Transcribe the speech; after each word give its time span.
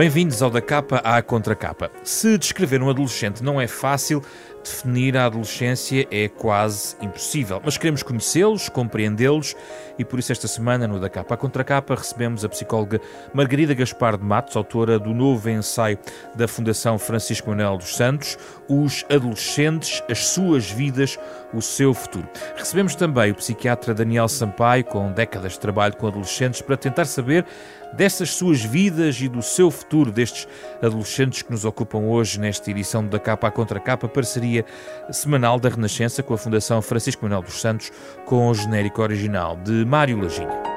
Bem-vindos 0.00 0.40
ao 0.40 0.48
Da 0.48 0.62
Capa 0.62 0.96
à 1.04 1.20
Contracapa. 1.20 1.90
Se 2.02 2.38
descrever 2.38 2.82
um 2.82 2.88
adolescente 2.88 3.44
não 3.44 3.60
é 3.60 3.66
fácil, 3.66 4.22
definir 4.64 5.14
a 5.14 5.26
adolescência 5.26 6.08
é 6.10 6.26
quase 6.26 6.96
impossível. 7.02 7.60
Mas 7.62 7.76
queremos 7.76 8.02
conhecê-los, 8.02 8.70
compreendê-los 8.70 9.54
e 9.98 10.04
por 10.04 10.18
isso 10.18 10.32
esta 10.32 10.48
semana 10.48 10.88
no 10.88 10.98
Da 10.98 11.10
Capa 11.10 11.34
à 11.34 11.36
Contracapa 11.36 11.94
recebemos 11.94 12.46
a 12.46 12.48
psicóloga 12.48 12.98
Margarida 13.34 13.74
Gaspar 13.74 14.16
de 14.16 14.24
Matos, 14.24 14.56
autora 14.56 14.98
do 14.98 15.12
novo 15.12 15.50
ensaio 15.50 15.98
da 16.34 16.48
Fundação 16.48 16.98
Francisco 16.98 17.50
Manuel 17.50 17.76
dos 17.76 17.94
Santos, 17.94 18.38
Os 18.66 19.04
Adolescentes, 19.10 20.02
as 20.08 20.28
Suas 20.28 20.70
Vidas, 20.70 21.18
o 21.52 21.60
Seu 21.60 21.92
Futuro. 21.92 22.26
Recebemos 22.56 22.94
também 22.94 23.32
o 23.32 23.34
psiquiatra 23.34 23.92
Daniel 23.92 24.28
Sampaio, 24.28 24.82
com 24.82 25.12
décadas 25.12 25.52
de 25.52 25.60
trabalho 25.60 25.94
com 25.94 26.06
adolescentes, 26.06 26.62
para 26.62 26.78
tentar 26.78 27.04
saber 27.04 27.44
dessas 27.92 28.30
suas 28.30 28.62
vidas 28.62 29.20
e 29.20 29.28
do 29.28 29.42
seu 29.42 29.70
futuro 29.70 30.10
destes 30.12 30.46
adolescentes 30.82 31.42
que 31.42 31.50
nos 31.50 31.64
ocupam 31.64 31.98
hoje 31.98 32.38
nesta 32.38 32.70
edição 32.70 33.06
da 33.06 33.18
Capa 33.18 33.48
à 33.48 33.50
Contra 33.50 33.80
Capa, 33.80 34.08
parceria 34.08 34.64
semanal 35.10 35.58
da 35.58 35.68
Renascença 35.68 36.22
com 36.22 36.34
a 36.34 36.38
Fundação 36.38 36.80
Francisco 36.82 37.24
Manuel 37.24 37.42
dos 37.42 37.60
Santos, 37.60 37.90
com 38.24 38.48
o 38.48 38.54
genérico 38.54 39.02
original 39.02 39.56
de 39.56 39.84
Mário 39.84 40.20
Lajinha. 40.20 40.70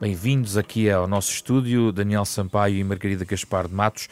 Bem-vindos 0.00 0.56
aqui 0.56 0.88
ao 0.88 1.08
nosso 1.08 1.32
estúdio, 1.32 1.90
Daniel 1.90 2.24
Sampaio 2.24 2.76
e 2.76 2.84
Margarida 2.84 3.24
Gaspar 3.24 3.66
de 3.66 3.74
Matos. 3.74 4.08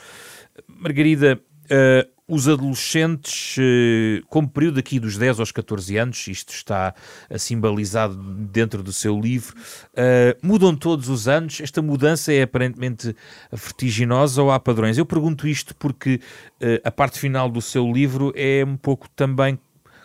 Margarida, 0.66 1.40
uh, 1.64 2.15
os 2.28 2.48
adolescentes, 2.48 3.56
uh, 3.58 4.26
como 4.28 4.48
período 4.48 4.78
aqui 4.78 4.98
dos 4.98 5.16
10 5.16 5.40
aos 5.40 5.52
14 5.52 5.96
anos, 5.96 6.26
isto 6.28 6.52
está 6.52 6.94
uh, 7.30 7.38
simbalizado 7.38 8.16
dentro 8.16 8.82
do 8.82 8.92
seu 8.92 9.18
livro, 9.20 9.54
mudam 10.42 10.74
todos 10.74 11.08
os 11.08 11.28
anos? 11.28 11.60
Esta 11.60 11.80
mudança 11.80 12.32
é 12.32 12.42
aparentemente 12.42 13.14
vertiginosa 13.52 14.42
ou 14.42 14.50
há 14.50 14.58
padrões? 14.58 14.98
Eu 14.98 15.06
pergunto 15.06 15.46
isto 15.46 15.74
porque 15.76 16.20
a 16.84 16.90
parte 16.90 17.18
final 17.18 17.48
do 17.48 17.60
seu 17.60 17.90
livro 17.90 18.32
é 18.36 18.64
um 18.64 18.76
pouco 18.76 19.08
também 19.10 19.58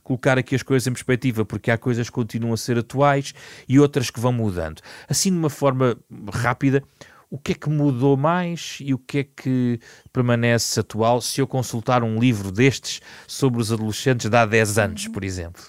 colocar 0.03 0.37
aqui 0.37 0.55
as 0.55 0.63
coisas 0.63 0.87
em 0.87 0.91
perspectiva, 0.91 1.45
porque 1.45 1.71
há 1.71 1.77
coisas 1.77 2.09
que 2.09 2.13
continuam 2.13 2.53
a 2.53 2.57
ser 2.57 2.77
atuais 2.77 3.33
e 3.67 3.79
outras 3.79 4.09
que 4.09 4.19
vão 4.19 4.33
mudando. 4.33 4.81
Assim, 5.07 5.31
de 5.31 5.37
uma 5.37 5.49
forma 5.49 5.97
rápida, 6.33 6.83
o 7.31 7.37
que 7.37 7.53
é 7.53 7.55
que 7.55 7.69
mudou 7.69 8.17
mais 8.17 8.77
e 8.81 8.93
o 8.93 8.97
que 8.97 9.19
é 9.19 9.23
que 9.23 9.79
permanece 10.11 10.81
atual 10.81 11.21
se 11.21 11.39
eu 11.39 11.47
consultar 11.47 12.03
um 12.03 12.19
livro 12.19 12.51
destes 12.51 12.99
sobre 13.25 13.61
os 13.61 13.71
adolescentes 13.71 14.29
de 14.29 14.35
há 14.35 14.45
10 14.45 14.77
anos, 14.77 15.07
por 15.07 15.23
exemplo? 15.23 15.63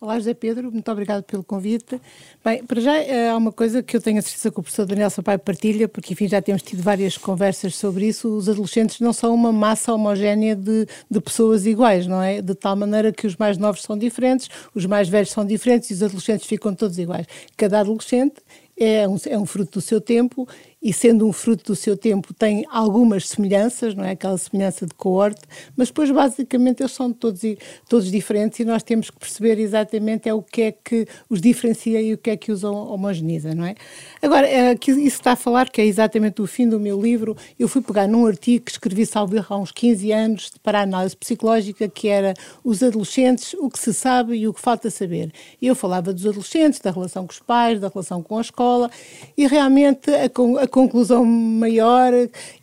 Olá, 0.00 0.18
José 0.18 0.34
Pedro, 0.34 0.70
muito 0.70 0.90
obrigado 0.90 1.22
pelo 1.22 1.44
convite. 1.44 2.00
Bem, 2.44 2.64
para 2.64 2.80
já 2.80 2.96
eh, 2.96 3.30
há 3.30 3.36
uma 3.36 3.52
coisa 3.52 3.84
que 3.84 3.96
eu 3.96 4.00
tenho 4.00 4.18
a 4.18 4.22
certeza 4.22 4.50
que 4.50 4.58
o 4.58 4.62
professor 4.62 4.84
Daniel 4.84 5.08
Sampaio 5.10 5.38
partilha, 5.38 5.86
porque 5.88 6.12
enfim 6.12 6.26
já 6.26 6.42
temos 6.42 6.60
tido 6.62 6.82
várias 6.82 7.16
conversas 7.16 7.76
sobre 7.76 8.06
isso. 8.08 8.28
Os 8.28 8.48
adolescentes 8.48 8.98
não 8.98 9.12
são 9.12 9.32
uma 9.32 9.52
massa 9.52 9.94
homogénea 9.94 10.56
de, 10.56 10.88
de 11.08 11.20
pessoas 11.20 11.66
iguais, 11.66 12.08
não 12.08 12.20
é? 12.20 12.42
De 12.42 12.52
tal 12.52 12.74
maneira 12.74 13.12
que 13.12 13.28
os 13.28 13.36
mais 13.36 13.58
novos 13.58 13.82
são 13.82 13.96
diferentes, 13.96 14.48
os 14.74 14.86
mais 14.86 15.08
velhos 15.08 15.30
são 15.30 15.44
diferentes 15.44 15.90
e 15.90 15.94
os 15.94 16.02
adolescentes 16.02 16.46
ficam 16.46 16.74
todos 16.74 16.98
iguais. 16.98 17.26
Cada 17.56 17.78
adolescente 17.78 18.42
é 18.76 19.06
um, 19.06 19.16
é 19.26 19.38
um 19.38 19.46
fruto 19.46 19.78
do 19.78 19.80
seu 19.80 20.00
tempo 20.00 20.48
e 20.82 20.92
sendo 20.92 21.26
um 21.26 21.32
fruto 21.32 21.72
do 21.72 21.76
seu 21.76 21.96
tempo 21.96 22.34
tem 22.34 22.66
algumas 22.70 23.28
semelhanças, 23.28 23.94
não 23.94 24.04
é 24.04 24.10
aquela 24.10 24.36
semelhança 24.36 24.84
de 24.86 24.94
coorte, 24.94 25.42
mas 25.76 25.88
depois 25.88 26.10
basicamente 26.10 26.82
eles 26.82 26.92
são 26.92 27.12
todos, 27.12 27.40
todos 27.88 28.10
diferentes 28.10 28.58
e 28.58 28.64
nós 28.64 28.82
temos 28.82 29.08
que 29.08 29.18
perceber 29.18 29.58
exatamente 29.58 30.28
é 30.28 30.34
o 30.34 30.42
que 30.42 30.62
é 30.62 30.72
que 30.72 31.06
os 31.30 31.40
diferencia 31.40 32.02
e 32.02 32.12
o 32.12 32.18
que 32.18 32.30
é 32.30 32.36
que 32.36 32.50
os 32.50 32.64
homogeneiza, 32.64 33.54
não 33.54 33.64
é? 33.64 33.74
Agora, 34.20 34.48
é, 34.48 34.74
isso 34.74 35.02
está 35.02 35.32
a 35.32 35.36
falar, 35.36 35.70
que 35.70 35.80
é 35.80 35.86
exatamente 35.86 36.42
o 36.42 36.46
fim 36.46 36.68
do 36.68 36.80
meu 36.80 37.00
livro, 37.00 37.36
eu 37.58 37.68
fui 37.68 37.80
pegar 37.80 38.08
num 38.08 38.26
artigo 38.26 38.64
que 38.64 38.72
escrevi, 38.72 39.06
salvo 39.06 39.32
há 39.48 39.56
uns 39.56 39.70
15 39.70 40.12
anos, 40.12 40.52
para 40.62 40.80
a 40.80 40.82
análise 40.82 41.16
psicológica, 41.16 41.88
que 41.88 42.08
era 42.08 42.34
os 42.64 42.82
adolescentes, 42.82 43.54
o 43.54 43.70
que 43.70 43.78
se 43.78 43.94
sabe 43.94 44.36
e 44.36 44.48
o 44.48 44.54
que 44.54 44.60
falta 44.60 44.90
saber. 44.90 45.32
Eu 45.60 45.74
falava 45.74 46.12
dos 46.12 46.26
adolescentes, 46.26 46.80
da 46.80 46.90
relação 46.90 47.26
com 47.26 47.32
os 47.32 47.38
pais, 47.38 47.80
da 47.80 47.88
relação 47.88 48.22
com 48.22 48.38
a 48.38 48.40
escola, 48.40 48.90
e 49.36 49.46
realmente 49.46 50.10
a, 50.10 50.24
a 50.62 50.68
conclusão 50.72 51.24
maior 51.24 52.12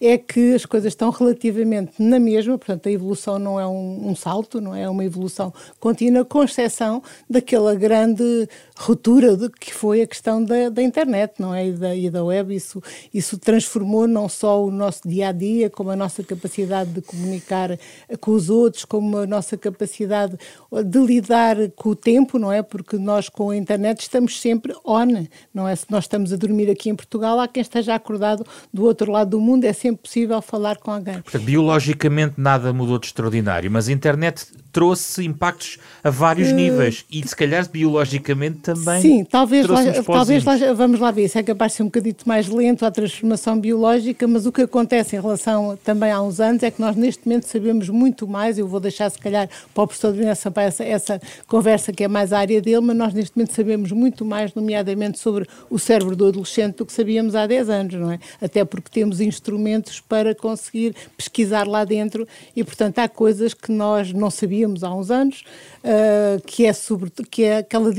é 0.02 0.18
que 0.18 0.56
as 0.56 0.66
coisas 0.66 0.92
estão 0.92 1.12
relativamente 1.12 1.94
na 2.00 2.20
mesma, 2.20 2.58
portanto, 2.58 2.90
a 2.90 2.92
evolução 2.92 3.38
não 3.38 3.60
é 3.60 3.66
um, 3.66 4.10
um 4.10 4.16
salto, 4.16 4.60
não 4.60 4.76
é? 4.76 4.90
Uma 4.90 5.06
evolução 5.06 5.54
contínua, 5.80 6.26
com 6.26 6.44
exceção 6.44 7.02
daquela 7.30 7.76
grande 7.76 8.50
ruptura 8.80 9.36
de, 9.36 9.50
que 9.50 9.74
foi 9.74 10.02
a 10.02 10.08
questão 10.08 10.42
da, 10.42 10.70
da 10.70 10.82
internet, 10.82 11.34
não 11.38 11.54
é? 11.54 11.68
E 11.68 11.72
da, 11.74 11.96
e 11.96 12.10
da 12.10 12.24
web. 12.24 12.56
Isso, 12.56 12.82
isso 13.14 13.38
transformou 13.38 14.08
não 14.08 14.30
só 14.30 14.64
o 14.64 14.72
nosso 14.72 15.08
dia 15.08 15.30
a 15.30 15.32
dia, 15.34 15.70
como 15.70 15.92
a 15.92 15.96
nossa 15.96 16.24
capacidade 16.24 16.90
de 16.92 17.02
comunicar 17.02 17.78
com 18.22 18.32
os 18.32 18.50
outros, 18.50 18.86
como 18.86 19.18
a 19.18 19.28
nossa 19.28 19.58
capacidade 19.58 20.38
de 20.86 21.00
lidar 21.00 21.58
com 21.76 21.90
o 21.90 21.96
tempo, 21.96 22.40
não 22.40 22.52
é? 22.52 22.64
Porque 22.64 22.98
nós 22.98 23.28
com 23.28 23.50
a 23.50 23.58
internet 23.58 24.00
estamos 24.00 24.40
sempre 24.40 24.74
on, 24.86 25.28
não 25.54 25.68
é? 25.68 25.76
Se 25.76 25.86
nós 25.90 26.06
estamos 26.06 26.32
a 26.32 26.38
dormir 26.38 26.70
aqui 26.70 26.90
em 26.90 26.96
Portugal, 26.96 27.38
há 27.40 27.48
quem 27.48 27.62
esteja 27.62 27.96
acordado 27.96 28.46
do 28.74 28.86
outro 28.86 29.12
lado 29.12 29.32
do 29.32 29.42
mundo, 29.42 29.66
é 29.66 29.74
sempre 29.74 30.04
possível 30.04 30.42
falar 30.42 30.78
com 30.78 30.92
alguém. 30.92 31.22
Portanto, 31.22 31.44
biologicamente 31.44 32.36
nada 32.38 32.72
mudou 32.72 32.98
de 32.98 33.08
extraordinário, 33.08 33.70
mas 33.70 33.90
a 33.90 33.92
internet 33.92 34.48
trouxe 34.72 35.24
impactos 35.26 35.78
a 36.04 36.10
vários 36.10 36.52
uh, 36.52 36.56
níveis 36.56 37.06
e 37.12 37.28
se 37.28 37.36
calhar 37.36 37.68
biologicamente 37.70 38.60
também. 38.60 39.02
Sim, 39.02 39.24
talvez, 39.24 39.66
lá, 39.68 39.80
talvez 40.04 40.44
lá, 40.44 40.56
vamos 40.74 41.00
lá 41.00 41.12
ver, 41.12 41.26
isso 41.26 41.38
é 41.38 41.44
capaz 41.44 41.72
de 41.72 41.78
ser 41.78 41.84
um 41.84 41.88
bocadito 41.88 42.28
mais 42.28 42.48
lento 42.48 42.86
a 42.86 42.92
transformação 42.92 43.60
biológica, 43.60 44.28
mas 44.28 44.46
o 44.46 44.52
que 44.52 44.62
acontece 44.62 45.16
em 45.16 45.22
relação 45.22 45.78
também 45.84 46.12
há 46.12 46.22
uns 46.22 46.40
anos 46.40 46.64
é 46.64 46.72
que 46.72 46.80
nós 46.80 46.96
neste 46.96 47.28
momento 47.28 47.48
sabemos 47.48 47.90
muito 47.90 48.28
mais, 48.28 48.58
eu 48.58 48.68
vou 48.68 48.80
deixar 48.80 49.10
se 49.10 49.18
calhar 49.18 49.50
para 49.74 49.84
o 49.84 49.88
professor 49.88 50.14
Daniel 50.14 50.36
Sampaio 50.36 50.68
essa, 50.68 50.84
essa 50.84 51.22
conversa 51.48 51.92
que 51.92 52.04
é 52.04 52.08
mais 52.08 52.32
a 52.32 52.40
área 52.40 52.62
dele, 52.62 52.82
mas 52.82 52.96
nós 52.96 53.14
neste 53.14 53.36
momento 53.36 53.54
sabemos 53.54 53.92
muito 53.92 54.24
mais, 54.24 54.54
nomeadamente 54.54 55.20
sobre 55.20 55.48
o 55.70 55.80
cérebro 55.80 56.16
do 56.16 56.28
adolescente 56.28 56.78
do 56.78 56.86
que 56.86 56.94
sabíamos 56.94 57.36
há 57.36 57.48
10 57.48 57.70
anos, 57.70 57.94
não 57.96 58.12
é? 58.12 58.20
Até 58.42 58.64
porque 58.64 58.90
temos 58.92 59.20
instrumentos 59.20 60.00
para 60.00 60.36
conseguir 60.36 60.96
pesquisar 61.18 61.68
lá 61.68 61.84
dentro 61.84 62.28
e, 62.56 62.64
portanto, 62.64 63.00
há 63.00 63.08
coisas 63.08 63.54
que 63.54 63.72
nós 63.72 64.14
não 64.14 64.30
sabíamos 64.30 64.59
há 64.66 64.94
uns 64.94 65.12
anos, 65.12 65.44
uh, 65.84 66.42
que, 66.46 66.66
é 66.66 66.74
sobre, 66.74 67.12
que 67.30 67.44
é 67.44 67.58
aquela 67.58 67.92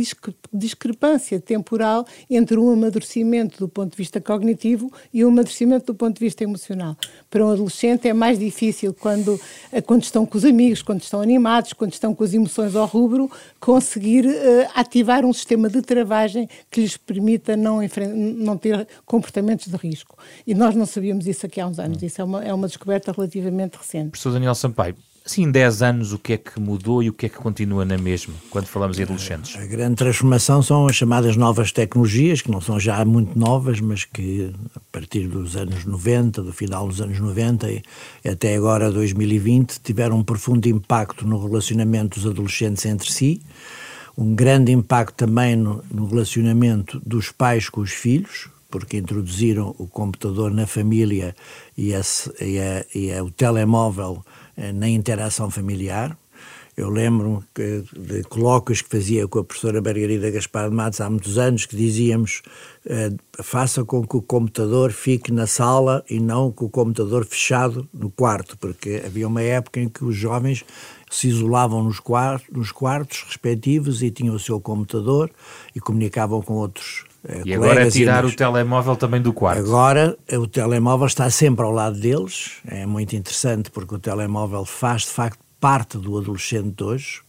discrepância 0.53 1.41
temporal 1.41 2.07
entre 2.29 2.59
um 2.59 2.71
amadurecimento 2.71 3.59
do 3.59 3.69
ponto 3.69 3.93
de 3.93 3.97
vista 3.97 4.21
cognitivo 4.21 4.93
e 5.13 5.25
um 5.25 5.29
amadurecimento 5.29 5.87
do 5.87 5.95
ponto 5.95 6.15
de 6.15 6.21
vista 6.21 6.45
emocional. 6.45 6.97
Para 7.29 7.45
um 7.45 7.51
adolescente 7.51 8.09
é 8.09 8.13
mais 8.13 8.39
difícil 8.39 8.95
quando, 8.95 9.41
quando 9.87 10.03
estão 10.03 10.27
com 10.27 10.37
os 10.37 10.45
amigos, 10.45 10.83
quando 10.83 11.03
estão 11.03 11.21
animados, 11.21 11.73
quando 11.73 11.93
estão 11.93 12.15
com 12.15 12.25
as 12.25 12.35
emoções 12.35 12.75
ao 12.75 12.87
rubro, 12.87 13.31
conseguir 13.59 14.27
uh, 14.27 14.71
ativar 14.75 15.25
um 15.25 15.33
sistema 15.33 15.69
de 15.69 15.83
travagem 15.83 16.49
que 16.71 16.81
lhes 16.81 16.97
permita 16.97 17.57
não, 17.57 17.81
não 18.37 18.57
ter 18.57 18.87
comportamentos 19.05 19.67
de 19.67 19.77
risco. 19.77 20.17
E 20.47 20.55
nós 20.55 20.75
não 20.75 20.87
sabíamos 20.87 21.27
isso 21.27 21.47
aqui 21.47 21.61
há 21.61 21.67
uns 21.67 21.79
anos. 21.79 22.03
Isso 22.03 22.21
é 22.21 22.25
uma, 22.25 22.45
é 22.45 22.53
uma 22.53 22.67
descoberta 22.67 23.13
relativamente 23.13 23.77
recente. 23.77 24.11
Professor 24.11 24.33
Daniel 24.33 24.55
Sampaio, 24.55 24.97
assim, 25.25 25.43
em 25.43 25.51
10 25.51 25.83
anos, 25.83 26.13
o 26.13 26.19
que 26.19 26.35
é 26.35 26.37
que 26.37 26.59
mudou 26.59 27.03
e 27.03 27.09
o 27.09 27.13
que 27.13 27.27
é 27.27 27.29
que 27.29 27.37
continua 27.37 27.85
na 27.85 27.97
mesma, 27.97 28.35
quando 28.51 28.67
falamos 28.67 28.99
em 28.99 29.03
adolescentes? 29.03 29.57
A 29.57 29.67
grande 29.67 29.97
transformação 29.97 30.63
são 30.63 30.87
as 30.87 30.97
chamadas 30.97 31.37
novas 31.37 31.73
tecnologias, 31.73 32.43
que 32.43 32.51
não 32.51 32.61
são 32.61 32.79
já 32.81 33.05
muito 33.05 33.39
novas, 33.39 33.81
mas 33.81 34.05
que 34.05 34.53
a 34.75 34.81
partir 34.93 35.29
dos 35.29 35.57
anos 35.57 35.85
90, 35.85 36.43
do 36.43 36.53
final 36.53 36.89
dos 36.89 37.01
anos 37.01 37.19
90 37.19 37.71
e 37.71 37.83
até 38.29 38.57
agora 38.57 38.91
2020, 38.91 39.79
tiveram 39.81 40.19
um 40.19 40.25
profundo 40.25 40.67
impacto 40.69 41.27
no 41.27 41.43
relacionamento 41.43 42.19
dos 42.19 42.31
adolescentes 42.31 42.85
entre 42.87 43.13
si, 43.13 43.41
um 44.17 44.35
grande 44.35 44.73
impacto 44.73 45.15
também 45.15 45.57
no, 45.57 45.83
no 45.91 46.07
relacionamento 46.07 47.01
dos 47.05 47.31
pais 47.31 47.69
com 47.69 47.81
os 47.81 47.93
filhos, 47.93 48.49
porque 48.71 48.97
introduziram 48.99 49.75
o 49.79 49.87
computador 49.87 50.53
na 50.53 50.67
família 50.67 51.35
e, 51.77 51.93
esse, 51.93 52.31
e, 52.41 52.59
a, 52.59 52.85
e 52.95 53.13
a, 53.13 53.25
o 53.25 53.31
telemóvel 53.31 54.25
na 54.73 54.89
interação 54.89 55.51
familiar. 55.51 56.17
Eu 56.77 56.89
lembro 56.89 57.45
de 57.55 58.23
colóquios 58.25 58.81
que 58.81 58.89
fazia 58.89 59.29
com 59.29 59.41
a 59.41 59.45
professora 59.45 59.83
Margarida 59.83 60.31
Gaspar 60.31 60.71
de 60.71 60.75
Matos 60.75 61.01
há 61.01 61.11
muitos 61.11 61.37
anos, 61.37 61.67
que 61.67 61.77
dizíamos 61.77 62.41
eh, 62.87 63.11
faça 63.43 63.85
com 63.85 64.07
que 64.07 64.17
o 64.17 64.23
computador 64.23 64.91
fique 64.91 65.31
na 65.31 65.47
sala 65.47 66.03
e 66.09 66.19
não 66.19 66.51
com 66.51 66.65
o 66.65 66.71
computador 66.71 67.27
fechado 67.27 67.87
no 67.93 68.11
quarto, 68.11 68.57
porque 68.57 69.03
havia 69.05 69.29
uma 69.29 69.43
época 69.43 69.81
em 69.81 69.89
que 69.89 70.03
os 70.05 70.17
jovens 70.17 70.65
se 71.11 71.29
isolavam 71.29 71.83
nos 71.83 72.01
quartos, 72.01 72.49
nos 72.51 72.73
quartos 72.73 73.25
respectivos 73.27 74.03
e 74.03 74.11
tinham 74.11 74.35
o 74.35 74.41
seu 74.41 74.59
computador 74.59 75.31
e 75.75 75.81
comunicavam 75.81 76.41
com 76.41 76.55
outros 76.55 77.05
eh, 77.05 77.10
e 77.45 77.53
agora 77.55 77.87
é 77.87 77.91
tirar 77.91 78.25
o 78.25 78.35
telemóvel 78.35 78.97
também 78.97 79.21
do 79.21 79.33
quarto. 79.33 79.61
Agora 79.61 80.17
o 80.33 80.47
telemóvel 80.47 81.07
está 81.07 81.29
sempre 81.31 81.65
ao 81.65 81.71
lado 81.71 81.99
deles. 81.99 82.53
É 82.67 82.87
muito 82.87 83.15
interessante 83.15 83.71
porque 83.71 83.95
o 83.95 83.99
telemóvel 83.99 84.65
faz 84.65 85.03
de 85.03 85.11
facto 85.11 85.39
parte 85.61 85.99
do 85.99 86.17
adolescente 86.19 86.75
de 86.77 86.83
hoje. 86.83 87.21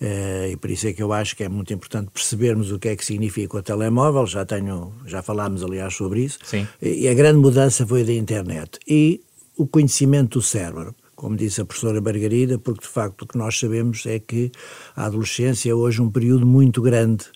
Uh, 0.00 0.52
e 0.52 0.56
por 0.56 0.70
isso 0.70 0.88
é 0.88 0.92
que 0.94 1.02
eu 1.02 1.12
acho 1.12 1.36
que 1.36 1.44
é 1.44 1.48
muito 1.48 1.72
importante 1.74 2.10
percebermos 2.10 2.72
o 2.72 2.78
que 2.78 2.88
é 2.88 2.96
que 2.96 3.04
significa 3.04 3.58
o 3.58 3.62
telemóvel. 3.62 4.26
Já 4.26 4.44
tenho, 4.44 4.92
já 5.06 5.22
falámos 5.22 5.62
aliás 5.62 5.94
sobre 5.94 6.24
isso. 6.24 6.38
Sim. 6.42 6.66
E 6.82 7.06
a 7.06 7.14
grande 7.14 7.38
mudança 7.38 7.86
foi 7.86 8.02
da 8.02 8.12
internet 8.12 8.78
e 8.88 9.20
o 9.56 9.66
conhecimento 9.66 10.38
do 10.38 10.42
cérebro, 10.42 10.94
como 11.14 11.36
disse 11.36 11.60
a 11.60 11.66
professora 11.66 12.00
Margarida, 12.00 12.58
porque 12.58 12.80
de 12.80 12.88
facto 12.88 13.22
o 13.22 13.26
que 13.26 13.36
nós 13.36 13.58
sabemos 13.58 14.06
é 14.06 14.18
que 14.18 14.50
a 14.96 15.04
adolescência 15.04 15.70
é 15.70 15.74
hoje 15.74 16.00
um 16.00 16.10
período 16.10 16.46
muito 16.46 16.80
grande 16.80 17.26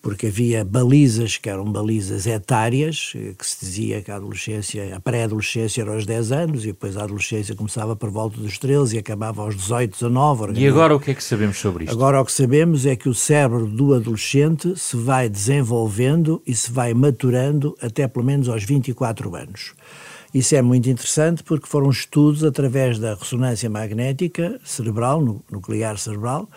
porque 0.00 0.28
havia 0.28 0.64
balizas 0.64 1.36
que 1.36 1.48
eram 1.48 1.64
balizas 1.64 2.26
etárias, 2.26 3.12
eh, 3.16 3.34
que 3.36 3.46
se 3.46 3.64
dizia 3.64 4.00
que 4.00 4.10
a 4.10 4.16
adolescência, 4.16 4.94
a 4.94 5.00
pré-adolescência 5.00 5.82
era 5.82 5.92
aos 5.92 6.06
10 6.06 6.32
anos 6.32 6.64
e 6.64 6.68
depois 6.68 6.96
a 6.96 7.04
adolescência 7.04 7.54
começava 7.54 7.96
por 7.96 8.10
volta 8.10 8.38
dos 8.38 8.58
13 8.58 8.96
e 8.96 8.98
acabava 8.98 9.42
aos 9.42 9.56
18, 9.56 9.92
19. 9.92 10.60
E 10.60 10.66
agora 10.66 10.94
o 10.94 11.00
que 11.00 11.10
é 11.10 11.14
que 11.14 11.24
sabemos 11.24 11.58
sobre 11.58 11.84
isto? 11.84 11.92
Agora 11.94 12.20
o 12.20 12.24
que 12.24 12.32
sabemos 12.32 12.86
é 12.86 12.94
que 12.94 13.08
o 13.08 13.14
cérebro 13.14 13.66
do 13.66 13.94
adolescente 13.94 14.74
se 14.76 14.96
vai 14.96 15.28
desenvolvendo 15.28 16.42
e 16.46 16.54
se 16.54 16.70
vai 16.70 16.94
maturando 16.94 17.76
até 17.82 18.06
pelo 18.06 18.24
menos 18.24 18.48
aos 18.48 18.64
24 18.64 19.34
anos. 19.34 19.74
Isso 20.32 20.54
é 20.54 20.60
muito 20.60 20.88
interessante 20.90 21.42
porque 21.42 21.66
foram 21.66 21.88
estudos 21.88 22.44
através 22.44 22.98
da 22.98 23.14
ressonância 23.14 23.68
magnética 23.70 24.60
cerebral, 24.62 25.42
nuclear 25.50 25.98
cerebral, 25.98 26.48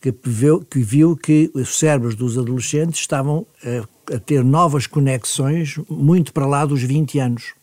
que 0.00 0.14
viu, 0.24 0.60
que 0.60 0.80
viu 0.80 1.16
que 1.16 1.50
os 1.54 1.78
cérebros 1.78 2.14
dos 2.14 2.38
adolescentes 2.38 3.00
estavam 3.00 3.46
a, 3.64 4.14
a 4.14 4.18
ter 4.18 4.44
novas 4.44 4.86
conexões 4.86 5.78
muito 5.88 6.32
para 6.32 6.46
lá 6.46 6.64
dos 6.64 6.82
20 6.82 7.18
anos. 7.18 7.54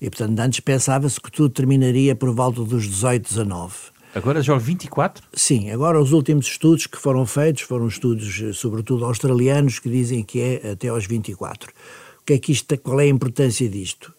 E, 0.00 0.08
portanto, 0.08 0.38
antes 0.38 0.60
pensava-se 0.60 1.20
que 1.20 1.30
tudo 1.30 1.50
terminaria 1.50 2.14
por 2.14 2.34
volta 2.34 2.64
dos 2.64 2.88
18, 2.88 3.22
19. 3.22 3.74
Agora 4.14 4.42
já 4.42 4.56
24? 4.56 5.22
Sim, 5.32 5.70
agora 5.70 6.00
os 6.00 6.12
últimos 6.12 6.46
estudos 6.46 6.86
que 6.86 6.98
foram 6.98 7.24
feitos 7.24 7.62
foram 7.62 7.86
estudos, 7.86 8.42
eh, 8.42 8.52
sobretudo 8.52 9.04
australianos, 9.04 9.78
que 9.78 9.88
dizem 9.88 10.24
que 10.24 10.40
é 10.40 10.72
até 10.72 10.88
aos 10.88 11.06
24. 11.06 11.70
O 12.20 12.24
que 12.24 12.32
é 12.32 12.38
que 12.38 12.50
isto, 12.50 12.76
qual 12.78 12.98
é 12.98 13.04
a 13.04 13.08
importância 13.08 13.68
disto? 13.68 14.12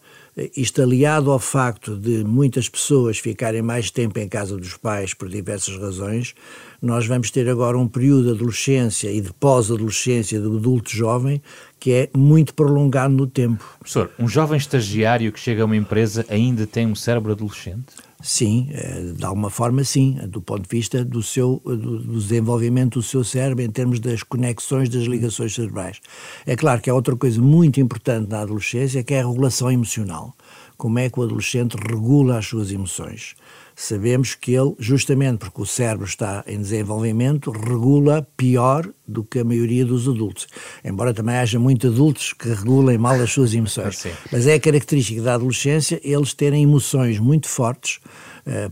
Isto 0.55 0.81
aliado 0.81 1.29
ao 1.29 1.39
facto 1.39 1.97
de 1.97 2.23
muitas 2.23 2.69
pessoas 2.69 3.19
ficarem 3.19 3.61
mais 3.61 3.91
tempo 3.91 4.17
em 4.17 4.29
casa 4.29 4.55
dos 4.55 4.77
pais 4.77 5.13
por 5.13 5.27
diversas 5.27 5.77
razões, 5.77 6.33
nós 6.81 7.05
vamos 7.05 7.29
ter 7.29 7.47
agora 7.47 7.77
um 7.77 7.87
período 7.87 8.23
de 8.23 8.29
adolescência 8.31 9.11
e 9.11 9.21
de 9.21 9.31
pós-adolescência 9.33 10.39
do 10.41 10.57
adulto 10.57 10.89
jovem 10.89 11.41
que 11.79 11.91
é 11.91 12.09
muito 12.15 12.53
prolongado 12.53 13.13
no 13.13 13.27
tempo. 13.27 13.63
Professor, 13.79 14.11
um 14.17 14.27
jovem 14.27 14.57
estagiário 14.57 15.31
que 15.31 15.39
chega 15.39 15.61
a 15.61 15.65
uma 15.65 15.75
empresa 15.75 16.25
ainda 16.29 16.65
tem 16.65 16.87
um 16.87 16.95
cérebro 16.95 17.31
adolescente? 17.31 17.93
Sim, 18.21 18.69
eh, 18.71 19.13
de 19.15 19.25
alguma 19.25 19.49
forma 19.49 19.83
sim, 19.83 20.19
do 20.27 20.41
ponto 20.41 20.61
de 20.61 20.69
vista 20.69 21.03
do 21.03 21.23
seu 21.23 21.59
do 21.65 22.19
desenvolvimento 22.19 22.99
do 22.99 23.03
seu 23.03 23.23
cérebro 23.23 23.63
em 23.63 23.69
termos 23.69 23.99
das 23.99 24.21
conexões 24.21 24.89
das 24.89 25.03
ligações 25.03 25.55
cerebrais. 25.55 25.99
É 26.45 26.55
claro 26.55 26.81
que 26.81 26.89
há 26.89 26.93
outra 26.93 27.15
coisa 27.15 27.41
muito 27.41 27.79
importante 27.79 28.29
na 28.29 28.41
adolescência 28.41 29.03
que 29.03 29.15
é 29.15 29.21
a 29.21 29.27
regulação 29.27 29.71
emocional. 29.71 30.35
Como 30.81 30.97
é 30.97 31.11
que 31.11 31.19
o 31.19 31.23
adolescente 31.23 31.75
regula 31.75 32.39
as 32.39 32.47
suas 32.47 32.71
emoções? 32.71 33.35
sabemos 33.75 34.35
que 34.35 34.53
ele, 34.53 34.75
justamente 34.79 35.39
porque 35.39 35.61
o 35.61 35.65
cérebro 35.65 36.05
está 36.05 36.43
em 36.47 36.59
desenvolvimento, 36.59 37.51
regula 37.51 38.27
pior 38.37 38.87
do 39.07 39.23
que 39.23 39.39
a 39.39 39.43
maioria 39.43 39.85
dos 39.85 40.07
adultos. 40.07 40.47
Embora 40.83 41.13
também 41.13 41.35
haja 41.35 41.59
muitos 41.59 41.91
adultos 41.91 42.33
que 42.33 42.49
regulem 42.49 42.97
mal 42.97 43.19
as 43.19 43.31
suas 43.31 43.53
emoções. 43.53 44.05
Mas 44.31 44.47
é 44.47 44.59
característica 44.59 45.21
da 45.21 45.35
adolescência 45.35 45.99
eles 46.03 46.33
terem 46.33 46.63
emoções 46.63 47.19
muito 47.19 47.47
fortes 47.47 47.99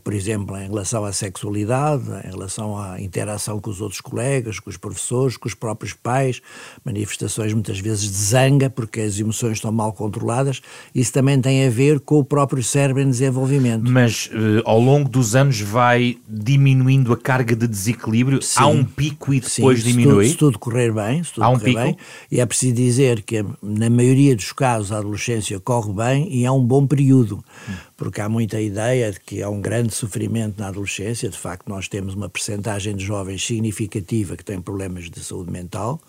por 0.03 0.13
exemplo, 0.13 0.57
em 0.57 0.67
relação 0.67 1.05
à 1.05 1.11
sexualidade, 1.11 2.05
em 2.25 2.31
relação 2.31 2.77
à 2.77 2.99
interação 3.01 3.59
com 3.59 3.69
os 3.69 3.81
outros 3.81 4.01
colegas, 4.01 4.59
com 4.59 4.69
os 4.69 4.77
professores, 4.77 5.37
com 5.37 5.47
os 5.47 5.53
próprios 5.53 5.93
pais, 5.93 6.41
manifestações 6.83 7.53
muitas 7.53 7.79
vezes 7.79 8.03
de 8.03 8.17
zanga, 8.17 8.69
porque 8.69 9.01
as 9.01 9.19
emoções 9.19 9.53
estão 9.53 9.71
mal 9.71 9.93
controladas. 9.93 10.61
Isso 10.93 11.13
também 11.13 11.39
tem 11.39 11.65
a 11.65 11.69
ver 11.69 11.99
com 11.99 12.19
o 12.19 12.23
próprio 12.23 12.63
cérebro 12.63 13.01
em 13.01 13.09
desenvolvimento. 13.09 13.89
Mas 13.89 14.27
uh, 14.27 14.61
ao 14.65 14.79
longo 14.79 15.09
dos 15.09 15.35
anos 15.35 15.59
vai 15.59 16.17
diminuindo 16.27 17.13
a 17.13 17.17
carga 17.17 17.55
de 17.55 17.67
desequilíbrio? 17.67 18.41
Sim, 18.41 18.59
Há 18.59 18.67
um 18.67 18.83
pico 18.83 19.33
e 19.33 19.39
depois 19.39 19.81
sim, 19.81 19.91
diminui? 19.91 20.27
Se 20.27 20.31
tudo, 20.31 20.31
se 20.31 20.37
tudo 20.37 20.59
correr 20.59 20.91
bem, 20.91 21.23
se 21.23 21.33
tudo 21.33 21.43
Há 21.43 21.49
um 21.49 21.59
pico? 21.59 21.79
bem, 21.79 21.97
e 22.31 22.39
é 22.39 22.45
preciso 22.45 22.73
dizer 22.73 23.21
que 23.21 23.43
na 23.61 23.89
maioria 23.89 24.35
dos 24.35 24.51
casos 24.51 24.91
a 24.91 24.97
adolescência 24.97 25.59
corre 25.59 25.93
bem 25.93 26.33
e 26.33 26.45
é 26.45 26.51
um 26.51 26.63
bom 26.63 26.85
período. 26.85 27.43
Hum 27.69 27.88
porque 27.99 28.21
há 28.21 28.29
muita 28.29 28.61
ideia 28.61 29.11
de 29.11 29.19
que 29.19 29.43
há 29.43 29.49
um 29.49 29.59
grande 29.59 29.93
sofrimento 29.93 30.57
na 30.57 30.69
adolescência. 30.69 31.27
De 31.27 31.37
facto, 31.37 31.67
nós 31.67 31.89
temos 31.89 32.15
uma 32.15 32.29
percentagem 32.29 32.95
de 32.95 33.03
jovens 33.03 33.45
significativa 33.45 34.37
que 34.37 34.45
têm 34.45 34.61
problemas 34.61 35.09
de 35.09 35.19
saúde 35.19 35.51
mental. 35.51 36.01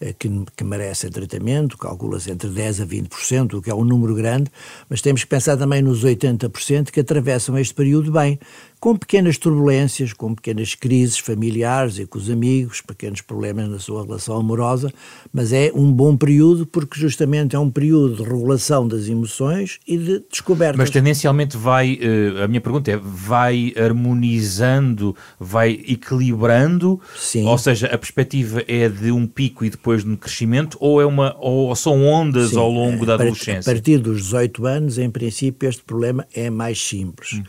Eh, 0.00 0.14
que, 0.16 0.28
que 0.56 0.62
merecem 0.62 1.10
tratamento, 1.10 1.76
calcula-se 1.76 2.30
entre 2.30 2.48
10% 2.48 2.82
a 2.82 2.86
20%, 2.86 3.54
o 3.54 3.60
que 3.60 3.70
é 3.70 3.74
um 3.74 3.84
número 3.84 4.14
grande, 4.14 4.50
mas 4.88 5.02
temos 5.02 5.24
que 5.24 5.30
pensar 5.30 5.56
também 5.56 5.82
nos 5.82 6.04
80% 6.04 6.92
que 6.92 7.00
atravessam 7.00 7.58
este 7.58 7.74
período 7.74 8.12
bem, 8.12 8.38
com 8.82 8.96
pequenas 8.96 9.38
turbulências, 9.38 10.12
com 10.12 10.34
pequenas 10.34 10.74
crises 10.74 11.16
familiares 11.16 12.00
e 12.00 12.04
com 12.04 12.18
os 12.18 12.28
amigos, 12.28 12.80
pequenos 12.80 13.20
problemas 13.20 13.68
na 13.68 13.78
sua 13.78 14.02
relação 14.02 14.36
amorosa, 14.36 14.92
mas 15.32 15.52
é 15.52 15.70
um 15.72 15.92
bom 15.92 16.16
período 16.16 16.66
porque 16.66 16.98
justamente 16.98 17.54
é 17.54 17.58
um 17.60 17.70
período 17.70 18.16
de 18.16 18.24
regulação 18.24 18.88
das 18.88 19.06
emoções 19.06 19.78
e 19.86 19.96
de 19.96 20.24
descoberta. 20.28 20.76
Mas 20.76 20.90
tendencialmente 20.90 21.56
vai, 21.56 21.96
eh, 22.02 22.42
a 22.42 22.48
minha 22.48 22.60
pergunta 22.60 22.90
é, 22.90 22.96
vai 23.00 23.72
harmonizando, 23.76 25.14
vai 25.38 25.80
equilibrando? 25.86 27.00
Sim. 27.16 27.46
Ou 27.46 27.58
seja, 27.58 27.86
a 27.86 27.96
perspectiva 27.96 28.64
é 28.66 28.88
de 28.88 29.12
um 29.12 29.28
pico 29.28 29.64
e 29.64 29.70
depois 29.70 30.02
de 30.02 30.10
um 30.10 30.16
crescimento 30.16 30.76
ou, 30.80 31.00
é 31.00 31.06
uma, 31.06 31.36
ou 31.38 31.72
são 31.76 32.04
ondas 32.04 32.50
Sim. 32.50 32.58
ao 32.58 32.68
longo 32.68 33.06
da 33.06 33.14
adolescência? 33.14 33.70
A 33.70 33.74
partir 33.74 33.98
dos 33.98 34.22
18 34.22 34.66
anos, 34.66 34.98
em 34.98 35.08
princípio, 35.08 35.68
este 35.68 35.84
problema 35.84 36.26
é 36.34 36.50
mais 36.50 36.84
simples. 36.84 37.34
Hum 37.34 37.44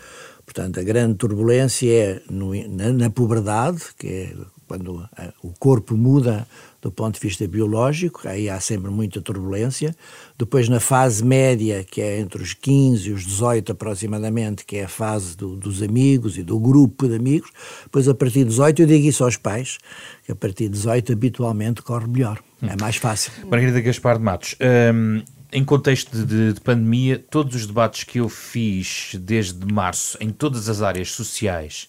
Portanto, 0.53 0.79
a 0.79 0.83
grande 0.83 1.15
turbulência 1.15 1.91
é 1.91 2.21
no, 2.29 2.53
na, 2.69 2.93
na 2.93 3.09
puberdade, 3.09 3.81
que 3.97 4.07
é 4.07 4.33
quando 4.67 5.07
o 5.41 5.51
corpo 5.57 5.97
muda 5.97 6.47
do 6.79 6.91
ponto 6.91 7.15
de 7.15 7.19
vista 7.19 7.47
biológico, 7.47 8.27
aí 8.27 8.49
há 8.49 8.59
sempre 8.59 8.91
muita 8.91 9.19
turbulência. 9.19 9.95
Depois, 10.37 10.69
na 10.69 10.79
fase 10.79 11.23
média, 11.23 11.83
que 11.83 12.01
é 12.01 12.19
entre 12.19 12.43
os 12.43 12.53
15 12.53 13.09
e 13.09 13.11
os 13.13 13.25
18 13.25 13.71
aproximadamente, 13.71 14.63
que 14.63 14.77
é 14.77 14.83
a 14.83 14.87
fase 14.87 15.35
do, 15.35 15.55
dos 15.55 15.81
amigos 15.81 16.37
e 16.37 16.43
do 16.43 16.59
grupo 16.59 17.07
de 17.07 17.15
amigos. 17.15 17.49
Depois, 17.83 18.07
a 18.07 18.13
partir 18.13 18.39
de 18.39 18.49
18, 18.49 18.83
eu 18.83 18.85
digo 18.85 19.07
isso 19.07 19.23
aos 19.23 19.37
pais, 19.37 19.79
que 20.23 20.31
a 20.31 20.35
partir 20.35 20.65
de 20.65 20.71
18 20.71 21.13
habitualmente 21.13 21.81
corre 21.81 22.07
melhor, 22.07 22.39
é 22.61 22.79
mais 22.79 22.97
fácil. 22.97 23.31
Margarida 23.49 23.81
Gaspar 23.81 24.17
de 24.17 24.23
Matos, 24.23 24.55
hum, 24.93 25.23
em 25.53 25.63
contexto 25.63 26.25
de, 26.25 26.53
de, 26.53 26.59
pandemia, 26.59 27.23
todos 27.29 27.55
os 27.55 27.67
debates 27.67 28.03
que 28.03 28.19
eu 28.19 28.27
fiz 28.27 29.11
desde 29.19 29.71
março 29.71 30.17
em 30.19 30.31
todas 30.31 30.67
as 30.67 30.81
áreas 30.81 31.11
sociais, 31.11 31.87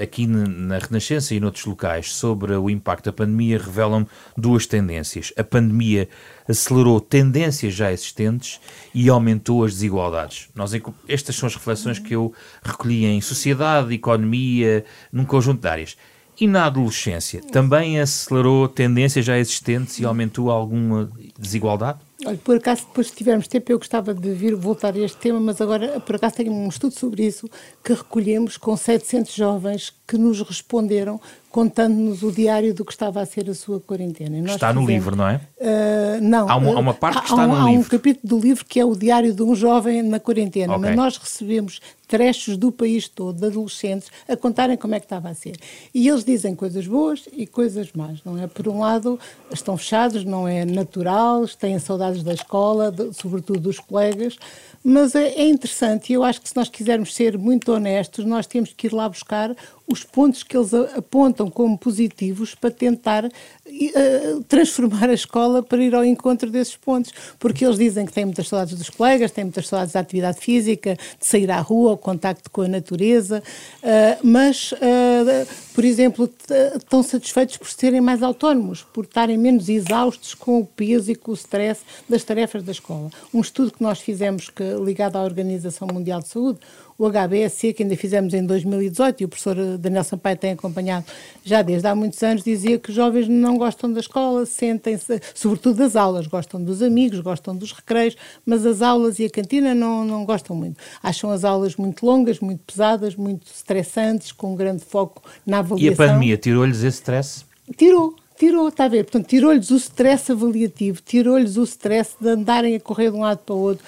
aqui 0.00 0.28
na 0.28 0.78
Renascença 0.78 1.34
e 1.34 1.40
noutros 1.40 1.64
locais, 1.64 2.12
sobre 2.12 2.54
o 2.54 2.70
impacto 2.70 3.06
da 3.06 3.12
pandemia, 3.12 3.58
revelam 3.58 4.06
duas 4.36 4.64
tendências. 4.64 5.32
A 5.36 5.42
pandemia 5.42 6.08
acelerou 6.48 7.00
tendências 7.00 7.74
já 7.74 7.92
existentes 7.92 8.60
e 8.94 9.08
aumentou 9.08 9.64
as 9.64 9.72
desigualdades. 9.72 10.48
Nós, 10.54 10.70
estas 11.08 11.34
são 11.34 11.48
as 11.48 11.54
reflexões 11.56 11.98
que 11.98 12.14
eu 12.14 12.32
recolhi 12.62 13.04
em 13.06 13.20
sociedade, 13.20 13.92
economia, 13.92 14.84
num 15.12 15.24
conjunto 15.24 15.60
de 15.60 15.68
áreas. 15.68 15.96
E 16.40 16.46
na 16.46 16.66
adolescência, 16.66 17.42
também 17.42 18.00
acelerou 18.00 18.68
tendências 18.68 19.24
já 19.24 19.36
existentes 19.36 19.98
e 19.98 20.06
aumentou 20.06 20.48
alguma 20.50 21.10
desigualdade? 21.38 21.98
Olha, 22.26 22.36
por 22.36 22.56
acaso, 22.56 22.86
depois 22.86 23.06
se 23.08 23.16
tivermos 23.16 23.48
tempo, 23.48 23.72
eu 23.72 23.78
gostava 23.78 24.12
de 24.12 24.32
vir 24.32 24.54
voltar 24.54 24.94
a 24.94 24.98
este 24.98 25.16
tema, 25.16 25.40
mas 25.40 25.58
agora, 25.58 25.98
por 26.00 26.16
acaso, 26.16 26.36
tenho 26.36 26.52
um 26.52 26.68
estudo 26.68 26.92
sobre 26.92 27.24
isso 27.24 27.48
que 27.82 27.94
recolhemos 27.94 28.58
com 28.58 28.76
700 28.76 29.34
jovens 29.34 29.94
que 30.06 30.18
nos 30.18 30.42
responderam 30.42 31.18
contando-nos 31.50 32.22
o 32.22 32.30
diário 32.30 32.72
do 32.72 32.84
que 32.84 32.92
estava 32.92 33.20
a 33.20 33.26
ser 33.26 33.50
a 33.50 33.54
sua 33.54 33.80
quarentena. 33.80 34.38
está 34.38 34.68
fizemos, 34.68 34.74
no 34.74 34.88
livro, 34.88 35.16
não 35.16 35.28
é? 35.28 35.40
Uh, 35.60 36.22
não. 36.22 36.48
Há 36.48 36.56
uma, 36.56 36.74
há 36.74 36.78
uma 36.78 36.94
parte 36.94 37.18
que 37.18 37.24
está 37.24 37.46
no 37.46 37.54
há 37.54 37.64
livro. 37.64 37.68
Há 37.68 37.80
um 37.80 37.82
capítulo 37.82 38.28
do 38.28 38.38
livro 38.38 38.64
que 38.64 38.78
é 38.78 38.84
o 38.84 38.94
diário 38.94 39.34
de 39.34 39.42
um 39.42 39.54
jovem 39.54 40.00
na 40.02 40.20
quarentena, 40.20 40.76
okay. 40.76 40.88
mas 40.88 40.96
nós 40.96 41.16
recebemos 41.16 41.80
trechos 42.06 42.56
do 42.56 42.72
país 42.72 43.08
todo, 43.08 43.38
de 43.38 43.46
adolescentes, 43.46 44.10
a 44.28 44.36
contarem 44.36 44.76
como 44.76 44.96
é 44.96 45.00
que 45.00 45.06
estava 45.06 45.28
a 45.28 45.34
ser. 45.34 45.56
E 45.94 46.08
eles 46.08 46.24
dizem 46.24 46.56
coisas 46.56 46.84
boas 46.86 47.28
e 47.32 47.46
coisas 47.46 47.92
más, 47.92 48.22
não 48.24 48.36
é? 48.36 48.48
Por 48.48 48.66
um 48.66 48.80
lado, 48.80 49.18
estão 49.52 49.76
fechados, 49.76 50.24
não 50.24 50.46
é 50.46 50.64
natural, 50.64 51.46
têm 51.48 51.78
saudades 51.78 52.24
da 52.24 52.32
escola, 52.32 52.90
de, 52.90 53.12
sobretudo 53.12 53.60
dos 53.60 53.78
colegas, 53.78 54.36
mas 54.82 55.14
é, 55.14 55.34
é 55.34 55.48
interessante 55.48 56.10
e 56.10 56.14
eu 56.14 56.24
acho 56.24 56.40
que 56.40 56.48
se 56.48 56.56
nós 56.56 56.68
quisermos 56.68 57.14
ser 57.14 57.38
muito 57.38 57.72
honestos, 57.72 58.24
nós 58.24 58.44
temos 58.44 58.72
que 58.72 58.88
ir 58.88 58.92
lá 58.92 59.08
buscar 59.08 59.54
os 59.90 60.04
pontos 60.04 60.44
que 60.44 60.56
eles 60.56 60.72
apontam 60.72 61.50
como 61.50 61.76
positivos 61.76 62.54
para 62.54 62.70
tentar 62.70 63.24
uh, 63.24 64.44
transformar 64.48 65.10
a 65.10 65.14
escola 65.14 65.62
para 65.62 65.82
ir 65.82 65.94
ao 65.94 66.04
encontro 66.04 66.48
desses 66.48 66.76
pontos, 66.76 67.12
porque 67.40 67.64
eles 67.64 67.76
dizem 67.76 68.06
que 68.06 68.12
têm 68.12 68.24
muitas 68.24 68.46
saudades 68.46 68.78
dos 68.78 68.88
colegas, 68.88 69.32
têm 69.32 69.44
muitas 69.44 69.66
saudades 69.66 69.92
da 69.92 70.00
atividade 70.00 70.38
física, 70.38 70.94
de 70.94 71.26
sair 71.26 71.50
à 71.50 71.60
rua, 71.60 71.92
o 71.92 71.98
contacto 71.98 72.48
com 72.50 72.62
a 72.62 72.68
natureza, 72.68 73.42
uh, 73.82 74.26
mas, 74.26 74.70
uh, 74.72 75.46
por 75.74 75.84
exemplo, 75.84 76.30
estão 76.76 77.02
satisfeitos 77.02 77.56
por 77.56 77.68
serem 77.68 78.00
mais 78.00 78.22
autónomos, 78.22 78.82
por 78.92 79.04
estarem 79.04 79.36
menos 79.36 79.68
exaustos 79.68 80.34
com 80.34 80.60
o 80.60 80.64
peso 80.64 81.10
e 81.10 81.16
com 81.16 81.32
o 81.32 81.34
stress 81.34 81.80
das 82.08 82.22
tarefas 82.22 82.62
da 82.62 82.70
escola. 82.70 83.10
Um 83.34 83.40
estudo 83.40 83.72
que 83.72 83.82
nós 83.82 83.98
fizemos 83.98 84.48
que, 84.48 84.62
ligado 84.84 85.16
à 85.16 85.22
Organização 85.24 85.88
Mundial 85.92 86.20
de 86.20 86.28
Saúde, 86.28 86.60
o 87.00 87.10
HBSC, 87.10 87.72
que 87.72 87.82
ainda 87.82 87.96
fizemos 87.96 88.34
em 88.34 88.44
2018, 88.44 89.22
e 89.22 89.24
o 89.24 89.28
professor 89.28 89.56
Daniel 89.78 90.04
Sampaio 90.04 90.36
tem 90.36 90.52
acompanhado 90.52 91.06
já 91.42 91.62
desde 91.62 91.88
há 91.88 91.94
muitos 91.94 92.22
anos, 92.22 92.44
dizia 92.44 92.78
que 92.78 92.90
os 92.90 92.94
jovens 92.94 93.26
não 93.26 93.56
gostam 93.56 93.90
da 93.90 94.00
escola, 94.00 94.44
sentem-se, 94.44 95.18
sobretudo 95.34 95.76
das 95.76 95.96
aulas, 95.96 96.26
gostam 96.26 96.62
dos 96.62 96.82
amigos, 96.82 97.20
gostam 97.20 97.56
dos 97.56 97.72
recreios, 97.72 98.16
mas 98.44 98.66
as 98.66 98.82
aulas 98.82 99.18
e 99.18 99.24
a 99.24 99.30
cantina 99.30 99.74
não, 99.74 100.04
não 100.04 100.26
gostam 100.26 100.54
muito. 100.54 100.76
Acham 101.02 101.30
as 101.30 101.42
aulas 101.42 101.74
muito 101.76 102.04
longas, 102.04 102.38
muito 102.38 102.62
pesadas, 102.64 103.16
muito 103.16 103.46
estressantes, 103.46 104.30
com 104.30 104.52
um 104.52 104.56
grande 104.56 104.84
foco 104.84 105.22
na 105.46 105.60
avaliação. 105.60 105.90
E 105.90 105.94
a 105.94 105.96
pandemia 105.96 106.36
tirou-lhes 106.36 106.82
esse 106.82 106.98
stress? 106.98 107.46
Tirou, 107.78 108.14
tirou, 108.40 108.68
está 108.68 108.86
a 108.86 108.88
ver? 108.88 109.04
Portanto, 109.04 109.26
tirou-lhes 109.26 109.70
o 109.70 109.76
stress 109.76 110.32
avaliativo, 110.32 111.02
tirou-lhes 111.02 111.58
o 111.58 111.62
stress 111.64 112.16
de 112.18 112.26
andarem 112.26 112.74
a 112.74 112.80
correr 112.80 113.10
de 113.10 113.16
um 113.18 113.20
lado 113.20 113.40
para 113.44 113.54
o 113.54 113.58
outro, 113.58 113.84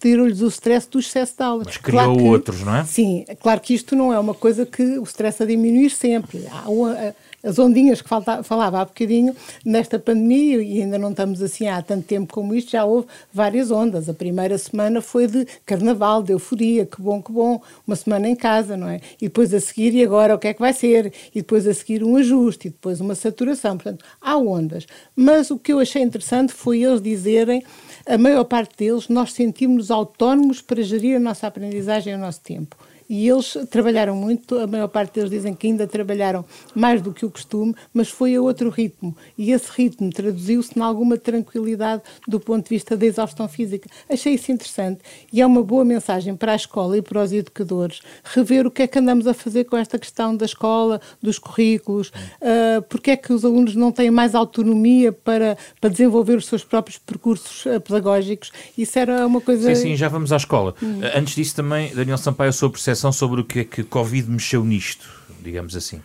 tirou-lhes 0.00 0.40
o 0.40 0.48
stress 0.48 0.88
do 0.88 0.98
excesso 0.98 1.36
de 1.36 1.42
aulas. 1.42 1.66
Mas 1.66 1.76
criou 1.76 2.02
claro 2.02 2.16
que, 2.16 2.24
outros, 2.24 2.62
não 2.62 2.74
é? 2.74 2.84
Sim, 2.84 3.26
claro 3.42 3.60
que 3.60 3.74
isto 3.74 3.94
não 3.94 4.10
é 4.10 4.18
uma 4.18 4.32
coisa 4.32 4.64
que 4.64 4.98
o 4.98 5.02
stress 5.02 5.42
a 5.42 5.46
diminuir 5.46 5.90
sempre. 5.90 6.46
Há 6.50 6.70
uma, 6.70 7.14
as 7.44 7.58
ondinhas 7.58 8.00
que 8.00 8.08
falta, 8.08 8.42
falava 8.42 8.80
há 8.80 8.84
bocadinho, 8.86 9.36
nesta 9.64 9.98
pandemia, 9.98 10.62
e 10.62 10.80
ainda 10.80 10.98
não 10.98 11.10
estamos 11.10 11.42
assim 11.42 11.68
há 11.68 11.82
tanto 11.82 12.06
tempo 12.06 12.32
como 12.32 12.54
isto, 12.54 12.70
já 12.70 12.86
houve 12.86 13.06
várias 13.32 13.70
ondas. 13.70 14.08
A 14.08 14.14
primeira 14.14 14.56
semana 14.56 15.02
foi 15.02 15.26
de 15.26 15.46
carnaval, 15.66 16.22
de 16.22 16.32
euforia, 16.32 16.86
que 16.86 17.02
bom, 17.02 17.22
que 17.22 17.30
bom, 17.30 17.60
uma 17.86 17.96
semana 17.96 18.28
em 18.28 18.34
casa, 18.34 18.76
não 18.76 18.88
é? 18.88 19.00
E 19.20 19.26
depois 19.26 19.52
a 19.52 19.60
seguir, 19.60 19.94
e 19.94 20.02
agora 20.02 20.34
o 20.34 20.38
que 20.38 20.48
é 20.48 20.54
que 20.54 20.60
vai 20.60 20.72
ser? 20.72 21.12
E 21.34 21.42
depois 21.42 21.66
a 21.66 21.74
seguir 21.74 22.02
um 22.02 22.16
ajuste, 22.16 22.68
e 22.68 22.70
depois 22.70 23.00
uma 23.00 23.14
saturação. 23.14 23.73
Portanto, 23.76 24.04
há 24.20 24.36
ondas. 24.36 24.86
Mas 25.14 25.50
o 25.50 25.58
que 25.58 25.72
eu 25.72 25.78
achei 25.78 26.02
interessante 26.02 26.52
foi 26.52 26.82
eles 26.82 27.00
dizerem 27.00 27.62
a 28.06 28.18
maior 28.18 28.44
parte 28.44 28.76
deles, 28.76 29.08
nós 29.08 29.32
sentimos-nos 29.32 29.90
autónomos 29.90 30.60
para 30.60 30.82
gerir 30.82 31.16
a 31.16 31.20
nossa 31.20 31.46
aprendizagem 31.46 32.12
e 32.12 32.16
o 32.16 32.18
nosso 32.18 32.40
tempo. 32.40 32.76
E 33.08 33.28
eles 33.28 33.56
trabalharam 33.70 34.16
muito, 34.16 34.58
a 34.58 34.66
maior 34.66 34.88
parte 34.88 35.14
deles 35.14 35.30
dizem 35.30 35.54
que 35.54 35.66
ainda 35.66 35.86
trabalharam 35.86 36.44
mais 36.74 37.02
do 37.02 37.12
que 37.12 37.26
o 37.26 37.30
costume, 37.30 37.74
mas 37.92 38.08
foi 38.08 38.34
a 38.34 38.40
outro 38.40 38.70
ritmo. 38.70 39.16
E 39.36 39.52
esse 39.52 39.70
ritmo 39.70 40.10
traduziu-se 40.10 40.78
em 40.78 40.82
alguma 40.82 41.16
tranquilidade 41.18 42.02
do 42.26 42.40
ponto 42.40 42.64
de 42.64 42.70
vista 42.70 42.96
da 42.96 43.06
exaustão 43.06 43.48
física. 43.48 43.88
Achei 44.08 44.34
isso 44.34 44.50
interessante 44.50 45.00
e 45.32 45.40
é 45.40 45.46
uma 45.46 45.62
boa 45.62 45.84
mensagem 45.84 46.34
para 46.34 46.52
a 46.52 46.56
escola 46.56 46.98
e 46.98 47.02
para 47.02 47.22
os 47.22 47.32
educadores 47.32 48.00
rever 48.24 48.66
o 48.66 48.70
que 48.70 48.82
é 48.82 48.86
que 48.86 48.98
andamos 48.98 49.26
a 49.26 49.34
fazer 49.34 49.64
com 49.64 49.76
esta 49.76 49.98
questão 49.98 50.36
da 50.36 50.46
escola, 50.46 51.00
dos 51.22 51.38
currículos, 51.38 52.08
uh, 52.08 52.82
porque 52.88 53.10
é 53.12 53.16
que 53.16 53.32
os 53.32 53.44
alunos 53.44 53.74
não 53.74 53.92
têm 53.92 54.10
mais 54.10 54.34
autonomia 54.34 55.12
para, 55.12 55.56
para 55.80 55.90
desenvolver 55.90 56.36
os 56.36 56.46
seus 56.46 56.64
próprios 56.64 56.98
percursos 56.98 57.66
uh, 57.66 57.80
pedagógicos. 57.80 58.50
Isso 58.76 58.98
era 58.98 59.26
uma 59.26 59.40
coisa. 59.40 59.74
Sim, 59.74 59.82
sim, 59.82 59.96
já 59.96 60.08
vamos 60.08 60.32
à 60.32 60.36
escola. 60.36 60.74
Hum. 60.82 61.00
Antes 61.14 61.34
disso, 61.34 61.54
também, 61.54 61.94
Daniel 61.94 62.18
Sampaio, 62.18 62.50
a 62.50 62.52
sua 62.52 62.70
percepção 62.94 63.12
sobre 63.12 63.40
o 63.40 63.44
que 63.44 63.60
é 63.60 63.64
que 63.64 63.82
Covid 63.82 64.30
mexeu 64.30 64.64
nisto, 64.64 65.08
digamos 65.42 65.74
assim? 65.76 66.00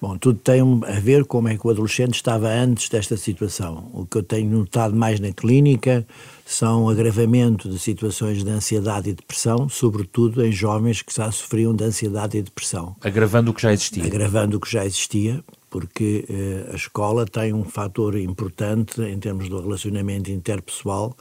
Bom, 0.00 0.18
tudo 0.18 0.38
tem 0.38 0.60
a 0.60 1.00
ver 1.00 1.24
como 1.24 1.48
é 1.48 1.56
que 1.56 1.66
o 1.66 1.70
adolescente 1.70 2.14
estava 2.14 2.48
antes 2.48 2.90
desta 2.90 3.16
situação. 3.16 3.90
O 3.94 4.04
que 4.04 4.18
eu 4.18 4.22
tenho 4.22 4.50
notado 4.50 4.94
mais 4.94 5.18
na 5.18 5.32
clínica 5.32 6.06
são 6.44 6.90
agravamento 6.90 7.70
de 7.70 7.78
situações 7.78 8.44
de 8.44 8.50
ansiedade 8.50 9.08
e 9.08 9.14
depressão, 9.14 9.66
sobretudo 9.66 10.44
em 10.44 10.52
jovens 10.52 11.00
que 11.00 11.14
já 11.14 11.32
sofriam 11.32 11.74
de 11.74 11.84
ansiedade 11.84 12.36
e 12.36 12.42
depressão. 12.42 12.94
Agravando 13.00 13.50
o 13.50 13.54
que 13.54 13.62
já 13.62 13.72
existia. 13.72 14.04
Agravando 14.04 14.58
o 14.58 14.60
que 14.60 14.70
já 14.70 14.84
existia, 14.84 15.42
porque 15.70 16.26
eh, 16.28 16.70
a 16.72 16.76
escola 16.76 17.24
tem 17.24 17.54
um 17.54 17.64
fator 17.64 18.18
importante 18.18 19.00
em 19.00 19.18
termos 19.18 19.48
do 19.48 19.58
relacionamento 19.58 20.30
interpessoal 20.30 21.16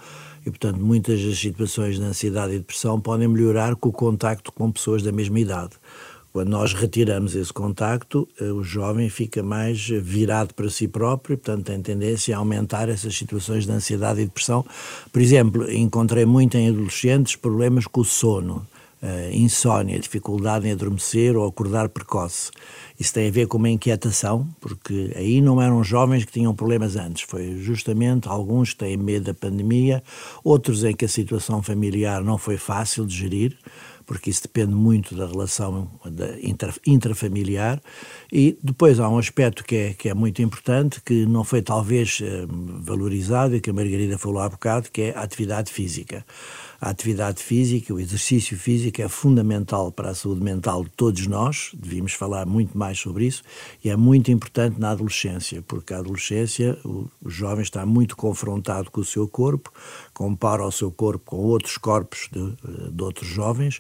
e, 0.46 0.50
portanto, 0.50 0.80
muitas 0.80 1.24
das 1.24 1.38
situações 1.38 1.98
de 1.98 2.04
ansiedade 2.04 2.54
e 2.54 2.60
depressão 2.60 3.00
podem 3.00 3.28
melhorar 3.28 3.76
com 3.76 3.90
o 3.90 3.94
contacto 3.94 4.52
com 4.52 4.72
pessoas 4.72 5.02
da 5.02 5.12
mesma 5.12 5.40
idade. 5.40 5.72
Quando 6.32 6.50
nós 6.50 6.74
retiramos 6.74 7.36
esse 7.36 7.54
contacto, 7.54 8.28
eh, 8.42 8.46
o 8.46 8.64
jovem 8.64 9.08
fica 9.08 9.44
mais 9.44 9.88
virado 9.88 10.54
para 10.56 10.68
si 10.68 10.88
próprio, 10.88 11.38
portanto, 11.38 11.66
tem 11.68 11.80
tendência 11.80 12.36
a 12.36 12.40
aumentar 12.40 12.90
essas 12.90 13.16
situações 13.16 13.66
de 13.66 13.72
ansiedade 13.72 14.22
e 14.22 14.26
depressão. 14.26 14.66
Por 15.12 15.22
exemplo, 15.22 15.72
encontrei 15.72 16.26
muito 16.26 16.58
em 16.58 16.70
adolescentes 16.70 17.36
problemas 17.36 17.86
com 17.86 18.02
o 18.02 18.06
sono 18.06 18.66
uh, 19.04 19.36
insónia, 19.36 20.00
dificuldade 20.00 20.68
em 20.68 20.72
adormecer 20.72 21.36
ou 21.36 21.46
acordar 21.46 21.90
precoce. 21.90 22.50
Isso 22.98 23.14
tem 23.14 23.28
a 23.28 23.32
ver 23.32 23.48
com 23.48 23.58
uma 23.58 23.70
inquietação, 23.70 24.48
porque 24.62 25.12
aí 25.16 25.42
não 25.42 25.62
eram 25.62 25.84
jovens 25.84 26.24
que 26.24 26.32
tinham 26.32 26.56
problemas 26.56 26.96
antes, 26.96 27.24
foi 27.24 27.58
justamente 27.58 28.30
alguns 28.30 28.72
que 28.72 28.78
têm 28.78 28.98
medo 28.98 29.26
da 29.26 29.34
pandemia, 29.34 30.02
outros 30.44 30.84
em 30.84 30.96
que 30.96 31.06
a 31.06 31.10
situação 31.10 31.62
familiar 31.62 32.24
não 32.24 32.38
foi 32.38 32.56
fácil 32.58 33.06
de 33.06 33.16
gerir, 33.16 33.58
porque 34.06 34.30
isso 34.30 34.44
depende 34.44 34.74
muito 34.74 35.16
da 35.16 35.26
relação 35.26 35.90
da 36.06 36.28
intrafamiliar. 36.86 37.82
E 38.32 38.58
depois 38.62 39.00
há 39.00 39.10
um 39.10 39.18
aspecto 39.18 39.64
que 39.64 39.76
é, 39.76 39.94
que 39.94 40.10
é 40.10 40.14
muito 40.14 40.42
importante, 40.42 41.02
que 41.02 41.26
não 41.26 41.44
foi 41.44 41.62
talvez 41.62 42.20
eh, 42.22 42.46
valorizado, 42.50 43.56
e 43.56 43.62
que 43.62 43.70
a 43.70 43.74
Margarida 43.74 44.18
falou 44.18 44.40
há 44.40 44.50
bocado, 44.50 44.90
que 44.92 45.04
é 45.04 45.14
a 45.16 45.22
atividade 45.22 45.72
física. 45.72 46.26
A 46.84 46.90
atividade 46.90 47.42
física, 47.42 47.94
o 47.94 48.00
exercício 48.00 48.58
físico 48.58 49.02
é 49.02 49.08
fundamental 49.08 49.90
para 49.90 50.10
a 50.10 50.14
saúde 50.14 50.44
mental 50.44 50.84
de 50.84 50.90
todos 50.90 51.26
nós, 51.28 51.72
devíamos 51.74 52.12
falar 52.12 52.46
muito 52.46 52.78
mais 52.78 53.00
sobre 53.00 53.26
isso, 53.26 53.42
e 53.82 53.90
é 53.90 53.96
muito 53.96 54.30
importante 54.30 54.78
na 54.78 54.92
adolescência, 54.92 55.64
porque 55.66 55.94
a 55.94 56.00
adolescência, 56.00 56.78
o, 56.84 57.08
o 57.24 57.30
jovem 57.30 57.64
está 57.64 57.86
muito 57.86 58.18
confrontado 58.18 58.92
com 58.92 59.00
o 59.00 59.06
seu 59.06 59.26
corpo, 59.30 59.72
compara 60.14 60.62
o 60.62 60.72
seu 60.74 60.92
corpo 60.92 61.24
com 61.24 61.38
outros 61.38 61.78
corpos 61.78 62.28
de, 62.30 62.92
de 62.92 63.02
outros 63.02 63.30
jovens, 63.30 63.80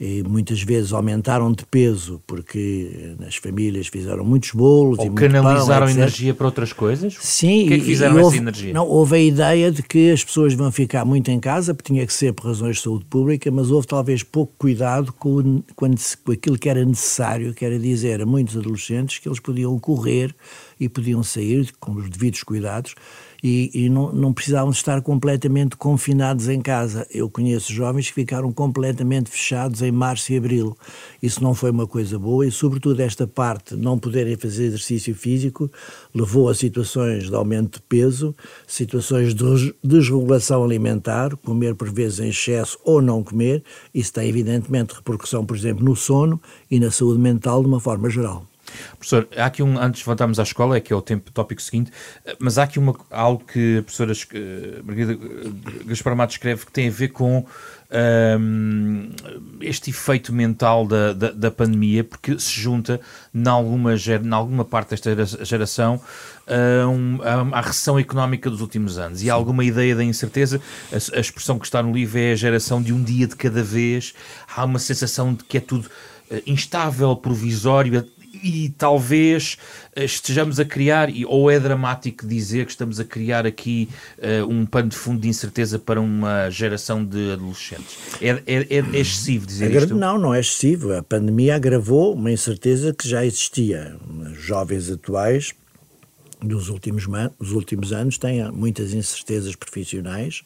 e 0.00 0.22
muitas 0.22 0.62
vezes 0.62 0.94
aumentaram 0.94 1.52
de 1.52 1.62
peso 1.66 2.22
porque 2.26 3.14
nas 3.18 3.36
famílias 3.36 3.86
fizeram 3.86 4.24
muitos 4.24 4.52
bolos 4.52 4.98
Ou 4.98 5.04
e 5.04 5.10
canalizaram 5.10 5.86
pão, 5.86 5.94
energia 5.94 6.32
para 6.32 6.46
outras 6.46 6.72
coisas? 6.72 7.18
Sim. 7.20 7.64
O 7.64 7.68
que 7.68 7.74
é 7.74 7.78
que 7.78 7.84
fizeram 7.84 8.16
houve, 8.16 8.28
essa 8.28 8.42
energia? 8.42 8.72
Não, 8.72 8.88
houve 8.88 9.16
a 9.16 9.18
ideia 9.18 9.70
de 9.70 9.82
que 9.82 10.10
as 10.10 10.24
pessoas 10.24 10.54
vão 10.54 10.72
ficar 10.72 11.04
muito 11.04 11.30
em 11.30 11.38
casa, 11.38 11.74
porque 11.74 11.92
tinha 11.92 12.06
que 12.06 12.14
ser 12.14 12.32
por 12.32 12.46
razões 12.46 12.76
de 12.76 12.82
saúde 12.82 13.04
pública, 13.04 13.50
mas 13.50 13.70
houve 13.70 13.86
talvez 13.86 14.22
pouco 14.22 14.54
cuidado 14.56 15.12
com, 15.12 15.62
com 15.76 15.86
aquilo 16.32 16.58
que 16.58 16.70
era 16.70 16.82
necessário, 16.82 17.52
que 17.52 17.62
era 17.62 17.78
dizer 17.78 18.22
a 18.22 18.26
muitos 18.26 18.56
adolescentes 18.56 19.18
que 19.18 19.28
eles 19.28 19.38
podiam 19.38 19.78
correr 19.78 20.34
e 20.80 20.88
podiam 20.88 21.22
sair 21.22 21.70
com 21.78 21.92
os 21.92 22.08
devidos 22.08 22.42
cuidados 22.42 22.94
e, 23.42 23.70
e 23.74 23.88
não, 23.88 24.12
não 24.12 24.32
precisavam 24.32 24.70
estar 24.70 25.00
completamente 25.02 25.76
confinados 25.76 26.48
em 26.48 26.60
casa. 26.60 27.06
Eu 27.10 27.28
conheço 27.28 27.72
jovens 27.72 28.08
que 28.08 28.14
ficaram 28.14 28.52
completamente 28.52 29.30
fechados 29.30 29.82
em 29.82 29.89
março 29.92 30.32
e 30.32 30.36
abril. 30.36 30.76
Isso 31.22 31.42
não 31.42 31.54
foi 31.54 31.70
uma 31.70 31.86
coisa 31.86 32.18
boa 32.18 32.46
e, 32.46 32.50
sobretudo, 32.50 33.00
esta 33.00 33.26
parte, 33.26 33.74
não 33.76 33.98
poderem 33.98 34.36
fazer 34.36 34.66
exercício 34.66 35.14
físico, 35.14 35.70
levou 36.14 36.48
a 36.48 36.54
situações 36.54 37.28
de 37.28 37.34
aumento 37.34 37.76
de 37.76 37.82
peso, 37.82 38.34
situações 38.66 39.34
de 39.34 39.74
desregulação 39.82 40.62
alimentar, 40.64 41.36
comer 41.36 41.74
por 41.74 41.90
vezes 41.90 42.20
em 42.20 42.28
excesso 42.28 42.78
ou 42.84 43.02
não 43.02 43.22
comer. 43.22 43.62
Isso 43.94 44.12
tem, 44.12 44.28
evidentemente, 44.28 44.94
repercussão, 44.94 45.44
por 45.44 45.56
exemplo, 45.56 45.84
no 45.84 45.96
sono 45.96 46.40
e 46.70 46.78
na 46.80 46.90
saúde 46.90 47.20
mental 47.20 47.62
de 47.62 47.68
uma 47.68 47.80
forma 47.80 48.08
geral. 48.08 48.50
Professor, 48.98 49.28
há 49.36 49.46
aqui 49.46 49.62
um, 49.62 49.78
antes 49.78 50.00
de 50.00 50.06
voltarmos 50.06 50.38
à 50.38 50.42
escola, 50.42 50.76
é 50.76 50.80
que 50.80 50.92
é 50.92 50.96
o 50.96 51.02
tempo, 51.02 51.30
tópico 51.32 51.60
seguinte, 51.60 51.90
mas 52.38 52.58
há 52.58 52.64
aqui 52.64 52.78
uma, 52.78 52.94
algo 53.10 53.44
que 53.44 53.78
a 53.78 53.82
professora 53.82 54.12
uh, 54.12 54.84
Margarida 54.84 55.12
eh, 55.12 55.84
Gaspar 55.86 56.16
Matos 56.16 56.34
escreve 56.34 56.66
que 56.66 56.72
tem 56.72 56.88
a 56.88 56.90
ver 56.90 57.08
com 57.08 57.44
um, 57.92 59.10
este 59.60 59.90
efeito 59.90 60.32
mental 60.32 60.86
da, 60.86 61.12
da, 61.12 61.30
da, 61.32 61.50
pandemia, 61.50 62.04
porque 62.04 62.38
se 62.38 62.60
junta 62.60 63.00
em 63.34 63.48
alguma, 63.48 63.94
em 63.94 64.32
alguma 64.32 64.64
parte 64.64 64.90
desta 64.90 65.44
geração 65.44 66.00
a, 66.46 66.86
um, 66.86 67.18
a, 67.52 67.60
recessão 67.60 67.98
económica 67.98 68.48
dos 68.48 68.60
últimos 68.60 68.98
anos 68.98 69.22
e 69.22 69.30
há 69.30 69.34
alguma 69.34 69.64
ideia 69.64 69.94
da 69.96 70.04
incerteza. 70.04 70.60
A, 70.92 71.16
a 71.16 71.20
expressão 71.20 71.58
que 71.58 71.66
está 71.66 71.82
no 71.82 71.92
livro 71.92 72.18
é 72.18 72.32
a 72.32 72.36
geração 72.36 72.80
de 72.80 72.92
um 72.92 73.02
dia 73.02 73.26
de 73.26 73.36
cada 73.36 73.62
vez. 73.62 74.14
Há 74.54 74.64
uma 74.64 74.78
sensação 74.78 75.34
de 75.34 75.44
que 75.44 75.58
é 75.58 75.60
tudo 75.60 75.90
eh, 76.30 76.42
instável, 76.46 77.14
provisório, 77.16 78.06
e 78.42 78.68
talvez 78.70 79.58
eh, 79.94 80.04
estejamos 80.04 80.58
a 80.60 80.64
criar, 80.64 81.08
ou 81.26 81.50
é 81.50 81.58
dramático 81.58 82.26
dizer 82.26 82.64
que 82.64 82.72
estamos 82.72 83.00
a 83.00 83.04
criar 83.04 83.46
aqui 83.46 83.88
uh, 84.18 84.46
um 84.46 84.66
pano 84.66 84.88
de 84.88 84.96
fundo 84.96 85.20
de 85.20 85.28
incerteza 85.28 85.78
para 85.78 86.00
uma 86.00 86.50
geração 86.50 87.04
de 87.04 87.32
adolescentes. 87.32 87.98
É, 88.20 88.30
é, 88.46 88.66
é 88.70 88.98
excessivo 88.98 89.46
dizer 89.46 89.66
Agra 89.66 89.80
isto? 89.80 89.94
Não, 89.94 90.18
não 90.18 90.34
é 90.34 90.40
excessivo. 90.40 90.94
A 90.94 91.02
pandemia 91.02 91.56
agravou 91.56 92.14
uma 92.14 92.30
incerteza 92.30 92.92
que 92.92 93.08
já 93.08 93.24
existia. 93.24 93.96
Os 94.08 94.38
jovens 94.38 94.90
atuais 94.90 95.54
dos 96.42 96.68
últimos, 96.68 97.06
dos 97.38 97.52
últimos 97.52 97.92
anos 97.92 98.18
têm 98.18 98.50
muitas 98.50 98.94
incertezas 98.94 99.54
profissionais, 99.54 100.42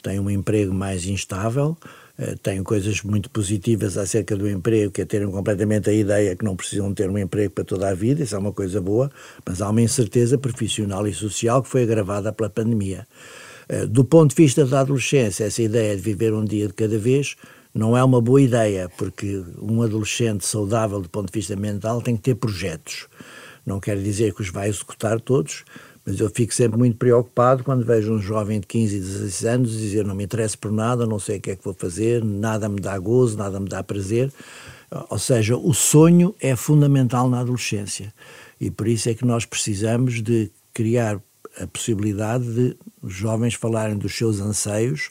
têm 0.00 0.18
um 0.18 0.30
emprego 0.30 0.72
mais 0.72 1.06
instável, 1.06 1.76
eh, 2.18 2.34
têm 2.42 2.62
coisas 2.62 3.02
muito 3.02 3.30
positivas 3.30 3.96
acerca 3.96 4.36
do 4.36 4.48
emprego, 4.48 4.92
que 4.92 5.02
é 5.02 5.04
terem 5.04 5.30
completamente 5.30 5.88
a 5.88 5.92
ideia 5.92 6.36
que 6.36 6.44
não 6.44 6.56
precisam 6.56 6.92
ter 6.92 7.08
um 7.08 7.18
emprego 7.18 7.52
para 7.52 7.64
toda 7.64 7.88
a 7.88 7.94
vida, 7.94 8.22
isso 8.22 8.34
é 8.34 8.38
uma 8.38 8.52
coisa 8.52 8.80
boa, 8.80 9.10
mas 9.46 9.62
há 9.62 9.70
uma 9.70 9.82
incerteza 9.82 10.36
profissional 10.36 11.06
e 11.06 11.14
social 11.14 11.62
que 11.62 11.68
foi 11.68 11.82
agravada 11.84 12.32
pela 12.32 12.50
pandemia. 12.50 13.06
Eh, 13.68 13.86
do 13.86 14.04
ponto 14.04 14.30
de 14.30 14.42
vista 14.42 14.66
da 14.66 14.80
adolescência, 14.80 15.44
essa 15.44 15.62
ideia 15.62 15.94
de 15.96 16.02
viver 16.02 16.34
um 16.34 16.44
dia 16.44 16.66
de 16.66 16.74
cada 16.74 16.98
vez 16.98 17.36
não 17.72 17.96
é 17.96 18.02
uma 18.02 18.20
boa 18.20 18.42
ideia, 18.42 18.90
porque 18.98 19.44
um 19.62 19.82
adolescente 19.82 20.44
saudável 20.44 21.00
do 21.00 21.08
ponto 21.08 21.32
de 21.32 21.38
vista 21.38 21.54
mental 21.54 22.02
tem 22.02 22.16
que 22.16 22.22
ter 22.22 22.34
projetos. 22.34 23.06
Não 23.64 23.78
quer 23.78 23.96
dizer 23.96 24.34
que 24.34 24.42
os 24.42 24.48
vai 24.48 24.68
executar 24.68 25.20
todos, 25.20 25.64
mas 26.04 26.18
eu 26.18 26.30
fico 26.30 26.54
sempre 26.54 26.78
muito 26.78 26.96
preocupado 26.96 27.62
quando 27.62 27.84
vejo 27.84 28.12
um 28.12 28.20
jovem 28.20 28.60
de 28.60 28.66
15 28.66 28.96
e 28.96 29.00
16 29.00 29.44
anos 29.44 29.72
dizer 29.72 30.04
não 30.04 30.14
me 30.14 30.24
interessa 30.24 30.56
por 30.56 30.72
nada, 30.72 31.06
não 31.06 31.18
sei 31.18 31.38
o 31.38 31.40
que 31.40 31.50
é 31.50 31.56
que 31.56 31.64
vou 31.64 31.74
fazer, 31.74 32.24
nada 32.24 32.68
me 32.68 32.80
dá 32.80 32.98
gozo, 32.98 33.36
nada 33.36 33.60
me 33.60 33.68
dá 33.68 33.82
prazer. 33.82 34.32
Ou 35.08 35.18
seja, 35.18 35.56
o 35.56 35.72
sonho 35.72 36.34
é 36.40 36.56
fundamental 36.56 37.28
na 37.28 37.40
adolescência 37.40 38.12
e 38.60 38.70
por 38.70 38.88
isso 38.88 39.08
é 39.08 39.14
que 39.14 39.24
nós 39.24 39.44
precisamos 39.44 40.20
de 40.20 40.50
criar 40.74 41.20
a 41.60 41.66
possibilidade 41.66 42.44
de 42.52 42.76
os 43.02 43.12
jovens 43.12 43.54
falarem 43.54 43.96
dos 43.96 44.16
seus 44.16 44.40
anseios, 44.40 45.10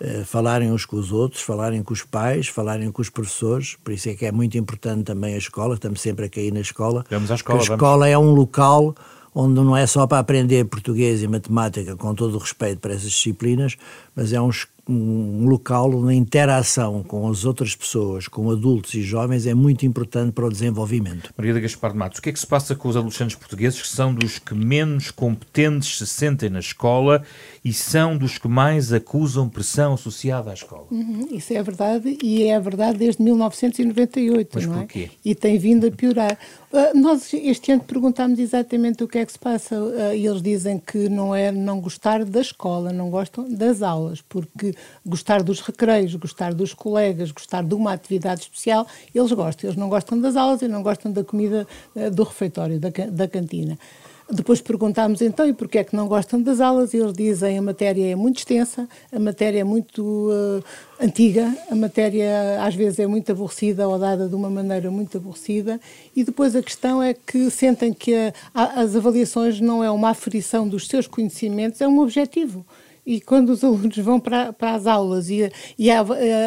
eh, 0.00 0.24
falarem 0.24 0.70
uns 0.70 0.84
com 0.84 0.96
os 0.96 1.12
outros, 1.12 1.42
falarem 1.42 1.82
com 1.82 1.92
os 1.92 2.02
pais, 2.02 2.48
falarem 2.48 2.90
com 2.90 3.00
os 3.00 3.08
professores. 3.08 3.76
Por 3.82 3.92
isso 3.92 4.08
é 4.08 4.14
que 4.14 4.26
é 4.26 4.32
muito 4.32 4.56
importante 4.58 5.04
também 5.04 5.34
a 5.34 5.38
escola. 5.38 5.74
Estamos 5.74 6.00
sempre 6.00 6.26
a 6.26 6.28
cair 6.28 6.52
na 6.52 6.60
escola. 6.60 7.04
Vamos 7.10 7.30
à 7.30 7.34
escola. 7.34 7.58
A 7.58 7.62
escola 7.62 7.80
vamos. 7.80 8.08
é 8.08 8.18
um 8.18 8.30
local 8.30 8.94
onde 9.38 9.60
não 9.60 9.76
é 9.76 9.86
só 9.86 10.06
para 10.06 10.18
aprender 10.18 10.64
português 10.64 11.22
e 11.22 11.28
matemática, 11.28 11.94
com 11.94 12.14
todo 12.14 12.36
o 12.36 12.38
respeito 12.38 12.80
para 12.80 12.94
essas 12.94 13.10
disciplinas, 13.10 13.76
mas 14.14 14.32
é 14.32 14.40
um, 14.40 14.48
um 14.88 15.46
local 15.48 15.92
onde 15.92 16.12
a 16.12 16.14
interação 16.14 17.02
com 17.02 17.28
as 17.28 17.44
outras 17.44 17.74
pessoas, 17.74 18.28
com 18.28 18.50
adultos 18.50 18.94
e 18.94 19.02
jovens, 19.02 19.46
é 19.46 19.52
muito 19.52 19.84
importante 19.84 20.32
para 20.32 20.46
o 20.46 20.50
desenvolvimento. 20.50 21.30
Maria 21.36 21.54
da 21.54 21.60
Gaspar 21.60 21.90
de 21.90 21.98
Matos, 21.98 22.18
o 22.18 22.22
que 22.22 22.28
é 22.30 22.32
que 22.32 22.38
se 22.38 22.46
passa 22.46 22.74
com 22.76 22.88
os 22.88 22.96
adolescentes 22.96 23.34
portugueses 23.34 23.82
que 23.82 23.88
são 23.88 24.14
dos 24.14 24.38
que 24.38 24.54
menos 24.54 25.10
competentes 25.10 25.98
se 25.98 26.06
sentem 26.06 26.48
na 26.48 26.60
escola 26.60 27.22
e 27.64 27.72
são 27.72 28.16
dos 28.16 28.38
que 28.38 28.46
mais 28.46 28.92
acusam 28.92 29.48
pressão 29.48 29.94
associada 29.94 30.52
à 30.52 30.54
escola? 30.54 30.86
Uhum, 30.90 31.28
isso 31.32 31.52
é 31.52 31.62
verdade 31.62 32.16
e 32.22 32.44
é 32.44 32.60
verdade 32.60 32.98
desde 32.98 33.20
1998, 33.22 34.50
Mas 34.54 34.66
não 34.66 34.74
é? 34.74 34.78
porquê? 34.78 35.10
E 35.24 35.34
tem 35.34 35.58
vindo 35.58 35.86
a 35.88 35.90
piorar. 35.90 36.38
Uh, 36.72 36.96
nós 36.96 37.32
este 37.34 37.72
ano 37.72 37.82
perguntámos 37.82 38.38
exatamente 38.38 39.02
o 39.02 39.08
que 39.08 39.18
é 39.18 39.26
que 39.26 39.32
se 39.32 39.38
passa 39.38 39.80
uh, 39.80 40.14
e 40.14 40.26
eles 40.26 40.42
dizem 40.42 40.78
que 40.78 41.08
não 41.08 41.34
é 41.34 41.50
não 41.50 41.80
gostar 41.80 42.24
da 42.24 42.40
escola, 42.40 42.92
não 42.92 43.10
gostam 43.10 43.50
das 43.52 43.82
aulas, 43.82 44.20
porque 44.20 44.75
gostar 45.04 45.42
dos 45.42 45.60
recreios, 45.60 46.14
gostar 46.14 46.54
dos 46.54 46.72
colegas, 46.72 47.30
gostar 47.30 47.62
de 47.62 47.74
uma 47.74 47.92
atividade 47.92 48.42
especial, 48.42 48.86
eles 49.14 49.32
gostam. 49.32 49.68
Eles 49.68 49.78
não 49.78 49.88
gostam 49.88 50.20
das 50.20 50.36
aulas 50.36 50.62
e 50.62 50.68
não 50.68 50.82
gostam 50.82 51.10
da 51.12 51.24
comida 51.24 51.66
uh, 51.94 52.10
do 52.10 52.22
refeitório, 52.22 52.78
da, 52.78 52.90
da 53.10 53.28
cantina. 53.28 53.78
Depois 54.28 54.60
perguntámos 54.60 55.22
então 55.22 55.46
e 55.46 55.52
porquê 55.52 55.78
é 55.78 55.84
que 55.84 55.94
não 55.94 56.08
gostam 56.08 56.42
das 56.42 56.60
aulas 56.60 56.92
e 56.92 56.96
eles 56.96 57.12
dizem 57.12 57.58
a 57.58 57.62
matéria 57.62 58.10
é 58.10 58.16
muito 58.16 58.38
extensa, 58.38 58.88
a 59.12 59.20
matéria 59.20 59.60
é 59.60 59.64
muito 59.64 60.02
uh, 60.02 60.64
antiga, 61.00 61.56
a 61.70 61.76
matéria 61.76 62.60
às 62.60 62.74
vezes 62.74 62.98
é 62.98 63.06
muito 63.06 63.30
aborrecida 63.30 63.86
ou 63.86 63.96
dada 63.96 64.28
de 64.28 64.34
uma 64.34 64.50
maneira 64.50 64.90
muito 64.90 65.16
aborrecida 65.16 65.80
e 66.14 66.24
depois 66.24 66.56
a 66.56 66.62
questão 66.62 67.00
é 67.00 67.14
que 67.14 67.48
sentem 67.50 67.94
que 67.94 68.16
a, 68.16 68.32
a, 68.52 68.80
as 68.80 68.96
avaliações 68.96 69.60
não 69.60 69.82
é 69.84 69.90
uma 69.92 70.10
aferição 70.10 70.68
dos 70.68 70.88
seus 70.88 71.06
conhecimentos, 71.06 71.80
é 71.80 71.86
um 71.86 72.00
objetivo 72.00 72.66
e 73.06 73.20
quando 73.20 73.50
os 73.50 73.62
alunos 73.62 73.96
vão 73.98 74.18
para, 74.18 74.52
para 74.52 74.74
as 74.74 74.86
aulas 74.86 75.30
e, 75.30 75.48
e 75.78 75.90
a, 75.90 76.04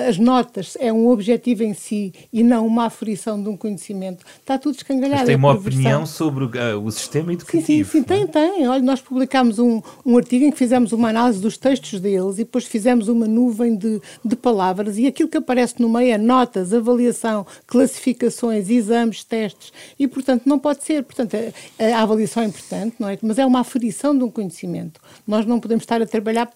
as 0.08 0.17
notas 0.17 0.76
é 0.80 0.91
um 0.91 1.08
objetivo 1.08 1.63
em 1.63 1.74
si 1.74 2.13
e 2.34 2.43
não 2.43 2.67
uma 2.67 2.86
aferição 2.86 3.41
de 3.41 3.48
um 3.48 3.56
conhecimento, 3.56 4.26
está 4.39 4.58
tudo 4.58 4.76
escangalhado. 4.76 5.22
Mas 5.22 5.28
tem 5.28 5.36
uma 5.38 5.54
opinião 5.54 6.06
sobre 6.06 6.43
uh, 6.43 6.84
o 6.84 6.91
sistema 6.91 7.32
educativo? 7.32 7.65
Sim, 7.65 7.84
sim, 7.84 7.89
sim 8.00 8.04
tem, 8.04 8.28
tem. 8.28 8.67
Olha, 8.67 8.82
nós 8.82 9.00
publicámos 9.00 9.58
um, 9.58 9.82
um 10.06 10.17
artigo 10.17 10.43
em 10.43 10.52
que 10.52 10.58
fizemos 10.58 10.91
uma 10.91 11.10
análise 11.10 11.39
dos 11.39 11.56
textos 11.56 12.02
deles 12.02 12.36
e 12.36 12.43
depois 12.43 12.65
fizemos 12.65 13.08
uma 13.08 13.26
nuvem 13.26 13.78
de, 13.78 14.02
de 14.24 14.36
palavras 14.36 14.98
e 14.98 15.08
aquilo 15.08 15.30
que 15.30 15.38
aparece 15.38 15.76
no 15.82 15.88
meio 15.88 16.13
é 16.13 16.17
notas, 16.17 16.74
avaliação, 16.74 17.48
classificações, 17.65 18.69
exames, 18.69 19.24
testes 19.24 19.72
e, 19.98 20.08
portanto, 20.08 20.43
não 20.45 20.60
pode 20.60 20.84
ser. 20.84 21.04
Portanto, 21.04 21.36
a, 21.80 21.86
a 21.86 22.02
avaliação 22.02 22.43
é 22.43 22.48
importante, 22.48 22.95
não 23.00 23.08
é? 23.08 23.17
Mas 23.22 23.39
é 23.39 23.45
uma 23.45 23.62
aferição 23.62 24.17
de 24.17 24.24
um 24.26 24.30
conhecimento. 24.30 25.00
Nós 25.26 25.45
não 25.45 25.60
podemos 25.60 25.84
estar 25.84 26.02
a 26.02 26.06
trabalhar 26.06 26.49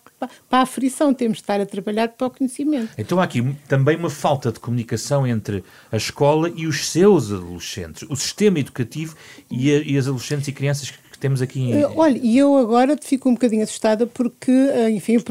para 0.49 0.59
a 0.59 0.61
aflição, 0.61 1.13
temos 1.13 1.37
de 1.37 1.43
estar 1.43 1.59
a 1.59 1.65
trabalhar 1.65 2.09
para 2.09 2.27
o 2.27 2.29
conhecimento. 2.29 2.91
Então 2.97 3.19
há 3.19 3.23
aqui 3.23 3.55
também 3.67 3.97
uma 3.97 4.09
falta 4.09 4.51
de 4.51 4.59
comunicação 4.59 5.25
entre 5.27 5.63
a 5.91 5.97
escola 5.97 6.51
e 6.55 6.67
os 6.67 6.87
seus 6.89 7.31
adolescentes, 7.31 8.03
o 8.09 8.15
sistema 8.15 8.59
educativo 8.59 9.15
e, 9.49 9.71
a, 9.71 9.77
e 9.79 9.97
as 9.97 10.07
adolescentes 10.07 10.47
e 10.47 10.51
crianças 10.51 10.91
que 10.91 10.97
temos 11.23 11.41
aqui 11.41 11.61
em... 11.61 11.85
Uh, 11.85 11.93
olha, 11.95 12.19
e 12.21 12.37
eu 12.37 12.57
agora 12.57 12.97
fico 13.01 13.29
um 13.29 13.33
bocadinho 13.33 13.63
assustada 13.63 14.05
porque, 14.05 14.51
uh, 14.51 14.89
enfim, 14.89 15.15
uh, 15.15 15.21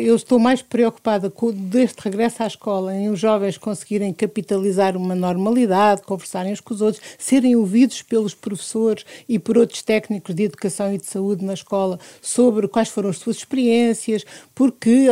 eu 0.00 0.14
estou 0.14 0.38
mais 0.38 0.62
preocupada 0.62 1.28
com, 1.28 1.50
deste 1.50 1.98
regresso 1.98 2.44
à 2.44 2.46
escola, 2.46 2.94
em 2.94 3.10
os 3.10 3.18
jovens 3.18 3.58
conseguirem 3.58 4.12
capitalizar 4.12 4.96
uma 4.96 5.16
normalidade, 5.16 6.02
conversarem 6.02 6.52
uns 6.52 6.60
com 6.60 6.72
os 6.72 6.80
outros, 6.80 7.02
serem 7.18 7.56
ouvidos 7.56 8.02
pelos 8.02 8.34
professores 8.34 9.04
e 9.28 9.36
por 9.36 9.58
outros 9.58 9.82
técnicos 9.82 10.32
de 10.32 10.44
educação 10.44 10.94
e 10.94 10.98
de 10.98 11.06
saúde 11.06 11.44
na 11.44 11.54
escola 11.54 11.98
sobre 12.20 12.68
quais 12.68 12.88
foram 12.88 13.10
as 13.10 13.18
suas 13.18 13.38
experiências, 13.38 14.24
porque 14.54 15.08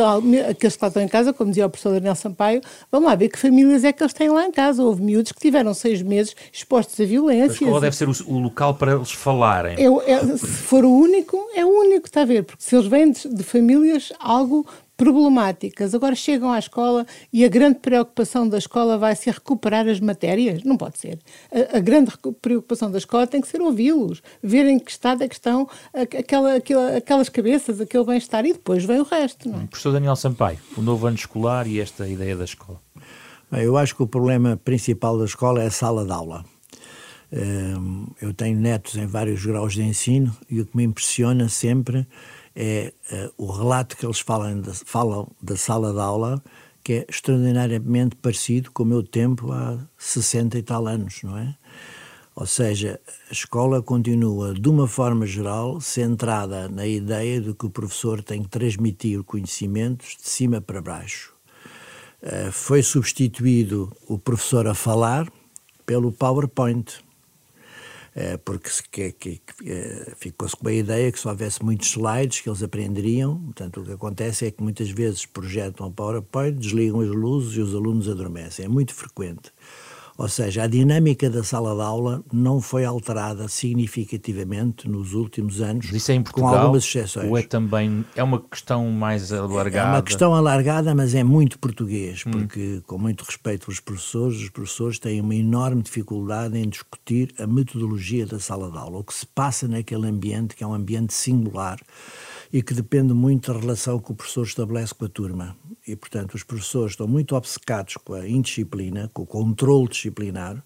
aqueles 0.49 0.77
que 0.77 0.83
lá 0.83 0.87
estão 0.87 1.03
em 1.03 1.09
casa, 1.09 1.33
como 1.33 1.49
dizia 1.49 1.65
o 1.65 1.69
professor 1.69 1.91
Daniel 1.91 2.15
Sampaio, 2.15 2.61
vamos 2.89 3.09
lá 3.09 3.15
ver 3.15 3.27
que 3.27 3.37
famílias 3.37 3.83
é 3.83 3.91
que 3.91 4.01
eles 4.01 4.13
têm 4.13 4.29
lá 4.29 4.45
em 4.45 4.51
casa. 4.51 4.81
Houve 4.81 5.01
miúdos 5.01 5.33
que 5.33 5.41
tiveram 5.41 5.73
seis 5.73 6.01
meses 6.01 6.33
expostos 6.53 6.97
a 7.01 7.03
violência. 7.03 7.65
A 7.65 7.67
escola 7.67 7.81
deve 7.81 7.95
ser 7.97 8.07
o, 8.07 8.13
o 8.27 8.39
local 8.39 8.75
para 8.75 8.93
eles 8.93 9.11
falarem. 9.11 9.75
É, 9.77 10.11
é, 10.13 10.20
se 10.37 10.45
for 10.45 10.85
o 10.85 10.91
único, 10.91 11.37
é 11.53 11.65
o 11.65 11.69
único, 11.69 12.07
está 12.07 12.21
a 12.21 12.25
ver? 12.25 12.43
Porque 12.43 12.63
se 12.63 12.75
eles 12.75 12.87
vêm 12.87 13.11
de, 13.11 13.27
de 13.27 13.43
famílias 13.43 14.11
algo 14.19 14.65
problemáticas, 15.01 15.95
agora 15.95 16.13
chegam 16.13 16.51
à 16.51 16.59
escola 16.59 17.07
e 17.33 17.43
a 17.43 17.47
grande 17.47 17.79
preocupação 17.79 18.47
da 18.47 18.59
escola 18.59 18.99
vai 18.99 19.15
ser 19.15 19.33
recuperar 19.33 19.87
as 19.87 19.99
matérias? 19.99 20.63
Não 20.63 20.77
pode 20.77 20.99
ser. 20.99 21.17
A, 21.51 21.77
a 21.77 21.79
grande 21.79 22.11
preocupação 22.39 22.91
da 22.91 22.99
escola 22.99 23.25
tem 23.25 23.41
que 23.41 23.47
ser 23.47 23.61
ouvi-los, 23.61 24.21
ver 24.43 24.67
em 24.67 24.77
que 24.77 24.91
estado 24.91 25.23
é 25.23 25.27
que 25.27 25.33
estão 25.33 25.67
aquela, 25.91 26.55
aquela, 26.55 26.97
aquelas 26.97 27.29
cabeças, 27.29 27.81
aquele 27.81 28.03
bem-estar 28.03 28.45
e 28.45 28.53
depois 28.53 28.85
vem 28.85 28.99
o 28.99 29.03
resto. 29.03 29.49
Não 29.49 29.61
é? 29.61 29.65
Professor 29.65 29.91
Daniel 29.91 30.15
Sampaio, 30.15 30.59
o 30.77 30.81
novo 30.81 31.07
ano 31.07 31.15
escolar 31.15 31.65
e 31.65 31.79
esta 31.79 32.07
ideia 32.07 32.37
da 32.37 32.43
escola. 32.43 32.79
Bem, 33.51 33.63
eu 33.63 33.75
acho 33.77 33.95
que 33.95 34.03
o 34.03 34.07
problema 34.07 34.55
principal 34.63 35.17
da 35.17 35.25
escola 35.25 35.63
é 35.63 35.65
a 35.65 35.71
sala 35.71 36.05
de 36.05 36.11
aula. 36.11 36.45
Eu 38.21 38.33
tenho 38.33 38.59
netos 38.59 38.95
em 38.95 39.05
vários 39.05 39.45
graus 39.45 39.73
de 39.73 39.81
ensino 39.81 40.35
e 40.49 40.59
o 40.59 40.65
que 40.65 40.75
me 40.75 40.83
impressiona 40.83 41.47
sempre 41.47 42.05
é 42.55 42.93
uh, 43.11 43.33
o 43.37 43.49
relato 43.49 43.95
que 43.95 44.05
eles 44.05 44.19
falam 44.19 44.59
da, 44.59 44.73
falam 44.73 45.31
da 45.41 45.55
sala 45.55 45.93
de 45.93 45.99
aula, 45.99 46.43
que 46.83 46.93
é 46.93 47.05
extraordinariamente 47.09 48.15
parecido 48.15 48.71
com 48.71 48.83
o 48.83 48.85
meu 48.85 49.03
tempo 49.03 49.51
há 49.51 49.79
60 49.97 50.57
e 50.57 50.63
tal 50.63 50.87
anos, 50.87 51.21
não 51.23 51.37
é? 51.37 51.55
Ou 52.35 52.45
seja, 52.45 52.99
a 53.29 53.33
escola 53.33 53.81
continua, 53.81 54.53
de 54.53 54.67
uma 54.69 54.87
forma 54.87 55.25
geral, 55.25 55.81
centrada 55.81 56.69
na 56.69 56.87
ideia 56.87 57.41
de 57.41 57.53
que 57.53 57.65
o 57.65 57.69
professor 57.69 58.23
tem 58.23 58.41
que 58.41 58.49
transmitir 58.49 59.21
conhecimentos 59.23 60.17
de 60.17 60.27
cima 60.27 60.61
para 60.61 60.81
baixo. 60.81 61.33
Uh, 62.21 62.51
foi 62.51 62.83
substituído 62.83 63.95
o 64.07 64.17
professor 64.17 64.67
a 64.67 64.73
falar 64.73 65.31
pelo 65.85 66.11
PowerPoint 66.11 66.93
eh, 66.93 67.10
porque 68.43 68.69
que, 68.91 69.11
que, 69.13 69.41
eh, 69.65 70.13
ficou-se 70.17 70.55
com 70.55 70.67
a 70.67 70.73
ideia 70.73 71.11
que 71.11 71.19
se 71.19 71.27
houvesse 71.27 71.63
muitos 71.63 71.89
slides 71.89 72.41
que 72.41 72.49
eles 72.49 72.61
aprenderiam. 72.61 73.39
Portanto, 73.39 73.81
o 73.81 73.85
que 73.85 73.93
acontece 73.93 74.45
é 74.45 74.51
que 74.51 74.61
muitas 74.61 74.89
vezes 74.89 75.25
projetam 75.25 75.87
o 75.87 75.91
PowerPoint, 75.91 76.57
desligam 76.57 76.99
as 76.99 77.09
luzes 77.09 77.55
e 77.55 77.61
os 77.61 77.73
alunos 77.73 78.09
adormecem. 78.09 78.65
É 78.65 78.67
muito 78.67 78.93
frequente. 78.93 79.51
Ou 80.17 80.27
seja, 80.27 80.63
a 80.63 80.67
dinâmica 80.67 81.29
da 81.29 81.43
sala 81.43 81.75
de 81.75 81.81
aula 81.81 82.23
não 82.31 82.61
foi 82.61 82.85
alterada 82.85 83.47
significativamente 83.47 84.87
nos 84.87 85.13
últimos 85.13 85.61
anos, 85.61 85.91
Isso 85.91 86.11
é 86.11 86.15
em 86.15 86.23
Portugal, 86.23 86.51
com 86.51 86.57
algumas 86.57 86.83
exceções. 86.83 87.29
Ou 87.29 87.37
é 87.37 87.43
também 87.43 88.05
é 88.15 88.23
uma 88.23 88.39
questão 88.39 88.89
mais 88.91 89.31
alargada? 89.31 89.89
É 89.89 89.91
uma 89.91 90.01
questão 90.01 90.35
alargada, 90.35 90.93
mas 90.93 91.15
é 91.15 91.23
muito 91.23 91.57
português, 91.57 92.23
hum. 92.25 92.31
porque, 92.31 92.81
com 92.85 92.97
muito 92.97 93.23
respeito 93.23 93.65
pelos 93.65 93.79
professores, 93.79 94.41
os 94.41 94.49
professores 94.49 94.99
têm 94.99 95.21
uma 95.21 95.35
enorme 95.35 95.81
dificuldade 95.81 96.57
em 96.57 96.67
discutir 96.67 97.33
a 97.39 97.47
metodologia 97.47 98.25
da 98.25 98.39
sala 98.39 98.69
de 98.69 98.77
aula, 98.77 98.99
o 98.99 99.03
que 99.03 99.13
se 99.13 99.25
passa 99.25 99.67
naquele 99.67 100.07
ambiente, 100.07 100.55
que 100.55 100.63
é 100.63 100.67
um 100.67 100.73
ambiente 100.73 101.13
singular 101.13 101.79
e 102.51 102.61
que 102.61 102.73
depende 102.73 103.13
muito 103.13 103.53
da 103.53 103.59
relação 103.59 103.99
que 103.99 104.11
o 104.11 104.15
professor 104.15 104.45
estabelece 104.45 104.93
com 104.93 105.05
a 105.05 105.09
turma. 105.09 105.57
E, 105.87 105.95
portanto, 105.95 106.35
os 106.35 106.43
professores 106.43 106.91
estão 106.91 107.07
muito 107.07 107.35
obcecados 107.35 107.95
com 107.97 108.13
a 108.13 108.27
indisciplina, 108.27 109.09
com 109.13 109.23
o 109.23 109.25
controle 109.25 109.87
disciplinar 109.87 110.63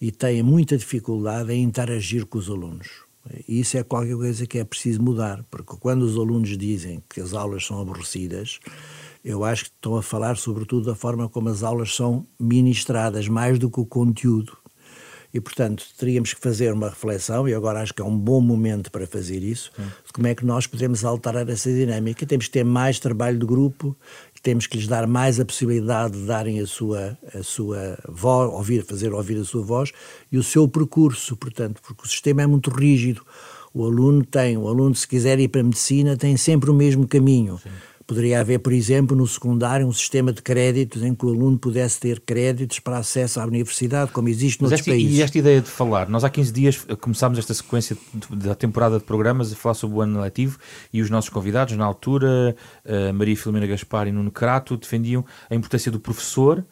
e 0.00 0.12
têm 0.12 0.42
muita 0.42 0.76
dificuldade 0.76 1.52
em 1.52 1.62
interagir 1.62 2.26
com 2.26 2.38
os 2.38 2.48
alunos. 2.48 2.88
E 3.48 3.60
isso 3.60 3.76
é 3.76 3.82
qualquer 3.82 4.16
coisa 4.16 4.46
que 4.46 4.58
é 4.58 4.64
preciso 4.64 5.00
mudar, 5.00 5.44
porque 5.50 5.76
quando 5.78 6.02
os 6.02 6.16
alunos 6.16 6.56
dizem 6.58 7.02
que 7.08 7.20
as 7.20 7.32
aulas 7.32 7.64
são 7.64 7.80
aborrecidas, 7.80 8.58
eu 9.24 9.44
acho 9.44 9.64
que 9.64 9.70
estão 9.70 9.96
a 9.96 10.02
falar 10.02 10.36
sobretudo 10.36 10.86
da 10.86 10.94
forma 10.94 11.28
como 11.28 11.48
as 11.48 11.62
aulas 11.62 11.94
são 11.94 12.26
ministradas, 12.38 13.28
mais 13.28 13.58
do 13.58 13.70
que 13.70 13.80
o 13.80 13.86
conteúdo. 13.86 14.56
E, 15.32 15.40
portanto, 15.40 15.84
teríamos 15.96 16.34
que 16.34 16.40
fazer 16.40 16.72
uma 16.72 16.90
reflexão, 16.90 17.48
e 17.48 17.54
agora 17.54 17.80
acho 17.80 17.94
que 17.94 18.02
é 18.02 18.04
um 18.04 18.16
bom 18.16 18.40
momento 18.40 18.90
para 18.90 19.06
fazer 19.06 19.42
isso, 19.42 19.72
Sim. 19.74 19.84
de 20.06 20.12
como 20.12 20.26
é 20.26 20.34
que 20.34 20.44
nós 20.44 20.66
podemos 20.66 21.04
alterar 21.04 21.48
essa 21.48 21.72
dinâmica. 21.72 22.26
Temos 22.26 22.46
que 22.46 22.52
ter 22.52 22.64
mais 22.64 22.98
trabalho 22.98 23.38
de 23.38 23.46
grupo, 23.46 23.96
temos 24.42 24.66
que 24.66 24.76
lhes 24.76 24.88
dar 24.88 25.06
mais 25.06 25.38
a 25.38 25.44
possibilidade 25.44 26.18
de 26.18 26.26
darem 26.26 26.60
a 26.60 26.66
sua, 26.66 27.16
a 27.32 27.42
sua 27.42 27.96
voz, 28.08 28.52
ouvir, 28.52 28.84
fazer 28.84 29.12
ouvir 29.14 29.38
a 29.38 29.44
sua 29.44 29.62
voz 29.62 29.92
e 30.30 30.36
o 30.36 30.42
seu 30.42 30.66
percurso, 30.68 31.36
portanto, 31.36 31.80
porque 31.80 32.02
o 32.04 32.08
sistema 32.08 32.42
é 32.42 32.46
muito 32.46 32.68
rígido. 32.68 33.24
O 33.72 33.86
aluno 33.86 34.22
tem, 34.24 34.58
o 34.58 34.68
aluno 34.68 34.94
se 34.94 35.08
quiser 35.08 35.38
ir 35.38 35.48
para 35.48 35.62
a 35.62 35.64
medicina 35.64 36.16
tem 36.16 36.36
sempre 36.36 36.70
o 36.70 36.74
mesmo 36.74 37.06
caminho. 37.06 37.58
Sim 37.62 37.70
Poderia 38.12 38.40
haver, 38.40 38.58
por 38.58 38.74
exemplo, 38.74 39.16
no 39.16 39.26
secundário, 39.26 39.86
um 39.86 39.92
sistema 39.92 40.34
de 40.34 40.42
créditos 40.42 41.02
em 41.02 41.14
que 41.14 41.24
o 41.24 41.30
aluno 41.30 41.58
pudesse 41.58 41.98
ter 41.98 42.20
créditos 42.20 42.78
para 42.78 42.98
acesso 42.98 43.40
à 43.40 43.46
universidade, 43.46 44.12
como 44.12 44.28
existe 44.28 44.60
noutros 44.60 44.80
esta, 44.80 44.90
países. 44.90 45.16
E 45.16 45.22
esta 45.22 45.38
ideia 45.38 45.62
de 45.62 45.70
falar, 45.70 46.10
nós 46.10 46.22
há 46.22 46.28
15 46.28 46.52
dias 46.52 46.86
começámos 47.00 47.38
esta 47.38 47.54
sequência 47.54 47.96
da 48.30 48.54
temporada 48.54 48.98
de 48.98 49.04
programas 49.04 49.50
a 49.50 49.56
falar 49.56 49.72
sobre 49.72 49.96
o 49.96 50.02
ano 50.02 50.20
letivo 50.20 50.58
e 50.92 51.00
os 51.00 51.08
nossos 51.08 51.30
convidados, 51.30 51.74
na 51.74 51.86
altura, 51.86 52.54
Maria 53.14 53.34
Filomena 53.34 53.66
Gaspar 53.66 54.06
e 54.06 54.12
Nuno 54.12 54.30
Crato, 54.30 54.76
defendiam 54.76 55.24
a 55.48 55.54
importância 55.54 55.90
do 55.90 55.98
professor 55.98 56.62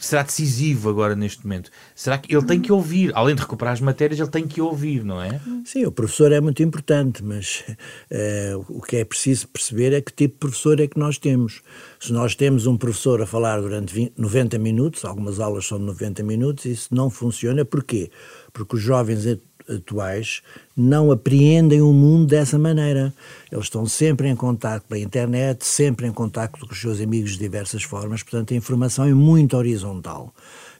será 0.00 0.22
decisivo 0.22 0.88
agora 0.88 1.14
neste 1.14 1.44
momento? 1.44 1.70
Será 1.94 2.18
que 2.18 2.34
ele 2.34 2.44
tem 2.44 2.60
que 2.60 2.72
ouvir, 2.72 3.12
além 3.14 3.34
de 3.34 3.42
recuperar 3.42 3.74
as 3.74 3.80
matérias, 3.80 4.18
ele 4.18 4.30
tem 4.30 4.46
que 4.46 4.60
ouvir, 4.60 5.04
não 5.04 5.20
é? 5.20 5.40
Sim, 5.64 5.84
o 5.86 5.92
professor 5.92 6.32
é 6.32 6.40
muito 6.40 6.62
importante, 6.62 7.22
mas 7.22 7.62
uh, 8.10 8.64
o 8.68 8.80
que 8.80 8.96
é 8.96 9.04
preciso 9.04 9.46
perceber 9.48 9.92
é 9.92 10.00
que 10.00 10.12
tipo 10.12 10.34
de 10.34 10.40
professor 10.40 10.80
é 10.80 10.86
que 10.86 10.98
nós 10.98 11.18
temos. 11.18 11.62
Se 12.00 12.12
nós 12.12 12.34
temos 12.34 12.66
um 12.66 12.76
professor 12.76 13.20
a 13.20 13.26
falar 13.26 13.60
durante 13.60 13.92
20, 13.92 14.14
90 14.16 14.58
minutos, 14.58 15.04
algumas 15.04 15.38
aulas 15.38 15.66
são 15.66 15.78
de 15.78 15.84
90 15.84 16.22
minutos, 16.22 16.64
isso 16.64 16.88
não 16.94 17.10
funciona. 17.10 17.64
Porquê? 17.64 18.10
Porque 18.52 18.76
os 18.76 18.82
jovens 18.82 19.26
atuais 19.68 20.42
não 20.76 21.10
apreendem 21.10 21.82
o 21.82 21.92
mundo 21.92 22.26
dessa 22.26 22.58
maneira. 22.58 23.12
Eles 23.50 23.64
estão 23.64 23.86
sempre 23.86 24.28
em 24.28 24.36
contato 24.36 24.84
pela 24.88 25.00
internet, 25.00 25.64
sempre 25.64 26.06
em 26.06 26.12
contato 26.12 26.58
com 26.60 26.72
os 26.72 26.80
seus 26.80 27.00
amigos 27.00 27.32
de 27.32 27.38
diversas 27.38 27.82
formas, 27.82 28.22
portanto 28.22 28.54
a 28.54 28.56
informação 28.56 29.04
é 29.04 29.14
muito 29.14 29.56
horizontal. 29.56 30.32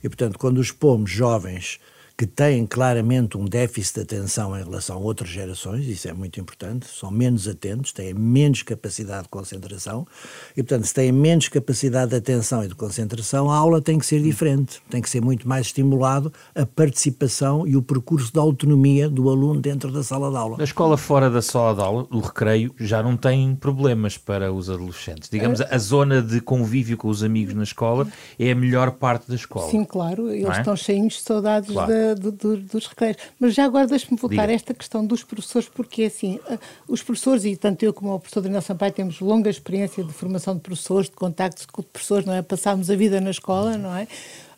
E 0.03 0.09
portanto, 0.09 0.39
quando 0.39 0.59
os 0.59 0.71
pomos 0.71 1.11
jovens 1.11 1.79
que 2.21 2.27
têm 2.27 2.67
claramente 2.67 3.39
um 3.39 3.47
déficit 3.47 3.95
de 3.95 4.01
atenção 4.03 4.55
em 4.55 4.63
relação 4.63 4.99
a 4.99 5.01
outras 5.01 5.31
gerações, 5.31 5.87
isso 5.87 6.07
é 6.07 6.13
muito 6.13 6.39
importante, 6.39 6.87
são 6.87 7.11
menos 7.11 7.49
atentos, 7.49 7.93
têm 7.93 8.13
menos 8.13 8.63
capacidade 8.63 9.23
de 9.23 9.31
concentração, 9.31 10.07
e 10.55 10.63
portanto, 10.63 10.85
se 10.85 10.93
têm 10.93 11.11
menos 11.11 11.49
capacidade 11.49 12.11
de 12.11 12.19
atenção 12.19 12.63
e 12.63 12.69
de 12.69 12.75
concentração, 12.75 13.51
a 13.51 13.57
aula 13.57 13.81
tem 13.81 13.99
que 13.99 14.05
ser 14.05 14.21
diferente, 14.21 14.83
tem 14.91 15.01
que 15.01 15.09
ser 15.09 15.23
muito 15.23 15.49
mais 15.49 15.69
estimulado 15.69 16.31
a 16.55 16.67
participação 16.67 17.67
e 17.67 17.75
o 17.75 17.81
percurso 17.81 18.31
da 18.35 18.43
autonomia 18.43 19.09
do 19.09 19.31
aluno 19.31 19.59
dentro 19.59 19.91
da 19.91 20.03
sala 20.03 20.31
de 20.31 20.37
aula. 20.37 20.59
Na 20.59 20.65
escola 20.65 20.99
fora 20.99 21.31
da 21.31 21.41
sala 21.41 21.75
de 21.75 21.81
aula, 21.81 22.07
o 22.11 22.21
recreio 22.21 22.75
já 22.79 23.03
não 23.03 23.17
tem 23.17 23.55
problemas 23.55 24.19
para 24.19 24.53
os 24.53 24.69
adolescentes. 24.69 25.31
Digamos, 25.31 25.63
a 25.63 25.79
zona 25.79 26.21
de 26.21 26.43
convívio 26.43 26.99
com 26.99 27.09
os 27.09 27.23
amigos 27.23 27.55
na 27.55 27.63
escola 27.63 28.07
é 28.39 28.51
a 28.51 28.55
melhor 28.55 28.91
parte 28.91 29.27
da 29.27 29.37
escola. 29.37 29.71
Sim, 29.71 29.87
claro, 29.87 30.31
eles 30.31 30.55
é? 30.55 30.59
estão 30.59 30.77
cheios 30.77 31.15
de 31.15 31.23
saudades 31.23 31.71
claro. 31.71 31.91
da 31.91 32.10
do, 32.15 32.33
do, 32.33 32.57
dos 32.57 32.87
recreios. 32.87 33.17
Mas 33.39 33.55
já 33.55 33.65
agora 33.65 33.87
deixe-me 33.87 34.19
voltar 34.19 34.43
Diga. 34.43 34.53
a 34.53 34.55
esta 34.55 34.75
questão 34.75 35.05
dos 35.05 35.23
professores, 35.23 35.69
porque 35.69 36.05
assim, 36.05 36.39
eh, 36.49 36.59
os 36.89 37.03
professores, 37.03 37.45
e 37.45 37.57
tanto 37.57 37.85
eu 37.85 37.93
como 37.93 38.15
o 38.15 38.21
professor 38.21 38.41
Daniel 38.41 38.63
Sampaio 38.63 38.93
temos 38.93 39.21
longa 39.21 39.51
experiência 39.51 40.03
de 40.05 40.13
formação 40.13 40.55
de 40.55 40.61
professores, 40.61 41.09
de 41.09 41.17
contactos 41.17 41.67
com 41.67 41.83
professores, 41.83 42.25
não 42.25 42.35
é? 42.35 42.43
Passámos 42.43 42.91
a 42.91 42.97
vida 42.97 43.21
na 43.21 43.31
escola, 43.31 43.77
não 43.77 43.97
é? 43.97 44.07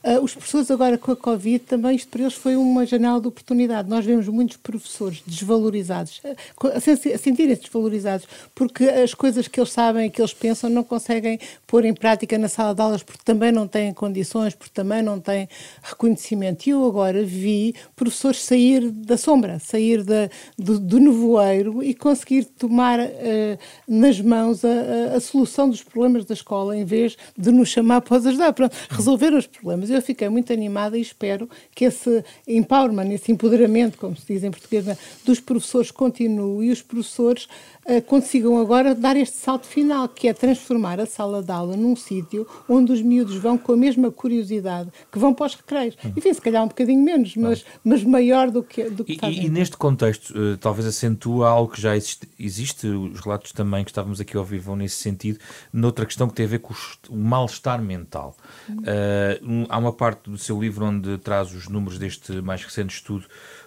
Uh, 0.04 0.20
os 0.20 0.32
professores 0.32 0.68
agora 0.68 0.98
com 0.98 1.12
a 1.12 1.16
Covid 1.16 1.60
também 1.60 1.94
isto 1.94 2.08
para 2.08 2.22
eles 2.22 2.34
foi 2.34 2.56
uma 2.56 2.84
janela 2.84 3.20
de 3.20 3.28
oportunidade. 3.28 3.88
Nós 3.88 4.04
vemos 4.04 4.26
muitos 4.26 4.56
professores 4.56 5.22
desvalorizados, 5.24 6.20
uh, 6.24 6.66
a, 6.66 6.80
sentirem-se 6.80 7.62
desvalorizados, 7.62 8.26
porque 8.52 8.84
as 8.84 9.14
coisas 9.14 9.46
que 9.46 9.60
eles 9.60 9.70
sabem 9.70 10.10
que 10.10 10.20
eles 10.20 10.34
pensam 10.34 10.68
não 10.68 10.82
conseguem 10.82 11.38
pôr 11.68 11.84
em 11.84 11.94
prática 11.94 12.36
na 12.36 12.48
sala 12.48 12.74
de 12.74 12.82
aulas 12.82 13.02
porque 13.02 13.22
também 13.24 13.52
não 13.52 13.68
têm 13.68 13.94
condições, 13.94 14.54
porque 14.54 14.72
também 14.74 15.02
não 15.02 15.20
têm 15.20 15.48
reconhecimento. 15.82 16.66
E 16.66 16.70
eu 16.70 16.84
agora 16.84 17.22
vi 17.22 17.72
professores 17.94 18.42
sair 18.42 18.90
da 18.90 19.16
sombra, 19.16 19.60
sair 19.60 20.02
da, 20.02 20.28
do, 20.58 20.80
do 20.80 20.98
nevoeiro 20.98 21.80
e 21.80 21.94
conseguir 21.94 22.44
tomar 22.44 22.98
uh, 22.98 23.58
nas 23.86 24.20
mãos 24.20 24.64
a, 24.64 24.68
a, 25.12 25.16
a, 25.16 25.20
solução 25.20 25.70
dos 25.70 25.82
problemas 25.82 26.24
da 26.24 26.34
escola 26.34 26.76
em 26.76 26.84
vez 26.84 27.16
de 27.38 27.52
nos 27.52 27.68
chamar 27.68 28.00
para 28.00 28.18
os 28.18 28.26
ajudar, 28.26 28.52
para 28.52 28.68
resolver 28.90 29.32
os 29.32 29.46
problemas 29.46 29.91
eu 29.92 30.02
fiquei 30.02 30.28
muito 30.28 30.52
animada 30.52 30.96
e 30.96 31.00
espero 31.00 31.48
que 31.74 31.84
esse 31.84 32.24
empowerment, 32.46 33.10
esse 33.12 33.30
empoderamento, 33.30 33.98
como 33.98 34.16
se 34.16 34.26
diz 34.26 34.44
em 34.44 34.50
português, 34.50 34.86
né, 34.86 34.96
dos 35.24 35.40
professores 35.40 35.90
continue 35.90 36.66
e 36.66 36.70
os 36.70 36.82
professores 36.82 37.48
uh, 37.86 38.02
consigam 38.02 38.58
agora 38.58 38.94
dar 38.94 39.16
este 39.16 39.36
salto 39.36 39.66
final, 39.66 40.08
que 40.08 40.28
é 40.28 40.32
transformar 40.32 41.00
a 41.00 41.06
sala 41.06 41.42
de 41.42 41.50
aula 41.50 41.76
num 41.76 41.96
sítio 41.96 42.46
onde 42.68 42.92
os 42.92 43.02
miúdos 43.02 43.36
vão 43.36 43.56
com 43.56 43.72
a 43.72 43.76
mesma 43.76 44.10
curiosidade 44.10 44.90
que 45.10 45.18
vão 45.18 45.34
para 45.34 45.46
os 45.46 45.54
recreios. 45.54 45.96
Hum. 46.04 46.12
Enfim, 46.16 46.32
se 46.32 46.40
calhar 46.40 46.62
um 46.62 46.68
bocadinho 46.68 47.02
menos, 47.02 47.36
mas, 47.36 47.64
mas 47.84 48.04
maior 48.04 48.50
do 48.50 48.62
que, 48.62 48.84
do 48.90 49.04
que 49.04 49.18
e, 49.22 49.46
e, 49.46 49.48
neste 49.48 49.76
contexto, 49.76 50.30
uh, 50.30 50.56
talvez 50.58 50.86
acentua 50.86 51.48
algo 51.48 51.72
que 51.72 51.80
já 51.80 51.96
existe, 51.96 52.28
existe, 52.38 52.86
os 52.86 53.20
relatos 53.20 53.52
também 53.52 53.84
que 53.84 53.90
estávamos 53.90 54.20
aqui 54.20 54.36
a 54.36 54.40
ouvir 54.40 54.58
vão 54.58 54.76
nesse 54.76 54.96
sentido, 54.96 55.38
noutra 55.72 56.06
questão 56.06 56.28
que 56.28 56.34
tem 56.34 56.46
a 56.46 56.48
ver 56.48 56.58
com 56.58 56.74
o 57.08 57.16
mal-estar 57.16 57.82
mental. 57.82 58.36
Uh, 58.68 59.46
um, 59.46 59.66
há 59.68 59.78
uma 59.82 59.92
parte 59.92 60.30
do 60.30 60.38
seu 60.38 60.60
livro 60.60 60.86
onde 60.86 61.18
traz 61.18 61.52
os 61.52 61.68
números 61.68 61.98
deste 61.98 62.40
mais 62.40 62.64
recente 62.64 62.94
estudo 62.94 63.26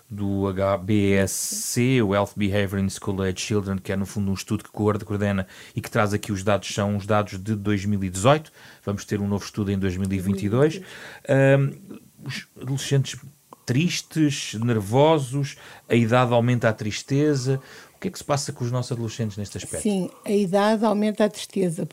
do 0.09 0.47
HBSC, 0.47 2.01
o 2.01 2.13
Health 2.13 2.31
Behavior 2.35 2.79
in 2.79 2.89
School 2.89 3.21
Age 3.23 3.39
Children, 3.39 3.77
que 3.77 3.91
é 3.91 3.95
no 3.95 4.05
fundo 4.05 4.29
um 4.29 4.33
estudo 4.33 4.63
que 4.63 4.69
coordena 4.69 5.47
e 5.75 5.81
que 5.81 5.89
traz 5.89 6.13
aqui 6.13 6.31
os 6.31 6.43
dados, 6.43 6.73
são 6.73 6.95
os 6.95 7.05
dados 7.05 7.39
de 7.39 7.55
2018. 7.55 8.51
Vamos 8.83 9.03
ter 9.03 9.19
um 9.19 9.27
novo 9.27 9.43
estudo 9.43 9.71
em 9.71 9.79
2022. 9.79 10.81
Um, 11.27 11.99
os 12.23 12.47
adolescentes 12.59 13.19
tristes, 13.65 14.53
nervosos, 14.53 15.57
a 15.89 15.95
idade 15.95 16.31
aumenta 16.33 16.69
a 16.69 16.73
tristeza. 16.73 17.59
O 17.95 17.99
que 17.99 18.09
é 18.09 18.11
que 18.11 18.17
se 18.19 18.23
passa 18.23 18.53
com 18.53 18.63
os 18.63 18.71
nossos 18.71 18.91
adolescentes 18.91 19.37
neste 19.37 19.57
aspecto? 19.57 19.81
Sim, 19.81 20.09
a 20.23 20.31
idade 20.31 20.85
aumenta 20.85 21.25
a 21.25 21.29
tristeza. 21.29 21.87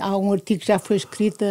Há 0.00 0.16
um 0.16 0.32
artigo 0.32 0.60
que 0.60 0.66
já 0.66 0.78
foi 0.78 0.96
escrito 0.96 1.44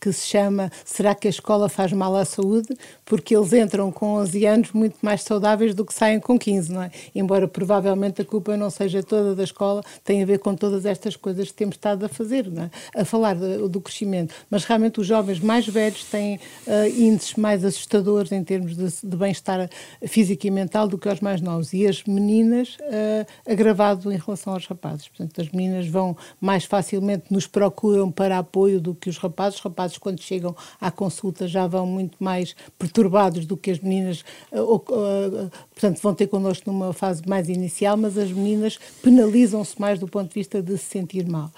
que 0.00 0.12
se 0.12 0.26
chama 0.26 0.70
Será 0.84 1.14
que 1.14 1.28
a 1.28 1.30
escola 1.30 1.68
faz 1.68 1.92
mal 1.92 2.16
à 2.16 2.24
saúde? 2.24 2.74
Porque 3.04 3.36
eles 3.36 3.52
entram 3.52 3.92
com 3.92 4.14
11 4.14 4.46
anos 4.46 4.72
muito 4.72 4.96
mais 5.02 5.22
saudáveis 5.22 5.74
do 5.74 5.84
que 5.84 5.92
saem 5.92 6.18
com 6.18 6.38
15, 6.38 6.72
não 6.72 6.82
é? 6.82 6.90
Embora 7.14 7.46
provavelmente 7.46 8.22
a 8.22 8.24
culpa 8.24 8.56
não 8.56 8.70
seja 8.70 9.02
toda 9.02 9.34
da 9.34 9.44
escola, 9.44 9.82
tem 10.04 10.22
a 10.22 10.26
ver 10.26 10.38
com 10.38 10.54
todas 10.54 10.86
estas 10.86 11.16
coisas 11.16 11.48
que 11.48 11.54
temos 11.54 11.74
estado 11.74 12.04
a 12.04 12.08
fazer, 12.08 12.50
não 12.50 12.64
é? 12.64 12.70
A 12.94 13.04
falar 13.04 13.34
do, 13.34 13.68
do 13.68 13.80
crescimento. 13.80 14.34
Mas 14.50 14.64
realmente 14.64 15.00
os 15.00 15.06
jovens 15.06 15.40
mais 15.40 15.66
velhos 15.66 16.04
têm 16.04 16.36
uh, 16.36 16.86
índices 16.88 17.34
mais 17.34 17.64
assustadores 17.64 18.32
em 18.32 18.42
termos 18.42 18.76
de, 18.76 18.88
de 19.06 19.16
bem-estar 19.16 19.68
físico 20.06 20.46
e 20.46 20.50
mental 20.50 20.88
do 20.88 20.98
que 20.98 21.08
os 21.08 21.20
mais 21.20 21.40
novos. 21.40 21.72
E 21.72 21.86
as 21.86 22.04
meninas, 22.04 22.76
uh, 22.80 23.50
agravado 23.50 24.12
em 24.12 24.16
relação 24.16 24.54
aos 24.54 24.66
rapazes. 24.66 25.08
Portanto, 25.08 25.40
as 25.40 25.50
meninas 25.50 25.86
vão 25.86 26.16
mais 26.40 26.64
facilmente, 26.64 27.24
nos 27.30 27.46
procuram 27.46 28.10
para 28.10 28.38
apoio 28.38 28.80
do 28.80 28.94
que 28.94 29.08
os 29.08 29.18
rapazes. 29.18 29.58
Os 29.58 29.64
rapazes 29.64 29.89
rapazes, 29.90 29.98
quando 29.98 30.20
chegam 30.20 30.54
à 30.80 30.90
consulta, 30.90 31.48
já 31.48 31.66
vão 31.66 31.86
muito 31.86 32.16
mais 32.20 32.54
perturbados 32.78 33.44
do 33.44 33.56
que 33.56 33.70
as 33.70 33.80
meninas, 33.80 34.24
eh, 34.52 34.60
ou, 34.60 34.76
uh, 34.76 35.50
portanto, 35.72 36.00
vão 36.00 36.14
ter 36.14 36.28
connosco 36.28 36.70
numa 36.70 36.92
fase 36.92 37.22
mais 37.26 37.48
inicial, 37.48 37.96
mas 37.96 38.16
as 38.16 38.30
meninas 38.30 38.78
penalizam-se 39.02 39.80
mais 39.80 39.98
do 39.98 40.06
ponto 40.06 40.28
de 40.28 40.34
vista 40.34 40.62
de 40.62 40.78
se 40.78 40.84
sentir 40.84 41.26
mal. 41.26 41.50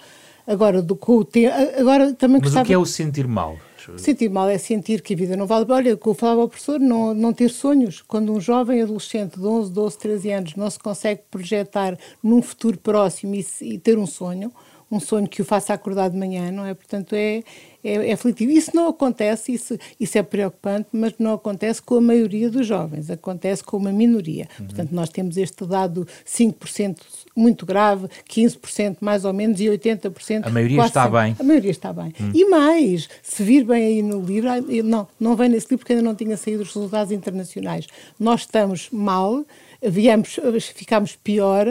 Agora, 0.45 0.81
do, 0.81 0.95
com 0.95 1.17
o 1.17 1.23
tempo, 1.23 1.55
agora 1.79 2.13
também 2.13 2.39
Mas 2.41 2.49
gostava... 2.49 2.63
o 2.63 2.67
que 2.67 2.73
é 2.73 2.77
o 2.77 2.85
sentir 2.85 3.27
mal? 3.27 3.57
Sentir 3.97 4.29
mal 4.29 4.47
é 4.47 4.57
sentir 4.57 5.01
que 5.01 5.13
a 5.13 5.17
vida 5.17 5.35
não 5.35 5.45
vale. 5.45 5.65
Olha, 5.69 5.89
eu 5.89 6.13
falava 6.13 6.41
ao 6.41 6.47
professor, 6.47 6.79
não, 6.79 7.13
não 7.13 7.33
ter 7.33 7.49
sonhos. 7.49 8.01
Quando 8.01 8.31
um 8.31 8.39
jovem 8.39 8.81
adolescente 8.81 9.37
de 9.37 9.45
11, 9.45 9.71
12, 9.71 9.97
13 9.97 10.31
anos 10.31 10.55
não 10.55 10.69
se 10.69 10.79
consegue 10.79 11.21
projetar 11.29 11.97
num 12.21 12.41
futuro 12.41 12.77
próximo 12.77 13.35
e, 13.35 13.45
e 13.61 13.77
ter 13.77 13.97
um 13.97 14.05
sonho, 14.05 14.53
um 14.93 14.99
sonho 14.99 15.27
que 15.27 15.41
o 15.41 15.45
faça 15.45 15.73
acordar 15.73 16.09
de 16.09 16.17
manhã, 16.17 16.51
não 16.51 16.65
é? 16.65 16.73
Portanto, 16.73 17.13
é, 17.13 17.43
é, 17.83 18.09
é 18.09 18.13
aflitivo. 18.13 18.51
Isso 18.51 18.71
não 18.75 18.87
acontece, 18.87 19.51
isso, 19.51 19.77
isso 19.99 20.17
é 20.17 20.23
preocupante, 20.23 20.89
mas 20.93 21.13
não 21.17 21.33
acontece 21.33 21.81
com 21.81 21.95
a 21.95 22.01
maioria 22.01 22.49
dos 22.49 22.67
jovens, 22.67 23.09
acontece 23.09 23.63
com 23.63 23.77
uma 23.77 23.91
minoria. 23.91 24.47
Uhum. 24.59 24.67
Portanto, 24.67 24.91
nós 24.91 25.09
temos 25.09 25.35
este 25.35 25.65
dado 25.65 26.07
5% 26.25 26.97
muito 27.35 27.65
grave, 27.65 28.07
15% 28.29 28.97
mais 29.01 29.25
ou 29.25 29.33
menos 29.33 29.59
e 29.59 29.65
80%. 29.65 30.45
A 30.45 30.49
maioria 30.49 30.85
está 30.85 31.03
sempre. 31.05 31.19
bem. 31.19 31.35
A 31.39 31.43
maioria 31.43 31.71
está 31.71 31.91
bem. 31.91 32.13
Uhum. 32.19 32.31
E 32.33 32.45
mais, 32.45 33.09
se 33.23 33.43
vir 33.43 33.63
bem 33.63 33.83
aí 33.83 34.01
no 34.03 34.21
livro, 34.21 34.49
não, 34.83 35.07
não 35.19 35.35
vem 35.35 35.49
nesse 35.49 35.65
livro 35.65 35.79
porque 35.79 35.93
ainda 35.93 36.03
não 36.03 36.15
tinha 36.15 36.37
saído 36.37 36.61
os 36.61 36.73
resultados 36.73 37.11
internacionais. 37.11 37.87
Nós 38.19 38.41
estamos 38.41 38.89
mal 38.91 39.43
viemos, 39.85 40.39
ficámos 40.75 41.15
pior 41.15 41.67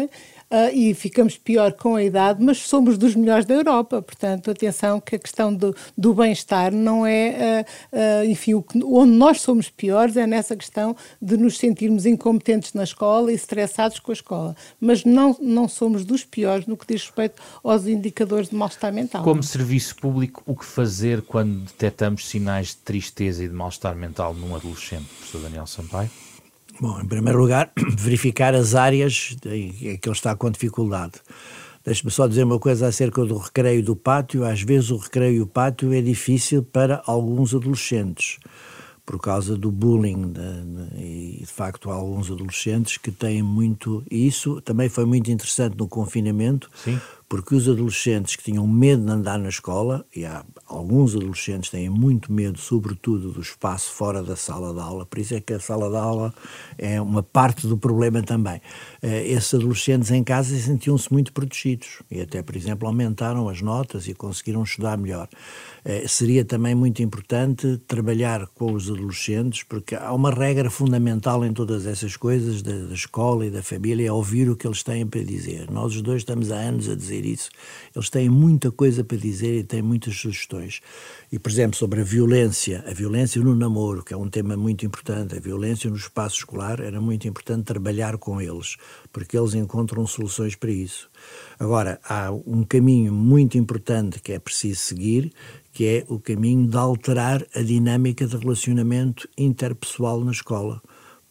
uh, 0.52 0.74
e 0.74 0.92
ficamos 0.92 1.38
pior 1.38 1.72
com 1.72 1.96
a 1.96 2.04
idade, 2.04 2.42
mas 2.42 2.58
somos 2.58 2.98
dos 2.98 3.16
melhores 3.16 3.46
da 3.46 3.54
Europa. 3.54 4.02
Portanto, 4.02 4.50
atenção 4.50 5.00
que 5.00 5.16
a 5.16 5.18
questão 5.18 5.52
do, 5.52 5.74
do 5.96 6.12
bem-estar 6.12 6.70
não 6.72 7.06
é, 7.06 7.64
uh, 7.92 7.96
uh, 7.96 8.24
enfim, 8.30 8.54
o 8.54 8.64
onde 8.84 9.12
nós 9.12 9.40
somos 9.40 9.70
piores 9.70 10.16
é 10.16 10.26
nessa 10.26 10.54
questão 10.54 10.94
de 11.20 11.36
nos 11.36 11.56
sentirmos 11.56 12.04
incompetentes 12.04 12.74
na 12.74 12.84
escola 12.84 13.32
e 13.32 13.34
estressados 13.34 13.98
com 13.98 14.12
a 14.12 14.14
escola. 14.14 14.56
Mas 14.78 15.04
não, 15.04 15.36
não 15.40 15.66
somos 15.66 16.04
dos 16.04 16.24
piores 16.24 16.66
no 16.66 16.76
que 16.76 16.86
diz 16.86 17.02
respeito 17.02 17.40
aos 17.64 17.86
indicadores 17.86 18.50
de 18.50 18.56
mal-estar 18.56 18.92
mental. 18.92 19.24
Como 19.24 19.42
serviço 19.42 19.96
público, 19.96 20.42
o 20.46 20.54
que 20.54 20.64
fazer 20.64 21.22
quando 21.22 21.60
detectamos 21.64 22.28
sinais 22.28 22.68
de 22.68 22.76
tristeza 22.76 23.42
e 23.42 23.48
de 23.48 23.54
mal-estar 23.54 23.96
mental 23.96 24.34
num 24.34 24.54
adolescente, 24.54 25.06
professor 25.18 25.40
Daniel 25.40 25.66
Sampaio? 25.66 26.10
Bom, 26.80 27.00
em 27.00 27.06
primeiro 27.06 27.40
lugar, 27.40 27.70
verificar 27.96 28.54
as 28.54 28.74
áreas 28.74 29.36
em 29.46 29.96
que 29.96 30.08
ele 30.08 30.16
está 30.16 30.34
com 30.34 30.50
dificuldade. 30.50 31.14
Deixe-me 31.84 32.10
só 32.10 32.28
dizer 32.28 32.44
uma 32.44 32.58
coisa 32.58 32.86
acerca 32.86 33.24
do 33.24 33.36
recreio 33.36 33.82
do 33.82 33.96
pátio. 33.96 34.44
Às 34.44 34.62
vezes 34.62 34.90
o 34.90 34.96
recreio 34.96 35.40
do 35.40 35.46
pátio 35.46 35.92
é 35.92 36.00
difícil 36.00 36.62
para 36.62 37.02
alguns 37.06 37.54
adolescentes, 37.54 38.38
por 39.04 39.20
causa 39.20 39.56
do 39.56 39.70
bullying. 39.70 40.30
De, 40.30 40.40
de, 40.40 41.02
e, 41.02 41.38
de 41.40 41.46
facto, 41.46 41.90
há 41.90 41.94
alguns 41.94 42.30
adolescentes 42.30 42.98
que 42.98 43.10
têm 43.10 43.42
muito... 43.42 44.04
E 44.08 44.28
isso 44.28 44.60
também 44.60 44.88
foi 44.88 45.04
muito 45.04 45.28
interessante 45.30 45.76
no 45.76 45.88
confinamento, 45.88 46.70
Sim. 46.76 47.00
Porque 47.32 47.54
os 47.54 47.66
adolescentes 47.66 48.36
que 48.36 48.42
tinham 48.44 48.66
medo 48.66 49.06
de 49.06 49.10
andar 49.10 49.38
na 49.38 49.48
escola, 49.48 50.04
e 50.14 50.22
há 50.22 50.44
alguns 50.66 51.16
adolescentes 51.16 51.70
têm 51.70 51.88
muito 51.88 52.30
medo, 52.30 52.58
sobretudo, 52.58 53.32
do 53.32 53.40
espaço 53.40 53.90
fora 53.90 54.22
da 54.22 54.36
sala 54.36 54.74
de 54.74 54.80
aula, 54.80 55.06
por 55.06 55.18
isso 55.18 55.34
é 55.34 55.40
que 55.40 55.54
a 55.54 55.58
sala 55.58 55.88
de 55.88 55.96
aula 55.96 56.34
é 56.76 57.00
uma 57.00 57.22
parte 57.22 57.66
do 57.66 57.78
problema 57.78 58.22
também. 58.22 58.60
Uh, 59.02 59.08
esses 59.24 59.52
adolescentes 59.52 60.12
em 60.12 60.22
casa 60.22 60.56
sentiam-se 60.56 61.12
muito 61.12 61.32
protegidos 61.32 62.02
e 62.08 62.20
até, 62.20 62.40
por 62.40 62.54
exemplo, 62.54 62.86
aumentaram 62.86 63.48
as 63.48 63.60
notas 63.60 64.06
e 64.06 64.14
conseguiram 64.14 64.62
estudar 64.62 64.96
melhor. 64.96 65.28
Uh, 65.84 66.08
seria 66.08 66.44
também 66.44 66.72
muito 66.74 67.02
importante 67.02 67.78
trabalhar 67.88 68.46
com 68.54 68.72
os 68.72 68.88
adolescentes, 68.88 69.64
porque 69.64 69.96
há 69.96 70.12
uma 70.12 70.30
regra 70.30 70.70
fundamental 70.70 71.44
em 71.44 71.52
todas 71.52 71.84
essas 71.84 72.16
coisas, 72.16 72.62
da, 72.62 72.72
da 72.72 72.94
escola 72.94 73.44
e 73.44 73.50
da 73.50 73.62
família, 73.62 74.06
é 74.06 74.12
ouvir 74.12 74.48
o 74.48 74.56
que 74.56 74.66
eles 74.66 74.84
têm 74.84 75.04
para 75.04 75.24
dizer. 75.24 75.68
Nós 75.70 75.96
os 75.96 76.02
dois 76.02 76.22
estamos 76.22 76.52
há 76.52 76.56
anos 76.56 76.88
a 76.88 76.94
dizer 76.94 77.26
isso. 77.26 77.50
Eles 77.94 78.08
têm 78.08 78.28
muita 78.28 78.70
coisa 78.70 79.02
para 79.02 79.16
dizer 79.16 79.58
e 79.58 79.64
têm 79.64 79.82
muitas 79.82 80.14
sugestões. 80.16 80.80
E, 81.32 81.38
por 81.38 81.50
exemplo, 81.50 81.76
sobre 81.76 82.02
a 82.02 82.04
violência, 82.04 82.84
a 82.86 82.92
violência 82.92 83.42
no 83.42 83.56
namoro, 83.56 84.04
que 84.04 84.14
é 84.14 84.16
um 84.16 84.28
tema 84.28 84.56
muito 84.56 84.86
importante, 84.86 85.36
a 85.36 85.40
violência 85.40 85.90
no 85.90 85.96
espaço 85.96 86.36
escolar, 86.36 86.78
era 86.78 87.00
muito 87.00 87.26
importante 87.26 87.64
trabalhar 87.64 88.18
com 88.18 88.40
eles, 88.40 88.76
porque 89.12 89.36
eles 89.36 89.54
encontram 89.54 90.06
soluções 90.06 90.54
para 90.54 90.70
isso. 90.70 91.10
Agora, 91.58 92.00
há 92.04 92.30
um 92.46 92.64
caminho 92.64 93.12
muito 93.12 93.58
importante 93.58 94.20
que 94.20 94.32
é 94.32 94.38
preciso 94.38 94.80
seguir, 94.80 95.32
que 95.72 95.86
é 95.86 96.04
o 96.08 96.18
caminho 96.18 96.66
de 96.66 96.76
alterar 96.76 97.44
a 97.54 97.62
dinâmica 97.62 98.26
de 98.26 98.36
relacionamento 98.36 99.28
interpessoal 99.36 100.20
na 100.20 100.32
escola. 100.32 100.82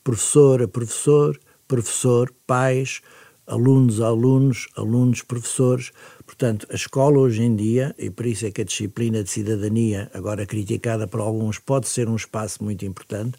Professor 0.04 0.62
a 0.62 0.67
professor, 0.67 1.39
professor, 1.67 2.34
pais, 2.45 3.02
alunos 3.45 4.02
a 4.02 4.08
alunos, 4.08 4.67
alunos, 4.76 5.21
professores, 5.21 5.91
Portanto, 6.32 6.65
a 6.71 6.76
escola 6.76 7.19
hoje 7.19 7.43
em 7.43 7.54
dia, 7.58 7.93
e 8.00 8.10
por 8.10 8.26
isso 8.26 8.45
é 8.45 8.52
que 8.52 8.62
a 8.62 8.63
disciplina 8.63 9.21
de 9.21 9.30
cidadania, 9.30 10.10
agora 10.13 10.45
criticada 10.45 11.06
por 11.06 11.19
alguns, 11.19 11.60
pode 11.60 11.89
ser 11.89 12.08
um 12.08 12.15
espaço 12.15 12.63
muito 12.63 12.86
importante, 12.86 13.38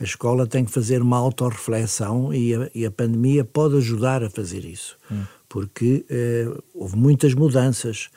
a 0.00 0.04
escola 0.04 0.46
tem 0.46 0.64
que 0.64 0.70
fazer 0.70 1.02
uma 1.02 1.18
autorreflexão 1.18 2.32
e 2.32 2.54
a, 2.54 2.70
e 2.74 2.86
a 2.86 2.90
pandemia 2.90 3.44
pode 3.44 3.76
ajudar 3.76 4.24
a 4.24 4.30
fazer 4.30 4.64
isso. 4.64 4.96
Hum. 5.12 5.24
Porque 5.46 6.06
eh, 6.08 6.46
houve 6.72 6.96
muitas 6.96 7.34
mudanças 7.34 8.08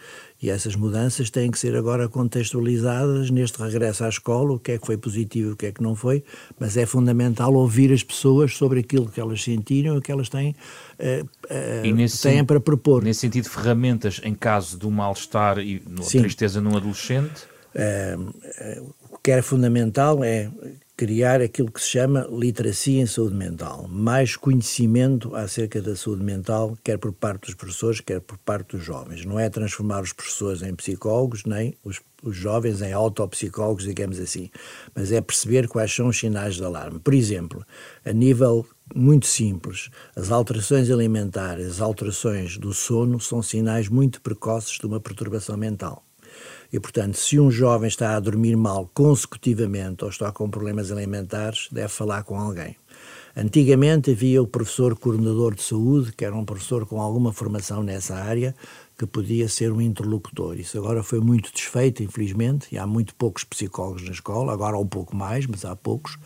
e 0.44 0.50
essas 0.50 0.76
mudanças 0.76 1.30
têm 1.30 1.50
que 1.50 1.58
ser 1.58 1.76
agora 1.76 2.08
contextualizadas 2.08 3.32
neste 3.32 3.60
regresso 3.62 4.04
à 4.04 4.10
escola, 4.10 4.54
o 4.54 4.60
que 4.60 4.74
é 4.74 4.78
que 4.78 4.86
foi 4.86 4.98
positivo 4.98 5.50
e 5.50 5.52
o 5.54 5.56
que 5.56 5.66
é 5.66 5.72
que 5.72 5.82
não 5.82 5.96
foi, 5.96 6.24
mas 6.60 6.78
é 6.78 6.86
fundamental 6.86 7.54
ouvir 7.54 7.92
as 7.92 8.04
pessoas 8.04 8.56
sobre 8.56 8.82
aquilo 8.82 9.10
que 9.10 9.20
elas 9.20 9.42
sentiram 9.42 9.96
e 9.96 9.98
o 9.98 10.02
que 10.02 10.12
elas 10.12 10.30
têm, 10.30 10.56
uh, 11.00 11.26
uh, 11.46 12.22
têm 12.22 12.46
para 12.46 12.60
propor. 12.60 13.04
Nesse 13.04 13.22
sentido, 13.22 13.50
ferramentas 13.50 14.22
em 14.24 14.36
caso 14.36 14.78
do 14.78 14.92
mal-estar 14.92 15.58
e 15.60 15.82
no, 15.90 16.06
tristeza 16.06 16.62
num 16.62 16.78
adolescente? 16.78 17.46
Uh, 17.74 18.94
o 19.10 19.18
que 19.18 19.32
era 19.32 19.42
fundamental 19.42 20.24
é 20.24 20.52
criar 20.96 21.42
aquilo 21.42 21.72
que 21.72 21.82
se 21.82 21.90
chama 21.90 22.28
literacia 22.32 23.02
em 23.02 23.06
saúde 23.06 23.36
mental, 23.36 23.88
mais 23.88 24.36
conhecimento 24.36 25.36
acerca 25.36 25.82
da 25.82 25.96
saúde 25.96 26.24
mental, 26.24 26.78
quer 26.84 26.98
por 26.98 27.12
parte 27.12 27.48
dos 27.48 27.56
professores, 27.56 28.00
quer 28.00 28.22
por 28.22 28.38
parte 28.38 28.78
dos 28.78 28.86
jovens. 28.86 29.26
Não 29.26 29.40
é 29.40 29.50
transformar 29.50 30.02
os 30.04 30.14
professores 30.14 30.62
em 30.62 30.76
psicólogos, 30.76 31.46
nem 31.46 31.76
os, 31.84 32.00
os 32.22 32.36
jovens 32.36 32.82
em 32.82 32.94
autopsicólogos, 32.94 33.86
digamos 33.86 34.20
assim, 34.20 34.52
mas 34.94 35.12
é 35.12 35.20
perceber 35.20 35.68
quais 35.68 35.92
são 35.92 36.08
os 36.08 36.20
sinais 36.20 36.56
de 36.56 36.64
alarme. 36.64 37.00
Por 37.00 37.14
exemplo, 37.14 37.66
a 38.06 38.14
nível 38.14 38.66
muito 38.94 39.26
simples, 39.26 39.90
as 40.16 40.30
alterações 40.30 40.92
alimentares, 40.92 41.66
as 41.66 41.82
alterações 41.82 42.58
do 42.58 42.72
sono 42.72 43.20
são 43.20 43.42
sinais 43.42 43.90
muito 43.90 44.22
precoces 44.22 44.78
de 44.78 44.86
uma 44.86 45.00
perturbação 45.00 45.58
mental. 45.58 46.04
E, 46.74 46.80
portanto, 46.80 47.20
se 47.20 47.40
um 47.40 47.52
jovem 47.52 47.88
está 47.88 48.16
a 48.16 48.20
dormir 48.20 48.58
mal 48.58 48.90
consecutivamente 48.96 50.04
ou 50.04 50.10
está 50.10 50.32
com 50.32 50.50
problemas 50.50 50.92
alimentares, 50.92 51.68
deve 51.72 51.90
falar 51.90 52.24
com 52.24 52.36
alguém. 52.36 52.76
Antigamente 53.36 54.12
havia 54.12 54.42
o 54.42 54.48
professor 54.48 54.96
coordenador 54.96 55.56
de 55.56 55.64
saúde, 55.64 56.12
que 56.12 56.26
era 56.26 56.36
um 56.36 56.46
professor 56.46 56.86
com 56.86 57.02
alguma 57.02 57.32
formação 57.32 57.82
nessa 57.82 58.16
área, 58.16 58.56
que 58.96 59.08
podia 59.08 59.50
ser 59.50 59.72
um 59.72 59.82
interlocutor. 59.82 60.60
Isso 60.60 60.78
agora 60.78 61.02
foi 61.02 61.20
muito 61.20 61.52
desfeito, 61.52 62.04
infelizmente, 62.04 62.68
e 62.72 62.78
há 62.78 62.86
muito 62.86 63.16
poucos 63.16 63.44
psicólogos 63.44 64.04
na 64.04 64.12
escola, 64.12 64.54
agora 64.54 64.76
há 64.76 64.80
um 64.80 64.88
pouco 64.88 65.16
mais, 65.16 65.48
mas 65.48 65.66
há 65.66 65.76
poucos. 65.76 66.18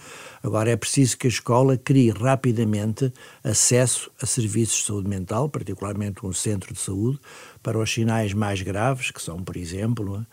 Agora 0.44 0.70
é 0.70 0.76
preciso 0.76 1.18
que 1.18 1.28
a 1.28 1.30
escola 1.30 1.78
crie 1.78 2.10
rapidamente 2.10 3.12
acesso 3.42 4.12
a 4.22 4.26
serviços 4.26 4.80
de 4.80 4.86
saúde 4.86 5.08
mental, 5.08 5.48
particularmente 5.48 6.26
um 6.26 6.34
centro 6.34 6.74
de 6.74 6.80
saúde, 6.80 7.20
para 7.68 7.80
os 7.80 7.92
sinais 7.92 8.32
mais 8.32 8.62
graves, 8.62 9.12
que 9.12 9.22
são, 9.22 9.44
por 9.44 9.58
exemplo, 9.58 10.26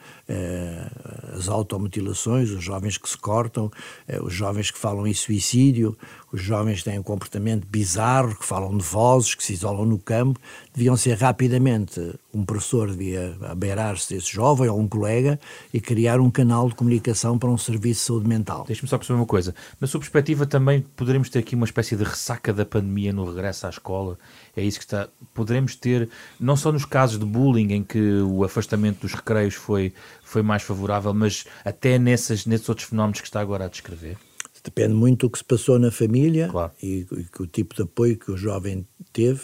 as 1.36 1.48
automutilações, 1.48 2.50
os 2.50 2.62
jovens 2.62 2.96
que 2.96 3.08
se 3.08 3.18
cortam, 3.18 3.70
eh, 4.08 4.20
os 4.22 4.32
jovens 4.32 4.70
que 4.70 4.78
falam 4.78 5.06
em 5.06 5.12
suicídio, 5.12 5.96
os 6.32 6.40
jovens 6.40 6.78
que 6.78 6.90
têm 6.90 6.98
um 6.98 7.02
comportamento 7.02 7.66
bizarro, 7.66 8.34
que 8.34 8.44
falam 8.44 8.76
de 8.76 8.82
vozes, 8.82 9.34
que 9.34 9.44
se 9.44 9.52
isolam 9.52 9.84
no 9.84 9.98
campo, 9.98 10.40
deviam 10.74 10.96
ser 10.96 11.16
rapidamente, 11.16 12.00
um 12.32 12.44
professor 12.44 12.90
devia 12.90 13.36
beirar-se 13.56 14.14
desse 14.14 14.32
jovem 14.32 14.68
ou 14.68 14.80
um 14.80 14.88
colega 14.88 15.38
e 15.72 15.80
criar 15.80 16.20
um 16.20 16.30
canal 16.30 16.68
de 16.68 16.74
comunicação 16.74 17.38
para 17.38 17.48
um 17.48 17.58
serviço 17.58 18.00
de 18.00 18.06
saúde 18.06 18.28
mental. 18.28 18.64
Deixe-me 18.66 18.88
só 18.88 18.98
perceber 18.98 19.18
uma 19.18 19.26
coisa. 19.26 19.54
Na 19.80 19.86
sua 19.86 20.00
perspectiva 20.00 20.44
também 20.44 20.80
poderemos 20.96 21.28
ter 21.28 21.38
aqui 21.38 21.54
uma 21.54 21.66
espécie 21.66 21.94
de 21.94 22.02
ressaca 22.02 22.52
da 22.52 22.64
pandemia 22.64 23.12
no 23.12 23.24
regresso 23.24 23.66
à 23.66 23.70
escola? 23.70 24.18
É 24.56 24.62
isso 24.62 24.78
que 24.78 24.84
está... 24.84 25.08
Poderemos 25.32 25.76
ter, 25.76 26.08
não 26.40 26.56
só 26.56 26.72
nos 26.72 26.84
casos 26.84 27.18
de 27.18 27.24
bullying 27.24 27.72
em 27.72 27.84
que 27.84 28.20
o 28.22 28.42
afastamento 28.44 29.02
dos 29.02 29.14
recreios 29.14 29.54
foi, 29.54 29.92
foi 30.34 30.42
mais 30.42 30.64
favorável, 30.64 31.14
mas 31.14 31.44
até 31.64 31.96
nessas, 31.96 32.44
nesses 32.44 32.68
outros 32.68 32.88
fenómenos 32.88 33.20
que 33.20 33.26
está 33.26 33.40
agora 33.40 33.66
a 33.66 33.68
descrever? 33.68 34.16
Depende 34.64 34.94
muito 34.94 35.26
do 35.26 35.30
que 35.30 35.38
se 35.38 35.44
passou 35.44 35.78
na 35.78 35.92
família 35.92 36.48
claro. 36.48 36.72
e, 36.82 37.06
e 37.12 37.42
o 37.42 37.46
tipo 37.46 37.74
de 37.76 37.82
apoio 37.82 38.18
que 38.18 38.32
o 38.32 38.36
jovem 38.36 38.84
teve, 39.12 39.42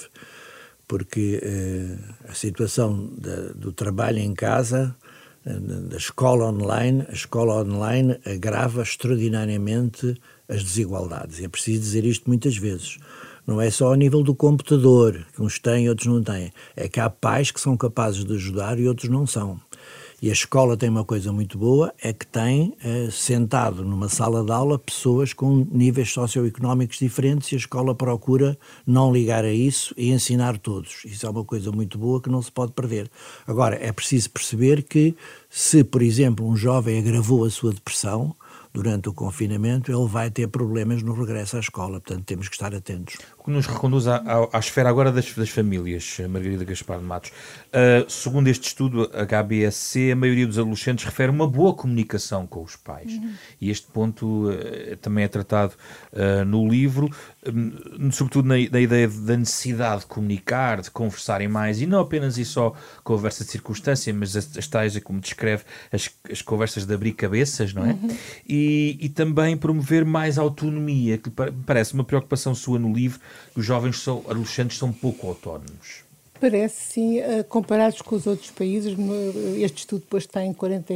porque 0.89 1.39
eh, 1.43 1.97
a 2.29 2.35
situação 2.35 3.09
da, 3.19 3.53
do 3.53 3.71
trabalho 3.71 4.19
em 4.19 4.35
casa, 4.35 4.97
eh, 5.47 5.53
da 5.53 5.97
escola 5.99 6.47
online, 6.47 7.05
a 7.09 7.13
escola 7.13 7.63
online 7.63 8.19
agrava 8.25 8.83
extraordinariamente 8.83 10.17
as 10.49 10.65
desigualdades. 10.65 11.41
É 11.41 11.49
preciso 11.49 11.83
dizer 11.83 12.05
isto 12.05 12.25
muitas 12.27 12.57
vezes. 12.57 12.99
Não 13.47 13.61
é 13.61 13.71
só 13.71 13.89
ao 13.89 13.95
nível 13.95 14.23
do 14.23 14.35
computador, 14.35 15.25
que 15.35 15.43
uns 15.43 15.59
têm 15.59 15.85
e 15.85 15.89
outros 15.89 16.09
não 16.09 16.23
têm. 16.23 16.53
É 16.75 16.89
que 16.89 16.99
há 16.99 17.09
pais 17.09 17.51
que 17.51 17.61
são 17.61 17.77
capazes 17.77 18.25
de 18.25 18.35
ajudar 18.35 18.79
e 18.81 18.89
outros 18.89 19.09
não 19.09 19.27
são. 19.27 19.61
E 20.23 20.29
a 20.29 20.33
escola 20.35 20.77
tem 20.77 20.91
uma 20.91 21.05
coisa 21.05 21.33
muito 21.33 21.57
boa, 21.57 21.95
é 22.03 22.13
que 22.13 22.27
tem 22.27 22.77
eh, 22.85 23.09
sentado 23.11 23.83
numa 23.83 24.07
sala 24.07 24.45
de 24.45 24.53
aula 24.53 24.79
pessoas 24.79 25.33
com 25.33 25.67
níveis 25.73 26.13
socioeconómicos 26.13 26.99
diferentes 26.99 27.51
e 27.51 27.55
a 27.55 27.59
escola 27.59 27.95
procura 27.95 28.59
não 28.87 29.11
ligar 29.11 29.47
a 29.47 29.53
isso 29.53 29.95
e 29.97 30.11
ensinar 30.11 30.59
todos. 30.59 31.07
Isso 31.07 31.27
é 31.27 31.31
uma 31.31 31.43
coisa 31.43 31.73
muito 31.73 31.97
boa 31.97 32.21
que 32.21 32.29
não 32.29 32.43
se 32.43 32.53
pode 32.53 32.73
perder. 32.73 33.11
Agora, 33.47 33.79
é 33.81 33.91
preciso 33.93 34.29
perceber 34.29 34.83
que 34.83 35.15
se, 35.49 35.83
por 35.83 36.03
exemplo, 36.03 36.47
um 36.47 36.55
jovem 36.55 36.99
agravou 36.99 37.47
a 37.47 37.51
sua 37.51 37.73
depressão, 37.73 38.37
durante 38.73 39.09
o 39.09 39.13
confinamento, 39.13 39.91
ele 39.91 40.09
vai 40.09 40.31
ter 40.31 40.47
problemas 40.49 41.03
no 41.03 41.13
regresso 41.13 41.57
à 41.57 41.61
escola. 41.61 42.01
Portanto, 42.01 42.25
temos 42.25 42.49
que 42.49 42.55
estar 42.55 42.75
atentos. 42.75 43.17
O 43.37 43.45
que 43.45 43.51
nos 43.51 43.67
reconduz 43.67 44.07
à, 44.07 44.17
à, 44.17 44.57
à 44.57 44.59
esfera 44.59 44.89
agora 44.89 45.11
das, 45.11 45.33
das, 45.35 45.51
famílias, 45.51 46.19
Margarida 46.29 46.65
Gaspar 46.65 46.99
de 46.99 47.05
Matos. 47.05 47.31
Uh, 47.31 48.09
segundo 48.09 48.49
este 48.49 48.69
estudo 48.69 49.11
HBSC, 49.13 50.13
a 50.13 50.17
maioria 50.17 50.47
dos 50.47 50.59
adolescentes 50.59 51.05
refere 51.05 51.31
uma 51.31 51.49
boa 51.49 51.75
comunicação 51.75 52.47
com 52.47 52.63
os 52.63 52.77
pais. 52.77 53.13
Uhum. 53.13 53.33
E 53.61 53.71
este 53.71 53.89
ponto 53.89 54.51
uh, 54.51 54.97
também 54.99 55.25
é 55.25 55.29
tratado 55.29 55.75
uh, 56.13 56.45
no 56.45 56.69
livro, 56.69 57.11
um, 57.47 58.13
sobretudo 58.13 58.47
na, 58.47 58.55
na, 58.55 58.81
ideia 58.81 59.09
da 59.09 59.37
necessidade 59.37 60.03
de 60.03 60.07
comunicar, 60.07 60.81
de 60.81 60.91
conversarem 60.91 61.49
mais, 61.49 61.81
e 61.81 61.87
não 61.87 62.01
apenas 62.01 62.39
e 62.39 62.45
só 62.45 62.73
conversa 63.03 63.45
de 63.45 63.51
circunstância, 63.51 64.15
mas 64.15 64.37
as, 64.37 64.57
as 64.57 64.69
tais, 64.69 64.97
como 65.01 65.21
descreve, 65.21 65.65
as, 65.91 66.09
as 66.31 66.41
conversas 66.41 66.87
de 66.87 66.95
abrir 66.95 67.13
cabeças, 67.15 67.75
não 67.75 67.85
é? 67.85 67.91
Uhum. 67.91 68.17
E, 68.47 68.60
e 69.01 69.09
também 69.09 69.57
promover 69.57 70.05
mais 70.05 70.39
autonomia, 70.39 71.19
que 71.19 71.31
parece 71.67 71.95
uma 71.95 72.05
preocupação 72.05 72.55
sua 72.55 72.79
no 72.79 72.93
livro, 72.93 73.21
os 73.55 73.65
jovens 73.65 73.99
são, 73.99 74.25
adolescentes 74.29 74.79
são 74.79 74.93
pouco 74.93 75.27
autónomos. 75.27 76.05
Parece, 76.41 76.93
sim, 76.93 77.19
eh, 77.19 77.43
comparados 77.43 78.01
com 78.01 78.17
os 78.17 78.27
outros 78.27 78.51
países, 78.51 78.97
este 79.59 79.81
estudo 79.81 80.01
depois 80.01 80.23
está 80.23 80.43
em 80.43 80.55
40 80.55 80.95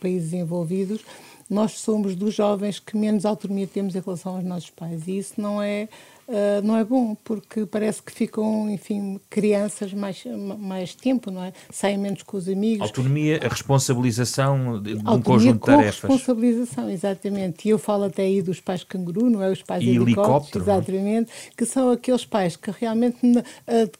países 0.00 0.32
envolvidos, 0.32 1.02
nós 1.48 1.72
somos 1.72 2.16
dos 2.16 2.34
jovens 2.34 2.78
que 2.78 2.96
menos 2.96 3.24
autonomia 3.24 3.66
temos 3.66 3.94
em 3.94 4.00
relação 4.00 4.36
aos 4.36 4.44
nossos 4.44 4.70
pais. 4.70 5.06
E 5.06 5.18
isso 5.18 5.34
não 5.40 5.62
é 5.62 5.88
uh, 6.28 6.62
não 6.62 6.76
é 6.76 6.84
bom, 6.84 7.14
porque 7.14 7.66
parece 7.66 8.02
que 8.02 8.12
ficam, 8.12 8.68
enfim, 8.70 9.20
crianças 9.30 9.92
mais, 9.92 10.22
mais 10.58 10.94
tempo, 10.94 11.30
não 11.30 11.44
é? 11.44 11.52
Saem 11.70 11.98
menos 11.98 12.22
com 12.22 12.36
os 12.36 12.48
amigos. 12.48 12.88
Autonomia, 12.88 13.40
a 13.42 13.48
responsabilização 13.48 14.80
de, 14.82 14.94
de 14.94 15.08
um 15.08 15.20
conjunto 15.20 15.60
de 15.60 15.66
tarefas. 15.66 16.10
responsabilização, 16.10 16.90
exatamente. 16.90 17.68
E 17.68 17.70
eu 17.70 17.78
falo 17.78 18.04
até 18.04 18.22
aí 18.22 18.42
dos 18.42 18.60
pais 18.60 18.84
canguru, 18.84 19.30
não 19.30 19.42
é? 19.42 19.50
Os 19.50 19.62
pais 19.62 19.82
e 19.82 19.90
helicóptero. 19.90 20.64
É? 20.64 20.72
Exatamente, 20.74 21.32
que 21.56 21.64
são 21.64 21.90
aqueles 21.90 22.24
pais 22.24 22.56
que 22.56 22.70
realmente 22.70 23.16
uh, 23.26 23.90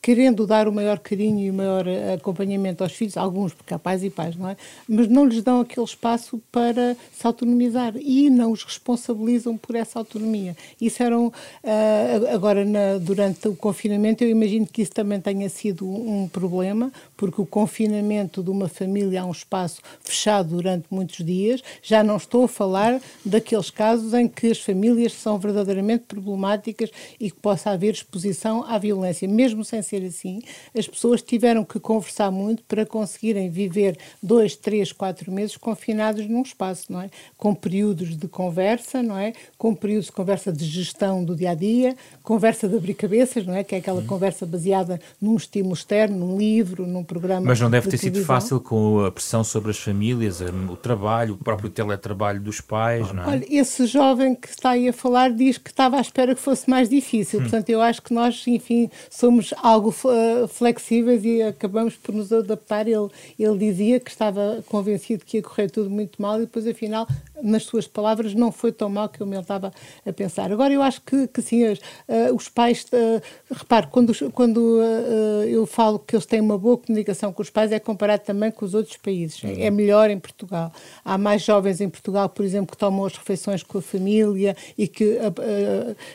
querendo 0.00 0.46
dar 0.46 0.66
o 0.66 0.72
maior 0.72 0.98
carinho 0.98 1.40
e 1.40 1.50
o 1.50 1.54
maior 1.54 1.86
eh, 1.86 2.14
acompanhamento 2.14 2.82
aos 2.82 2.92
filhos, 2.92 3.16
alguns, 3.16 3.52
porque 3.52 3.74
há 3.74 3.78
pais 3.78 4.02
e 4.02 4.10
pais, 4.10 4.36
não 4.36 4.48
é? 4.48 4.56
Mas 4.88 5.08
não 5.08 5.26
lhes 5.26 5.42
dão 5.42 5.60
aquele 5.60 5.84
espaço 5.84 6.40
para 6.50 6.96
se 7.12 7.26
autonomizar 7.26 7.94
e 7.96 8.30
não 8.30 8.52
os 8.52 8.64
responsabilizam 8.64 9.56
por 9.56 9.76
essa 9.76 9.98
autonomia. 9.98 10.56
Isso 10.80 11.02
eram, 11.02 11.26
uh, 11.28 12.34
agora, 12.34 12.64
na, 12.64 12.98
durante 12.98 13.48
o 13.48 13.54
confinamento, 13.54 14.24
eu 14.24 14.30
imagino 14.30 14.66
que 14.66 14.82
isso 14.82 14.92
também 14.92 15.20
tenha 15.20 15.48
sido 15.48 15.86
um 15.86 16.26
problema, 16.28 16.90
porque 17.16 17.40
o 17.40 17.46
confinamento 17.46 18.42
de 18.42 18.50
uma 18.50 18.68
família 18.68 19.22
a 19.22 19.26
um 19.26 19.32
espaço 19.32 19.82
fechado 20.00 20.56
durante 20.56 20.86
muitos 20.90 21.24
dias, 21.24 21.62
já 21.82 22.02
não 22.02 22.16
estou 22.16 22.44
a 22.44 22.48
falar 22.48 23.00
daqueles 23.24 23.70
casos 23.70 24.14
em 24.14 24.26
que 24.26 24.48
as 24.48 24.58
famílias 24.58 25.12
são 25.12 25.38
verdadeiramente 25.38 26.04
problemáticas 26.04 26.90
e 27.18 27.30
que 27.30 27.36
possa 27.38 27.70
haver 27.70 27.92
exposição 27.92 28.64
à 28.64 28.78
violência. 28.78 29.28
Mesmo 29.28 29.49
sem 29.64 29.82
ser 29.82 30.04
assim, 30.04 30.42
as 30.76 30.86
pessoas 30.86 31.22
tiveram 31.22 31.64
que 31.64 31.78
conversar 31.78 32.30
muito 32.30 32.62
para 32.64 32.86
conseguirem 32.86 33.50
viver 33.50 33.98
dois, 34.22 34.56
três, 34.56 34.92
quatro 34.92 35.30
meses 35.30 35.56
confinados 35.56 36.26
num 36.26 36.42
espaço, 36.42 36.92
não 36.92 37.00
é? 37.00 37.10
Com 37.36 37.54
períodos 37.54 38.16
de 38.16 38.28
conversa, 38.28 39.02
não 39.02 39.16
é? 39.16 39.32
Com 39.58 39.74
períodos 39.74 40.06
de 40.06 40.12
conversa 40.12 40.52
de 40.52 40.64
gestão 40.64 41.24
do 41.24 41.34
dia 41.34 41.50
a 41.50 41.54
dia, 41.54 41.96
conversa 42.30 42.68
de 42.68 42.76
abrir 42.76 42.94
cabeças, 42.94 43.44
não 43.44 43.56
é? 43.56 43.64
Que 43.64 43.74
é 43.74 43.78
aquela 43.78 43.98
uhum. 43.98 44.06
conversa 44.06 44.46
baseada 44.46 45.00
num 45.20 45.34
estímulo 45.34 45.74
externo, 45.74 46.16
num 46.16 46.38
livro, 46.38 46.86
num 46.86 47.02
programa. 47.02 47.44
Mas 47.44 47.58
não 47.58 47.68
deve 47.68 47.86
de 47.86 47.90
ter 47.90 47.96
sido 47.96 48.24
fácil 48.24 48.60
com 48.60 49.04
a 49.04 49.10
pressão 49.10 49.42
sobre 49.42 49.72
as 49.72 49.78
famílias, 49.78 50.40
o 50.40 50.76
trabalho, 50.76 51.34
o 51.34 51.36
próprio 51.36 51.68
teletrabalho 51.68 52.40
dos 52.40 52.60
pais, 52.60 53.12
não 53.12 53.24
é? 53.24 53.26
Olha, 53.26 53.46
esse 53.50 53.84
jovem 53.84 54.36
que 54.36 54.46
está 54.46 54.70
aí 54.70 54.88
a 54.88 54.92
falar 54.92 55.32
diz 55.32 55.58
que 55.58 55.70
estava 55.70 55.96
à 55.96 56.00
espera 56.00 56.32
que 56.32 56.40
fosse 56.40 56.70
mais 56.70 56.88
difícil. 56.88 57.40
Hum. 57.40 57.42
Portanto, 57.42 57.68
eu 57.68 57.82
acho 57.82 58.00
que 58.00 58.14
nós, 58.14 58.46
enfim, 58.46 58.88
somos 59.10 59.52
algo 59.60 59.88
uh, 59.88 60.46
flexíveis 60.46 61.24
e 61.24 61.42
acabamos 61.42 61.96
por 61.96 62.14
nos 62.14 62.32
adaptar. 62.32 62.86
Ele, 62.86 63.08
ele 63.40 63.58
dizia 63.58 63.98
que 63.98 64.08
estava 64.08 64.62
convencido 64.68 65.24
que 65.24 65.38
ia 65.38 65.42
correr 65.42 65.68
tudo 65.68 65.90
muito 65.90 66.22
mal 66.22 66.36
e 66.36 66.42
depois, 66.42 66.64
afinal, 66.64 67.08
nas 67.42 67.64
suas 67.64 67.88
palavras, 67.88 68.34
não 68.34 68.52
foi 68.52 68.70
tão 68.70 68.88
mal 68.88 69.08
como 69.08 69.34
ele 69.34 69.40
estava 69.40 69.72
a 70.06 70.12
pensar. 70.12 70.52
Agora, 70.52 70.72
eu 70.72 70.80
acho 70.80 71.00
que, 71.00 71.26
que 71.26 71.42
sim, 71.42 71.66
os, 71.66 71.80
uh, 72.28 72.34
os 72.34 72.48
pais, 72.48 72.84
uh, 72.92 73.22
repare, 73.50 73.86
quando, 73.88 74.12
quando 74.32 74.58
uh, 74.58 75.44
eu 75.44 75.66
falo 75.66 75.98
que 75.98 76.14
eles 76.14 76.26
têm 76.26 76.40
uma 76.40 76.58
boa 76.58 76.76
comunicação 76.76 77.32
com 77.32 77.42
os 77.42 77.50
pais, 77.50 77.72
é 77.72 77.78
comparado 77.78 78.22
também 78.24 78.50
com 78.50 78.64
os 78.64 78.74
outros 78.74 78.96
países. 78.96 79.42
Uhum. 79.42 79.54
É 79.58 79.70
melhor 79.70 80.10
em 80.10 80.18
Portugal. 80.18 80.72
Há 81.04 81.16
mais 81.16 81.42
jovens 81.42 81.80
em 81.80 81.88
Portugal, 81.88 82.28
por 82.28 82.44
exemplo, 82.44 82.72
que 82.72 82.76
tomam 82.76 83.04
as 83.04 83.16
refeições 83.16 83.62
com 83.62 83.78
a 83.78 83.82
família 83.82 84.56
e 84.76 84.86
que, 84.86 85.18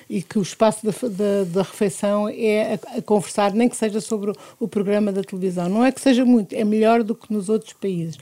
e 0.10 0.22
que 0.22 0.39
o 0.39 0.41
espaço 0.41 0.86
da, 0.86 0.91
da, 0.91 1.44
da 1.46 1.62
refeição 1.62 2.30
é 2.30 2.74
a, 2.74 2.98
a, 2.98 3.02
conversar, 3.02 3.54
nem 3.54 3.70
que 3.70 3.76
seja 3.76 4.02
sobre 4.02 4.32
o, 4.32 4.36
o 4.60 4.68
programa 4.68 5.12
da 5.12 5.24
televisão. 5.24 5.70
Não 5.70 5.86
é 5.86 5.91
que 5.91 6.02
seja 6.02 6.26
muito, 6.26 6.54
é 6.54 6.63
melhor 6.63 7.04
do 7.04 7.15
que 7.15 7.32
nos 7.32 7.50
outros 7.50 7.74
países. 7.74 8.18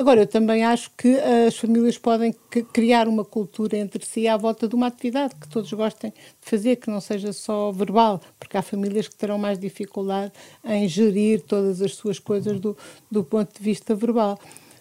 Agora, 0.00 0.22
eu 0.22 0.26
também 0.26 0.64
acho 0.64 0.90
que 0.96 1.14
as 1.46 1.58
famílias 1.58 1.98
podem 1.98 2.34
criar 2.72 3.06
uma 3.06 3.22
cultura 3.22 3.76
entre 3.76 4.02
si 4.02 4.26
à 4.26 4.34
volta 4.34 4.66
de 4.66 4.74
uma 4.74 4.86
atividade 4.86 5.34
que 5.34 5.46
todos 5.46 5.70
gostem 5.74 6.10
de 6.10 6.50
fazer, 6.50 6.76
que 6.76 6.88
não 6.88 7.02
seja 7.02 7.34
só 7.34 7.70
verbal, 7.70 8.18
porque 8.38 8.56
há 8.56 8.62
famílias 8.62 9.06
que 9.08 9.14
terão 9.14 9.36
mais 9.36 9.58
dificuldade 9.58 10.32
em 10.64 10.88
gerir 10.88 11.42
todas 11.42 11.82
as 11.82 11.96
suas 11.96 12.18
coisas 12.18 12.58
do, 12.58 12.74
do 13.10 13.22
ponto 13.22 13.52
de 13.54 13.62
vista 13.62 13.94
verbal. 13.94 14.38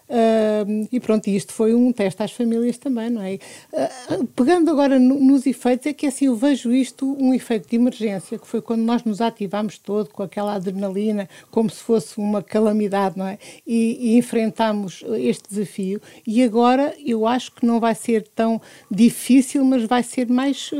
Uh, 0.09 0.87
e 0.91 0.99
pronto, 0.99 1.27
isto 1.27 1.53
foi 1.53 1.75
um 1.75 1.91
teste 1.93 2.23
às 2.23 2.31
famílias 2.31 2.79
também, 2.79 3.11
não 3.11 3.21
é? 3.21 3.37
Uh, 3.71 4.25
pegando 4.35 4.71
agora 4.71 4.97
no, 4.97 5.19
nos 5.19 5.45
efeitos, 5.45 5.85
é 5.85 5.93
que 5.93 6.07
assim 6.07 6.25
eu 6.25 6.35
vejo 6.35 6.71
isto 6.71 7.15
um 7.19 7.31
efeito 7.31 7.69
de 7.69 7.75
emergência, 7.75 8.39
que 8.39 8.47
foi 8.47 8.59
quando 8.59 8.81
nós 8.81 9.03
nos 9.03 9.21
ativámos 9.21 9.77
todo 9.77 10.09
com 10.09 10.23
aquela 10.23 10.55
adrenalina, 10.55 11.29
como 11.51 11.69
se 11.69 11.83
fosse 11.83 12.17
uma 12.17 12.41
calamidade, 12.41 13.19
não 13.19 13.27
é? 13.27 13.37
E, 13.67 14.13
e 14.13 14.17
enfrentámos 14.17 15.03
este 15.19 15.47
desafio. 15.47 16.01
E 16.25 16.43
agora 16.43 16.95
eu 17.05 17.27
acho 17.27 17.51
que 17.51 17.63
não 17.63 17.79
vai 17.79 17.93
ser 17.93 18.27
tão 18.29 18.59
difícil, 18.89 19.63
mas 19.63 19.83
vai 19.83 20.01
ser 20.01 20.27
mais 20.27 20.71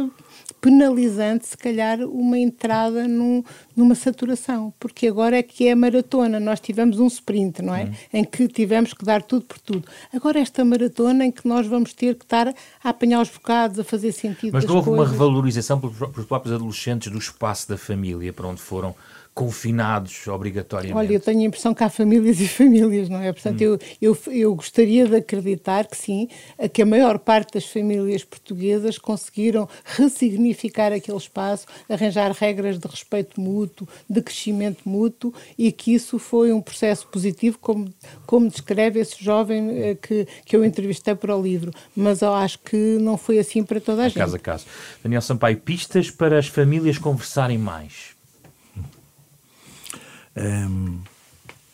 penalizante, 0.61 1.47
se 1.47 1.57
calhar, 1.57 2.01
uma 2.01 2.37
entrada 2.37 3.07
num, 3.07 3.43
numa 3.75 3.95
saturação, 3.95 4.73
porque 4.79 5.07
agora 5.07 5.37
é 5.37 5.43
que 5.43 5.67
é 5.67 5.75
maratona. 5.75 6.39
Nós 6.39 6.59
tivemos 6.59 6.99
um 6.99 7.07
sprint, 7.07 7.61
não 7.61 7.75
é? 7.75 7.85
Uhum. 7.85 7.93
Em 8.13 8.23
que 8.23 8.47
tivemos 8.47 8.93
que 8.93 9.03
dar 9.05 9.21
tudo 9.21 9.45
por 9.45 9.59
tudo. 9.59 9.87
Agora, 10.13 10.39
esta 10.39 10.63
maratona 10.63 11.25
em 11.25 11.31
que 11.31 11.47
nós 11.47 11.65
vamos 11.67 11.93
ter 11.93 12.15
que 12.15 12.25
estar 12.25 12.49
a 12.83 12.89
apanhar 12.89 13.21
os 13.21 13.29
bocados, 13.29 13.79
a 13.79 13.83
fazer 13.83 14.11
sentido. 14.11 14.53
Mas 14.53 14.65
não 14.65 14.75
houve 14.75 14.89
coisas. 14.89 15.05
uma 15.05 15.11
revalorização 15.11 15.79
pelos 15.79 16.25
próprios 16.25 16.55
adolescentes 16.55 17.11
do 17.11 17.17
espaço 17.17 17.67
da 17.69 17.77
família 17.77 18.33
para 18.33 18.47
onde 18.47 18.61
foram 18.61 18.95
confinados 19.33 20.27
obrigatoriamente. 20.27 20.97
Olha, 20.97 21.13
eu 21.13 21.19
tenho 21.19 21.41
a 21.41 21.43
impressão 21.43 21.73
que 21.73 21.83
há 21.83 21.89
famílias 21.89 22.39
e 22.41 22.47
famílias, 22.47 23.07
não 23.07 23.21
é? 23.21 23.31
Portanto, 23.31 23.61
hum. 23.61 23.63
eu, 23.63 23.79
eu, 24.01 24.33
eu 24.33 24.55
gostaria 24.55 25.07
de 25.07 25.15
acreditar 25.15 25.87
que 25.87 25.95
sim, 25.95 26.27
que 26.73 26.81
a 26.81 26.85
maior 26.85 27.19
parte 27.19 27.53
das 27.53 27.65
famílias 27.65 28.23
portuguesas 28.23 28.97
conseguiram 28.97 29.67
ressignificar 29.85 30.91
aquele 30.91 31.17
espaço, 31.17 31.65
arranjar 31.87 32.31
regras 32.31 32.77
de 32.77 32.87
respeito 32.87 33.39
mútuo, 33.39 33.87
de 34.09 34.21
crescimento 34.21 34.87
mútuo 34.87 35.33
e 35.57 35.71
que 35.71 35.93
isso 35.93 36.19
foi 36.19 36.51
um 36.51 36.61
processo 36.61 37.07
positivo, 37.07 37.57
como, 37.59 37.93
como 38.25 38.49
descreve 38.49 38.99
esse 38.99 39.23
jovem 39.23 39.69
eh, 39.81 39.95
que, 39.95 40.27
que 40.45 40.55
eu 40.55 40.65
entrevistei 40.65 41.15
para 41.15 41.35
o 41.35 41.41
livro. 41.41 41.71
Mas 41.95 42.21
eu 42.21 42.33
acho 42.33 42.59
que 42.59 42.97
não 42.99 43.17
foi 43.17 43.39
assim 43.39 43.63
para 43.63 43.79
toda 43.79 44.03
a, 44.03 44.05
a 44.05 44.07
gente. 44.09 44.17
Caso 44.17 44.35
a 44.35 44.39
caso. 44.39 44.65
Daniel 45.01 45.21
Sampaio, 45.21 45.57
pistas 45.57 46.11
para 46.11 46.37
as 46.37 46.47
famílias 46.47 46.97
conversarem 46.97 47.57
mais 47.57 48.18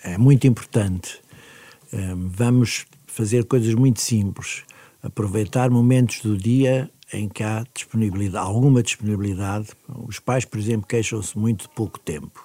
é 0.04 0.18
muito 0.18 0.48
importante. 0.48 1.20
vamos 2.16 2.86
fazer 3.08 3.46
coisas 3.46 3.74
muito 3.74 4.02
simples. 4.02 4.64
Aproveitar 5.02 5.70
momentos 5.70 6.22
do 6.22 6.38
dia 6.38 6.90
em 7.14 7.30
que 7.30 7.44
há 7.44 7.64
disponibilidade, 7.74 8.46
alguma 8.46 8.84
disponibilidade. 8.84 9.70
Os 10.08 10.20
pais, 10.20 10.44
por 10.46 10.60
exemplo, 10.60 10.88
queixam-se 10.88 11.38
muito 11.38 11.64
de 11.64 11.70
pouco 11.70 12.00
tempo. 12.00 12.45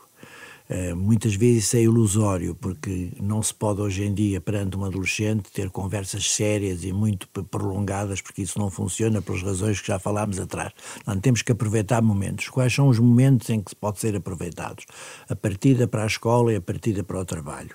Eh, 0.73 0.95
muitas 0.95 1.35
vezes 1.35 1.75
é 1.75 1.83
ilusório, 1.83 2.55
porque 2.55 3.11
não 3.21 3.43
se 3.43 3.53
pode 3.53 3.81
hoje 3.81 4.05
em 4.05 4.15
dia, 4.15 4.41
perante 4.41 4.77
um 4.77 4.85
adolescente, 4.85 5.51
ter 5.51 5.69
conversas 5.69 6.31
sérias 6.31 6.85
e 6.85 6.93
muito 6.93 7.27
prolongadas, 7.27 8.21
porque 8.21 8.43
isso 8.43 8.57
não 8.57 8.71
funciona 8.71 9.21
pelas 9.21 9.43
razões 9.43 9.81
que 9.81 9.89
já 9.89 9.99
falámos 9.99 10.39
atrás. 10.39 10.73
Não, 11.05 11.19
temos 11.19 11.43
que 11.43 11.51
aproveitar 11.51 12.01
momentos. 12.01 12.49
Quais 12.49 12.73
são 12.73 12.87
os 12.87 13.01
momentos 13.01 13.51
em 13.51 13.61
que 13.61 13.75
pode 13.75 13.99
ser 13.99 14.15
aproveitados? 14.15 14.87
A 15.29 15.35
partida 15.35 15.89
para 15.89 16.05
a 16.05 16.07
escola 16.07 16.53
e 16.53 16.57
a 16.57 16.61
partida 16.61 17.03
para 17.03 17.19
o 17.19 17.25
trabalho. 17.25 17.75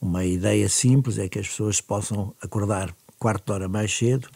Uma 0.00 0.24
ideia 0.24 0.66
simples 0.66 1.18
é 1.18 1.28
que 1.28 1.38
as 1.38 1.48
pessoas 1.48 1.82
possam 1.82 2.34
acordar 2.40 2.96
quarto 3.18 3.44
de 3.44 3.52
hora 3.52 3.68
mais 3.68 3.94
cedo 3.94 4.30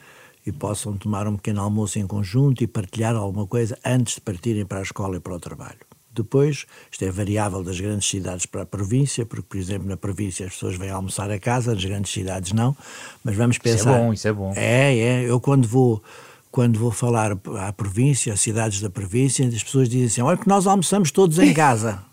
e 0.44 0.52
possam 0.52 0.94
tomar 0.94 1.26
um 1.26 1.36
pequeno 1.36 1.62
almoço 1.62 1.98
em 1.98 2.06
conjunto 2.06 2.62
e 2.62 2.66
partilhar 2.66 3.16
alguma 3.16 3.46
coisa 3.46 3.78
antes 3.82 4.16
de 4.16 4.20
partirem 4.20 4.66
para 4.66 4.80
a 4.80 4.82
escola 4.82 5.16
e 5.16 5.20
para 5.20 5.34
o 5.34 5.40
trabalho 5.40 5.87
depois. 6.22 6.66
Isto 6.90 7.04
é 7.04 7.10
variável 7.10 7.62
das 7.62 7.80
grandes 7.80 8.08
cidades 8.08 8.46
para 8.46 8.62
a 8.62 8.66
província, 8.66 9.24
porque, 9.26 9.46
por 9.48 9.56
exemplo, 9.56 9.88
na 9.88 9.96
província 9.96 10.46
as 10.46 10.52
pessoas 10.52 10.76
vêm 10.76 10.90
almoçar 10.90 11.30
a 11.30 11.38
casa, 11.38 11.74
nas 11.74 11.84
grandes 11.84 12.12
cidades 12.12 12.52
não. 12.52 12.76
Mas 13.24 13.36
vamos 13.36 13.58
pensar. 13.58 13.76
Isso 13.78 13.88
é 13.88 13.98
bom, 13.98 14.12
isso 14.12 14.28
é 14.28 14.32
bom. 14.32 14.52
É, 14.56 14.96
é. 14.96 15.22
Eu 15.24 15.40
quando 15.40 15.66
vou 15.66 16.02
quando 16.50 16.78
vou 16.78 16.90
falar 16.90 17.36
à 17.60 17.72
província, 17.72 18.32
às 18.32 18.40
cidades 18.40 18.80
da 18.80 18.90
província, 18.90 19.46
as 19.46 19.62
pessoas 19.62 19.88
dizem 19.88 20.06
assim: 20.06 20.20
olha, 20.22 20.38
que 20.38 20.48
nós 20.48 20.66
almoçamos 20.66 21.10
todos 21.10 21.38
em 21.38 21.52
casa. 21.54 22.07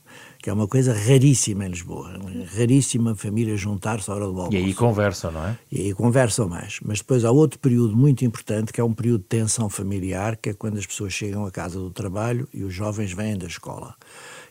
Que 0.45 0.49
é 0.51 0.53
uma 0.53 0.67
coisa 0.67 0.93
raríssima 0.93 1.65
em 1.65 1.69
Lisboa. 1.69 2.19
Raríssima 2.55 3.15
família 3.15 3.57
juntar-se 3.57 4.11
à 4.11 4.13
hora 4.13 4.25
do 4.25 4.39
almoço. 4.39 4.53
E 4.53 4.57
aí 4.57 4.75
conversam, 4.75 5.31
não 5.31 5.43
é? 5.43 5.57
E 5.71 5.81
aí 5.81 5.93
conversam 5.95 6.47
mais. 6.47 6.77
Mas 6.85 6.99
depois 6.99 7.25
há 7.25 7.31
outro 7.31 7.57
período 7.57 7.97
muito 7.97 8.23
importante, 8.23 8.71
que 8.71 8.79
é 8.79 8.83
um 8.83 8.93
período 8.93 9.21
de 9.21 9.27
tensão 9.27 9.67
familiar, 9.69 10.37
que 10.37 10.51
é 10.51 10.53
quando 10.53 10.77
as 10.77 10.85
pessoas 10.85 11.13
chegam 11.13 11.47
à 11.47 11.49
casa 11.49 11.79
do 11.79 11.89
trabalho 11.89 12.47
e 12.53 12.63
os 12.63 12.71
jovens 12.71 13.11
vêm 13.11 13.35
da 13.35 13.47
escola. 13.47 13.95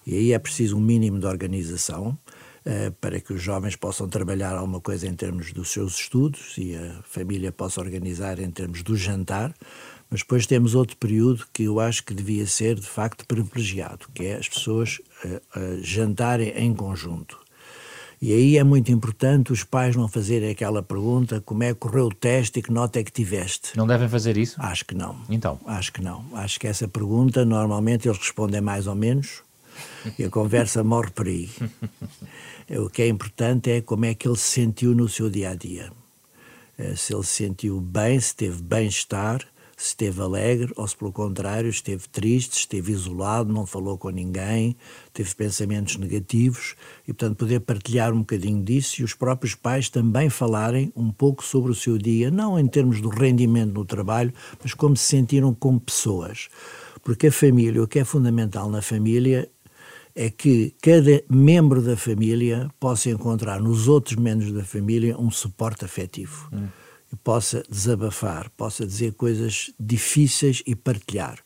E 0.05 0.17
aí 0.17 0.33
é 0.33 0.39
preciso 0.41 0.77
um 0.77 0.81
mínimo 0.81 1.21
de 1.21 1.27
organização 1.27 2.19
uh, 2.67 2.91
para 3.01 3.21
que 3.21 3.33
os 3.33 3.41
jovens 3.41 3.77
possam 3.77 4.09
trabalhar 4.09 4.57
alguma 4.57 4.81
coisa 4.81 5.07
em 5.07 5.15
termos 5.15 5.53
dos 5.53 5.71
seus 5.71 5.95
estudos 5.95 6.57
e 6.59 6.75
a 6.75 7.03
família 7.05 7.53
possa 7.53 7.81
organizar 7.81 8.41
em 8.41 8.51
termos 8.51 8.83
do 8.83 8.97
jantar 8.97 9.55
mas 10.15 10.21
depois 10.21 10.47
temos 10.47 10.77
outro 10.77 10.97
período 10.97 11.45
que 11.53 11.65
eu 11.65 11.81
acho 11.81 12.05
que 12.05 12.15
devia 12.15 12.47
ser, 12.47 12.77
de 12.77 12.87
facto, 12.87 13.27
privilegiado, 13.27 14.07
que 14.15 14.27
é 14.27 14.37
as 14.37 14.49
pessoas 14.49 15.01
jantarem 15.83 16.51
em 16.57 16.75
conjunto. 16.75 17.39
E 18.21 18.33
aí 18.33 18.57
é 18.57 18.65
muito 18.65 18.91
importante 18.91 19.53
os 19.53 19.65
pais 19.65 19.97
não 19.97 20.09
fazerem 20.09 20.51
aquela 20.51 20.83
pergunta 20.83 21.43
como 21.43 21.63
é 21.63 21.75
que 21.75 21.81
correu 21.81 22.07
o 22.07 22.15
teste 22.15 22.59
e 22.59 22.63
que 22.63 22.73
nota 22.73 22.99
é 22.99 23.05
que 23.05 23.13
tiveste. 23.13 23.77
Não 23.77 23.87
devem 23.87 24.09
fazer 24.09 24.39
isso? 24.39 24.57
Acho 24.59 24.85
que 24.87 24.95
não. 24.95 25.17
Então? 25.29 25.61
Acho 25.67 25.93
que 25.93 26.03
não. 26.03 26.25
Acho 26.33 26.59
que 26.59 26.67
essa 26.67 26.89
pergunta, 26.89 27.45
normalmente, 27.45 28.09
eles 28.09 28.19
respondem 28.19 28.63
mais 28.63 28.87
ou 28.87 28.95
menos 28.95 29.43
e 30.19 30.25
a 30.25 30.31
conversa 30.31 30.83
morre 30.85 31.11
por 31.11 31.27
aí. 31.27 31.51
o 32.71 32.89
que 32.89 33.03
é 33.03 33.09
importante 33.09 33.71
é 33.71 33.81
como 33.83 34.07
é 34.07 34.15
que 34.15 34.27
ele 34.27 34.39
se 34.39 34.61
sentiu 34.63 34.95
no 34.95 35.07
seu 35.09 35.29
dia-a-dia. 35.29 35.91
-dia. 35.91 35.93
Eh, 36.79 36.97
se 36.97 37.15
ele 37.15 37.25
se 37.25 37.45
sentiu 37.45 37.81
bem, 37.81 38.19
se 38.19 38.35
teve 38.35 38.63
bem-estar, 38.63 39.47
se 39.77 39.89
esteve 39.89 40.21
alegre 40.21 40.73
ou 40.77 40.87
se, 40.87 40.97
pelo 40.97 41.13
contrário, 41.13 41.69
esteve 41.69 42.09
triste, 42.09 42.59
esteve 42.59 42.93
isolado, 42.93 43.53
não 43.53 43.67
falou 43.67 43.99
com 43.99 44.11
ninguém, 44.11 44.77
teve 45.13 45.35
pensamentos 45.35 45.97
negativos 45.97 46.75
e, 47.03 47.13
portanto, 47.13 47.37
poder 47.37 47.61
partilhar 47.61 48.13
um 48.13 48.21
bocadinho 48.21 48.63
disso 48.63 49.01
e 49.01 49.05
os 49.05 49.15
próprios 49.15 49.55
pais 49.55 49.89
também 49.89 50.31
falarem 50.31 50.93
um 50.95 51.11
pouco 51.11 51.45
sobre 51.45 51.73
o 51.73 51.75
seu 51.75 51.99
dia, 51.99 52.31
não 52.31 52.59
em 52.59 52.67
termos 52.67 53.01
do 53.01 53.09
rendimento 53.09 53.73
no 53.73 53.85
trabalho, 53.85 54.33
mas 54.63 54.75
como 54.75 54.97
se 54.97 55.05
sentiram 55.05 55.55
como 55.55 55.81
pessoas. 55.81 56.49
Porque 57.03 57.27
a 57.27 57.33
família, 57.33 57.83
o 57.83 57.89
que 57.89 57.99
é 57.99 58.05
fundamental 58.05 58.71
na 58.71 58.81
família 58.81 59.51
é 60.15 60.31
que 60.31 60.75
cada 60.81 61.23
membro 61.29 61.83
da 61.83 61.97
família 61.97 62.71
possa 62.79 63.11
encontrar 63.11 63.61
nos 63.61 63.89
outros 63.89 64.17
membros 64.17 64.53
da 64.53 64.65
família 64.65 65.19
um 65.19 65.31
suporte 65.31 65.85
afetivo. 65.85 66.49
Hum 66.53 66.69
possa 67.17 67.63
desabafar, 67.69 68.51
possa 68.57 68.87
dizer 68.87 69.13
coisas 69.15 69.73
difíceis 69.79 70.63
e 70.67 70.75
partilhar. 70.75 71.39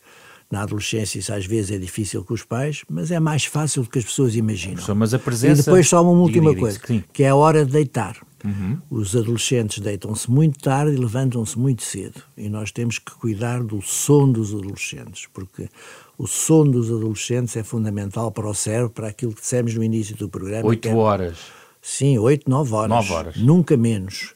Na 0.51 0.63
adolescência 0.63 1.19
isso 1.19 1.33
às 1.33 1.45
vezes 1.45 1.73
é 1.73 1.79
difícil 1.79 2.25
com 2.25 2.33
os 2.33 2.43
pais, 2.43 2.83
mas 2.89 3.11
é 3.11 3.21
mais 3.21 3.45
fácil 3.45 3.83
do 3.83 3.91
que 3.91 3.99
as 3.99 4.05
pessoas 4.05 4.35
imaginam. 4.35 4.83
Mas 4.97 5.13
a 5.13 5.19
presença... 5.19 5.61
E 5.61 5.65
depois 5.65 5.89
só 5.89 6.03
uma 6.03 6.13
última 6.13 6.55
coisa, 6.55 6.81
que 7.13 7.23
é 7.23 7.29
a 7.29 7.37
hora 7.37 7.67
de 7.67 7.73
deitar. 7.73 8.17
Uhum. 8.45 8.79
Os 8.89 9.17
adolescentes 9.17 9.81
deitam-se 9.81 10.31
muito 10.31 10.59
tarde 10.61 10.95
e 10.95 10.97
levantam-se 10.97 11.59
muito 11.59 11.83
cedo. 11.83 12.23
E 12.37 12.49
nós 12.49 12.71
temos 12.71 12.99
que 12.99 13.13
cuidar 13.13 13.63
do 13.63 13.83
sono 13.83 14.33
dos 14.35 14.55
adolescentes, 14.55 15.27
porque 15.35 15.69
o 16.17 16.27
sono 16.27 16.73
dos 16.73 16.89
adolescentes 16.89 17.57
é 17.57 17.63
fundamental 17.63 18.31
para 18.31 18.49
o 18.49 18.55
cérebro, 18.55 18.91
para 18.91 19.09
aquilo 19.09 19.35
que 19.35 19.41
dissemos 19.41 19.75
no 19.75 19.83
início 19.83 20.17
do 20.17 20.29
programa. 20.29 20.67
Oito 20.69 20.89
é... 20.89 20.95
horas. 20.95 21.37
Sim, 21.83 22.19
oito, 22.19 22.49
nove 22.49 22.73
horas. 22.75 22.91
Nove 22.91 23.13
horas. 23.13 23.37
Nunca 23.37 23.77
menos. 23.77 24.35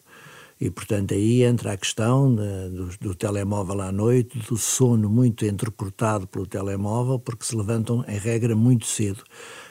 E, 0.63 0.71
portanto, 0.71 1.13
aí 1.13 1.43
entra 1.43 1.73
a 1.73 1.77
questão 1.77 2.33
de, 2.33 2.69
do, 2.69 2.99
do, 3.01 3.15
telemóvel 3.17 3.81
à 3.81 3.91
noite, 3.91 4.39
do 4.39 4.57
sono 4.57 5.11
muito 5.11 5.45
entrecortado 5.45 6.25
pelo 6.29 6.47
telemóvel, 6.47 7.19
porque 7.19 7.45
se 7.45 7.57
levantam, 7.57 8.05
em 8.07 8.17
regra, 8.17 8.55
muito 8.55 8.87
cedo. 8.87 9.25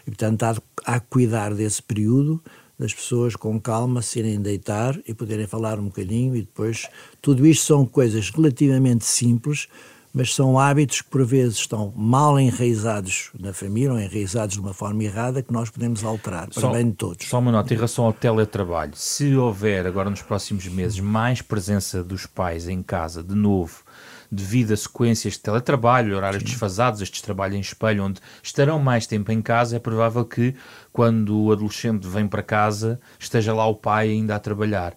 E, 0.05 0.11
portanto, 0.11 0.43
há, 0.43 0.57
há 0.83 0.99
que 0.99 1.07
cuidar 1.09 1.53
desse 1.53 1.81
período, 1.81 2.43
das 2.77 2.93
pessoas 2.93 3.37
com 3.37 3.57
calma 3.57 4.01
se 4.01 4.19
irem 4.19 4.41
deitar 4.41 4.99
e 5.07 5.13
poderem 5.13 5.47
falar 5.47 5.79
um 5.79 5.85
bocadinho 5.85 6.35
e 6.35 6.41
depois. 6.41 6.89
Tudo 7.21 7.47
isto 7.47 7.67
são 7.67 7.85
coisas 7.85 8.29
relativamente 8.29 9.05
simples, 9.05 9.69
mas 10.13 10.33
são 10.33 10.59
hábitos 10.59 11.01
que 11.01 11.09
por 11.09 11.25
vezes 11.25 11.57
estão 11.57 11.93
mal 11.95 12.39
enraizados 12.39 13.31
na 13.39 13.53
família 13.53 13.93
ou 13.93 13.99
enraizados 13.99 14.55
de 14.55 14.59
uma 14.59 14.73
forma 14.73 15.03
errada 15.03 15.41
que 15.41 15.53
nós 15.53 15.69
podemos 15.69 16.03
alterar 16.03 16.49
para 16.49 16.61
só, 16.61 16.71
bem 16.71 16.89
de 16.89 16.95
todos. 16.95 17.27
Só 17.27 17.39
uma 17.39 17.51
nota 17.51 17.73
em 17.73 17.77
relação 17.77 18.05
ao 18.05 18.13
teletrabalho. 18.13 18.91
Se 18.95 19.35
houver 19.35 19.85
agora 19.85 20.09
nos 20.09 20.21
próximos 20.21 20.67
meses 20.67 20.99
mais 20.99 21.41
presença 21.41 22.03
dos 22.03 22.25
pais 22.25 22.67
em 22.67 22.83
casa, 22.83 23.23
de 23.23 23.35
novo, 23.35 23.83
devido 24.31 24.71
a 24.71 24.77
sequências 24.77 25.33
de 25.33 25.39
teletrabalho, 25.39 26.15
horários 26.15 26.41
Sim. 26.41 26.49
desfasados, 26.49 27.01
estes 27.01 27.21
trabalhos 27.21 27.57
em 27.57 27.59
espelho, 27.59 28.05
onde 28.05 28.21
estarão 28.41 28.79
mais 28.79 29.05
tempo 29.05 29.31
em 29.31 29.41
casa, 29.41 29.75
é 29.75 29.79
provável 29.79 30.23
que 30.23 30.55
quando 30.93 31.37
o 31.37 31.51
adolescente 31.51 32.07
vem 32.07 32.27
para 32.27 32.41
casa 32.41 32.99
esteja 33.19 33.53
lá 33.53 33.65
o 33.67 33.75
pai 33.75 34.09
ainda 34.09 34.35
a 34.35 34.39
trabalhar. 34.39 34.95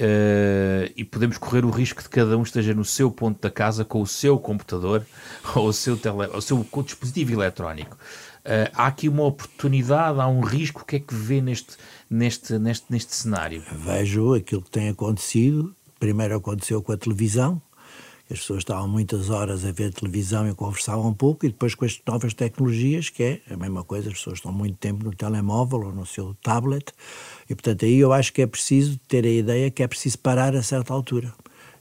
Uh, 0.00 0.90
e 0.96 1.04
podemos 1.04 1.36
correr 1.36 1.62
o 1.62 1.68
risco 1.68 2.02
de 2.02 2.08
cada 2.08 2.38
um 2.38 2.42
esteja 2.42 2.72
no 2.72 2.86
seu 2.86 3.10
ponto 3.10 3.38
da 3.38 3.50
casa 3.50 3.84
com 3.84 4.00
o 4.00 4.06
seu 4.06 4.38
computador 4.38 5.04
ou 5.54 5.68
o 5.68 5.72
seu, 5.74 5.94
tele, 5.94 6.26
o 6.32 6.40
seu 6.40 6.66
dispositivo 6.82 7.34
eletrónico. 7.34 7.98
Uh, 8.40 8.72
há 8.72 8.86
aqui 8.86 9.10
uma 9.10 9.24
oportunidade, 9.24 10.18
há 10.18 10.26
um 10.26 10.40
risco. 10.40 10.80
O 10.80 10.84
que 10.86 10.96
é 10.96 11.00
que 11.00 11.14
vê 11.14 11.42
neste, 11.42 11.76
neste, 12.08 12.58
neste, 12.58 12.86
neste 12.88 13.14
cenário? 13.14 13.62
Vejo 13.70 14.32
aquilo 14.32 14.62
que 14.62 14.70
tem 14.70 14.88
acontecido. 14.88 15.76
Primeiro 15.98 16.34
aconteceu 16.34 16.82
com 16.82 16.92
a 16.92 16.96
televisão, 16.96 17.60
as 18.30 18.38
pessoas 18.38 18.60
estavam 18.60 18.86
muitas 18.88 19.28
horas 19.28 19.64
a 19.64 19.72
ver 19.72 19.92
televisão 19.92 20.48
e 20.48 20.54
conversavam 20.54 21.08
um 21.08 21.14
pouco, 21.14 21.44
e 21.44 21.48
depois 21.48 21.74
com 21.74 21.84
as 21.84 22.00
novas 22.06 22.32
tecnologias, 22.32 23.08
que 23.08 23.22
é 23.22 23.40
a 23.50 23.56
mesma 23.56 23.82
coisa, 23.82 24.08
as 24.08 24.14
pessoas 24.14 24.38
estão 24.38 24.52
muito 24.52 24.76
tempo 24.76 25.04
no 25.04 25.14
telemóvel 25.14 25.80
ou 25.80 25.92
no 25.92 26.06
seu 26.06 26.34
tablet, 26.42 26.92
e 27.48 27.54
portanto 27.54 27.84
aí 27.84 27.98
eu 27.98 28.12
acho 28.12 28.32
que 28.32 28.42
é 28.42 28.46
preciso 28.46 28.98
ter 29.08 29.24
a 29.24 29.30
ideia 29.30 29.70
que 29.70 29.82
é 29.82 29.88
preciso 29.88 30.18
parar 30.18 30.54
a 30.54 30.62
certa 30.62 30.94
altura. 30.94 31.32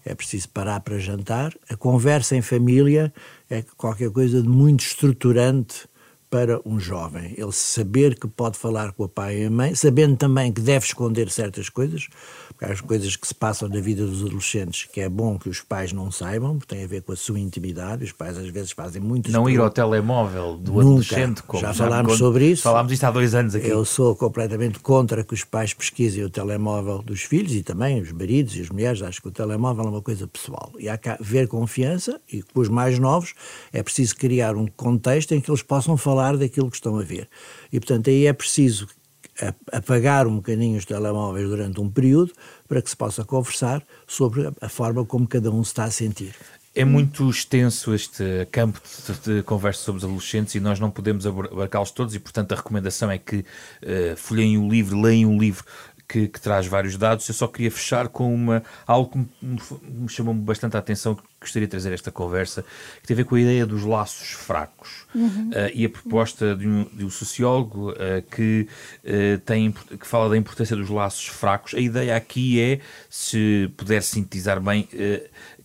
É 0.05 0.15
preciso 0.15 0.49
parar 0.49 0.79
para 0.79 0.97
jantar. 0.97 1.53
A 1.69 1.75
conversa 1.75 2.35
em 2.35 2.41
família 2.41 3.13
é 3.49 3.61
qualquer 3.75 4.09
coisa 4.09 4.41
de 4.41 4.47
muito 4.47 4.79
estruturante 4.79 5.87
para 6.29 6.61
um 6.65 6.79
jovem. 6.79 7.33
Ele 7.37 7.51
saber 7.51 8.17
que 8.17 8.27
pode 8.27 8.57
falar 8.57 8.93
com 8.93 9.03
o 9.03 9.09
pai 9.09 9.41
e 9.41 9.45
a 9.45 9.49
mãe, 9.49 9.75
sabendo 9.75 10.15
também 10.15 10.51
que 10.53 10.61
deve 10.61 10.85
esconder 10.85 11.29
certas 11.29 11.69
coisas, 11.69 12.07
as 12.61 12.81
coisas 12.81 13.15
que 13.15 13.27
se 13.27 13.33
passam 13.33 13.69
na 13.69 13.79
vida 13.79 14.05
dos 14.05 14.21
adolescentes, 14.23 14.87
que 14.91 14.99
é 14.99 15.07
bom 15.07 15.39
que 15.39 15.47
os 15.47 15.61
pais 15.61 15.93
não 15.93 16.11
saibam, 16.11 16.57
porque 16.57 16.75
tem 16.75 16.83
a 16.83 16.87
ver 16.87 17.01
com 17.01 17.13
a 17.13 17.15
sua 17.15 17.39
intimidade. 17.39 18.03
Os 18.03 18.11
pais 18.11 18.37
às 18.37 18.49
vezes 18.49 18.71
fazem 18.71 19.01
muitas 19.01 19.31
Não 19.31 19.49
ir 19.49 19.59
ao 19.59 19.69
telemóvel 19.69 20.57
do 20.57 20.73
Nunca. 20.73 20.87
adolescente, 20.87 21.43
como 21.43 21.61
já 21.61 21.73
falámos 21.73 22.17
sobre 22.17 22.47
isso. 22.51 22.63
Falámos 22.63 22.91
isto 22.91 23.03
há 23.05 23.11
dois 23.11 23.33
anos 23.33 23.55
aqui. 23.55 23.67
Eu 23.67 23.85
sou 23.85 24.15
completamente 24.15 24.79
contra 24.79 25.23
que 25.23 25.33
os 25.33 25.43
pais 25.43 25.73
pesquisem 25.73 26.23
o 26.23 26.29
telemóvel 26.29 27.01
dos 27.01 27.21
filhos 27.21 27.53
e 27.53 27.63
também 27.63 28.01
os 28.01 28.11
maridos 28.11 28.55
e 28.55 28.61
as 28.61 28.69
mulheres. 28.69 29.01
Acho 29.01 29.21
que 29.21 29.29
o 29.29 29.31
telemóvel 29.31 29.85
é 29.85 29.89
uma 29.89 30.01
coisa 30.01 30.27
pessoal. 30.27 30.73
E 30.77 30.89
há 30.89 30.97
que 30.97 31.09
haver 31.09 31.47
confiança, 31.47 32.19
e 32.31 32.41
com 32.41 32.59
os 32.59 32.67
mais 32.67 32.99
novos 32.99 33.33
é 33.71 33.81
preciso 33.81 34.15
criar 34.15 34.55
um 34.55 34.67
contexto 34.67 35.33
em 35.33 35.39
que 35.39 35.49
eles 35.49 35.61
possam 35.61 35.95
falar 35.95 36.35
daquilo 36.35 36.69
que 36.69 36.75
estão 36.75 36.97
a 36.99 37.03
ver. 37.03 37.29
E, 37.71 37.79
portanto, 37.79 38.09
aí 38.09 38.25
é 38.25 38.33
preciso 38.33 38.87
apagar 39.71 40.27
um 40.27 40.37
bocadinho 40.37 40.77
os 40.77 40.85
telemóveis 40.85 41.47
durante 41.47 41.79
um 41.79 41.89
período 41.89 42.33
para 42.67 42.81
que 42.81 42.89
se 42.89 42.95
possa 42.95 43.23
conversar 43.23 43.83
sobre 44.07 44.51
a 44.61 44.69
forma 44.69 45.05
como 45.05 45.27
cada 45.27 45.49
um 45.51 45.63
se 45.63 45.71
está 45.71 45.85
a 45.85 45.91
sentir. 45.91 46.35
É 46.75 46.85
muito 46.85 47.29
extenso 47.29 47.93
este 47.93 48.47
campo 48.51 48.79
de, 49.25 49.37
de 49.37 49.43
conversa 49.43 49.81
sobre 49.81 49.99
os 49.99 50.05
adolescentes 50.05 50.55
e 50.55 50.59
nós 50.59 50.79
não 50.79 50.91
podemos 50.91 51.25
abarcá-los 51.25 51.91
todos 51.91 52.13
e, 52.15 52.19
portanto, 52.19 52.51
a 52.53 52.55
recomendação 52.55 53.09
é 53.09 53.17
que 53.17 53.37
uh, 53.37 54.15
folheiem 54.15 54.57
o 54.57 54.69
livro, 54.69 55.01
leiam 55.01 55.35
o 55.35 55.39
livro 55.39 55.65
que, 56.09 56.27
que, 56.27 56.41
traz 56.41 56.65
vários 56.65 56.97
dados. 56.97 57.27
Eu 57.27 57.35
só 57.35 57.47
queria 57.47 57.69
fechar 57.69 58.07
com 58.07 58.33
uma, 58.33 58.63
algo 58.87 59.11
que 59.11 59.17
me, 59.45 59.61
me 60.01 60.09
chamou 60.09 60.33
bastante 60.33 60.75
a 60.75 60.79
atenção, 60.79 61.13
que 61.13 61.21
gostaria 61.39 61.67
de 61.67 61.71
trazer 61.71 61.93
esta 61.93 62.11
conversa, 62.11 62.65
que 62.99 63.07
tem 63.07 63.13
a 63.13 63.17
ver 63.17 63.25
com 63.25 63.35
a 63.35 63.39
ideia 63.39 63.63
dos 63.63 63.83
laços 63.83 64.31
fracos. 64.31 65.05
Uhum. 65.13 65.49
Uh, 65.49 65.71
e 65.73 65.85
a 65.85 65.89
proposta 65.89 66.55
de 66.55 66.67
um, 66.67 66.83
de 66.91 67.05
um 67.05 67.11
sociólogo 67.11 67.91
uh, 67.91 67.95
que, 68.31 68.67
uh, 69.03 69.39
tem, 69.45 69.71
que 69.71 70.07
fala 70.07 70.29
da 70.29 70.35
importância 70.35 70.75
dos 70.75 70.89
laços 70.89 71.27
fracos. 71.27 71.75
A 71.75 71.79
ideia 71.79 72.15
aqui 72.15 72.59
é, 72.59 72.79
se 73.07 73.71
puder 73.77 74.01
sintetizar 74.01 74.59
bem, 74.59 74.89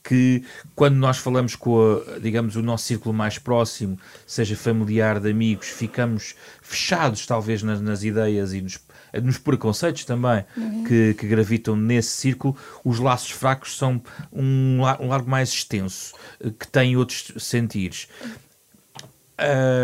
que 0.02 0.44
quando 0.74 0.96
nós 0.96 1.16
falamos 1.16 1.56
com, 1.56 2.02
a, 2.14 2.18
digamos, 2.18 2.54
o 2.56 2.62
nosso 2.62 2.84
círculo 2.84 3.14
mais 3.14 3.38
próximo, 3.38 3.98
seja 4.26 4.54
familiar, 4.54 5.18
de 5.18 5.30
amigos, 5.30 5.68
ficamos 5.68 6.34
fechados 6.60 7.24
talvez 7.24 7.62
nas, 7.62 7.80
nas 7.80 8.04
ideias 8.04 8.52
e 8.52 8.60
nos 8.60 8.78
nos 9.22 9.38
preconceitos 9.38 10.04
também 10.04 10.44
uhum. 10.56 10.84
que, 10.84 11.14
que, 11.14 11.26
gravitam 11.26 11.76
nesse 11.76 12.10
círculo, 12.10 12.56
os 12.84 12.98
laços 12.98 13.30
fracos 13.30 13.76
são 13.76 14.00
um, 14.32 14.80
um 15.00 15.08
largo 15.08 15.28
mais 15.28 15.50
extenso, 15.50 16.14
eh, 16.40 16.50
que 16.50 16.66
tem 16.66 16.96
outros 16.96 17.32
sentires. 17.38 18.08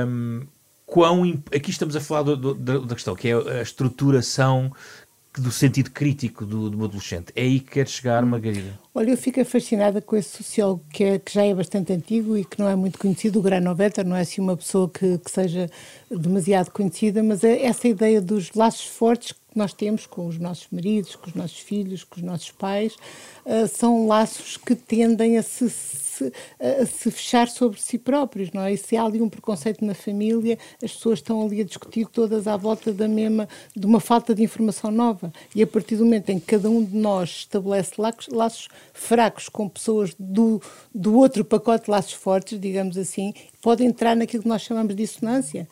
Um, 0.07 0.47
quão. 0.91 1.43
Aqui 1.55 1.71
estamos 1.71 1.95
a 1.95 2.01
falar 2.01 2.23
do, 2.23 2.37
do, 2.37 2.87
da 2.87 2.95
questão, 2.95 3.15
que 3.15 3.29
é 3.29 3.35
a 3.35 3.63
estruturação 3.63 4.73
do 5.39 5.51
sentido 5.53 5.91
crítico 5.91 6.45
do, 6.45 6.69
do 6.69 6.85
adolescente. 6.85 7.33
É 7.37 7.43
aí 7.43 7.61
que 7.61 7.71
quer 7.71 7.89
chegar, 7.89 8.25
Margarida? 8.27 8.79
Olha, 8.93 9.11
eu 9.11 9.17
fico 9.17 9.45
fascinada 9.45 10.01
com 10.01 10.17
esse 10.17 10.39
sociólogo 10.39 10.85
que, 10.93 11.05
é, 11.05 11.19
que 11.19 11.33
já 11.33 11.45
é 11.45 11.55
bastante 11.55 11.93
antigo 11.93 12.37
e 12.37 12.45
que 12.45 12.59
não 12.59 12.69
é 12.69 12.75
muito 12.75 12.99
conhecido, 12.99 13.39
o 13.39 13.43
Granovetter, 13.43 14.05
não 14.05 14.17
é 14.17 14.23
assim 14.23 14.41
uma 14.41 14.57
pessoa 14.57 14.89
que, 14.89 15.19
que 15.19 15.31
seja 15.31 15.71
demasiado 16.11 16.71
conhecida, 16.71 17.23
mas 17.23 17.45
é 17.45 17.65
essa 17.65 17.87
ideia 17.87 18.21
dos 18.21 18.53
laços 18.53 18.87
fortes 18.87 19.33
que 19.51 19.59
nós 19.59 19.73
temos 19.73 20.07
com 20.07 20.27
os 20.27 20.39
nossos 20.39 20.67
maridos, 20.71 21.17
com 21.17 21.29
os 21.29 21.35
nossos 21.35 21.59
filhos, 21.59 22.05
com 22.05 22.17
os 22.17 22.23
nossos 22.23 22.51
pais, 22.51 22.97
uh, 23.45 23.67
são 23.69 24.07
laços 24.07 24.57
que 24.57 24.75
tendem 24.75 25.39
a 25.39 25.43
se 25.43 25.69
se, 26.21 26.33
a, 26.61 26.87
se 26.87 27.11
fechar 27.11 27.49
sobre 27.49 27.81
si 27.81 27.99
próprios, 27.99 28.53
não 28.53 28.63
é? 28.63 28.73
E 28.75 28.77
se 28.77 28.97
há 28.97 29.05
ali 29.05 29.23
um 29.23 29.29
preconceito 29.29 29.85
na 29.85 29.95
família, 29.95 30.59
as 30.83 30.93
pessoas 30.93 31.21
estão 31.21 31.43
ali 31.43 31.61
a 31.63 31.65
discutir 31.65 32.07
todas 32.07 32.47
à 32.47 32.57
volta 32.57 32.93
da 32.93 33.09
mesma, 33.09 33.49
de 33.75 33.87
uma 33.87 34.01
falta 34.01 34.35
de 34.35 34.43
informação 34.43 34.91
nova. 34.91 35.33
E 35.55 35.63
a 35.63 35.67
partir 35.67 35.97
do 35.97 36.05
momento 36.05 36.29
em 36.31 36.39
que 36.39 36.47
cada 36.47 36.69
um 36.69 36.85
de 36.85 36.97
nós 36.97 37.31
estabelece 37.31 37.93
laços, 37.99 38.69
fracos 38.93 39.49
com 39.49 39.69
pessoas 39.69 40.15
do, 40.19 40.61
do 40.95 41.17
outro 41.17 41.45
pacote 41.45 41.87
de 41.87 41.91
laços 41.91 42.13
fortes, 42.13 42.61
digamos 42.61 42.99
assim, 42.99 43.33
pode 43.63 43.85
entrar 43.85 44.15
naquilo 44.15 44.43
que 44.43 44.49
nós 44.49 44.63
chamamos 44.63 44.95
de 44.95 45.03
dissonância, 45.03 45.67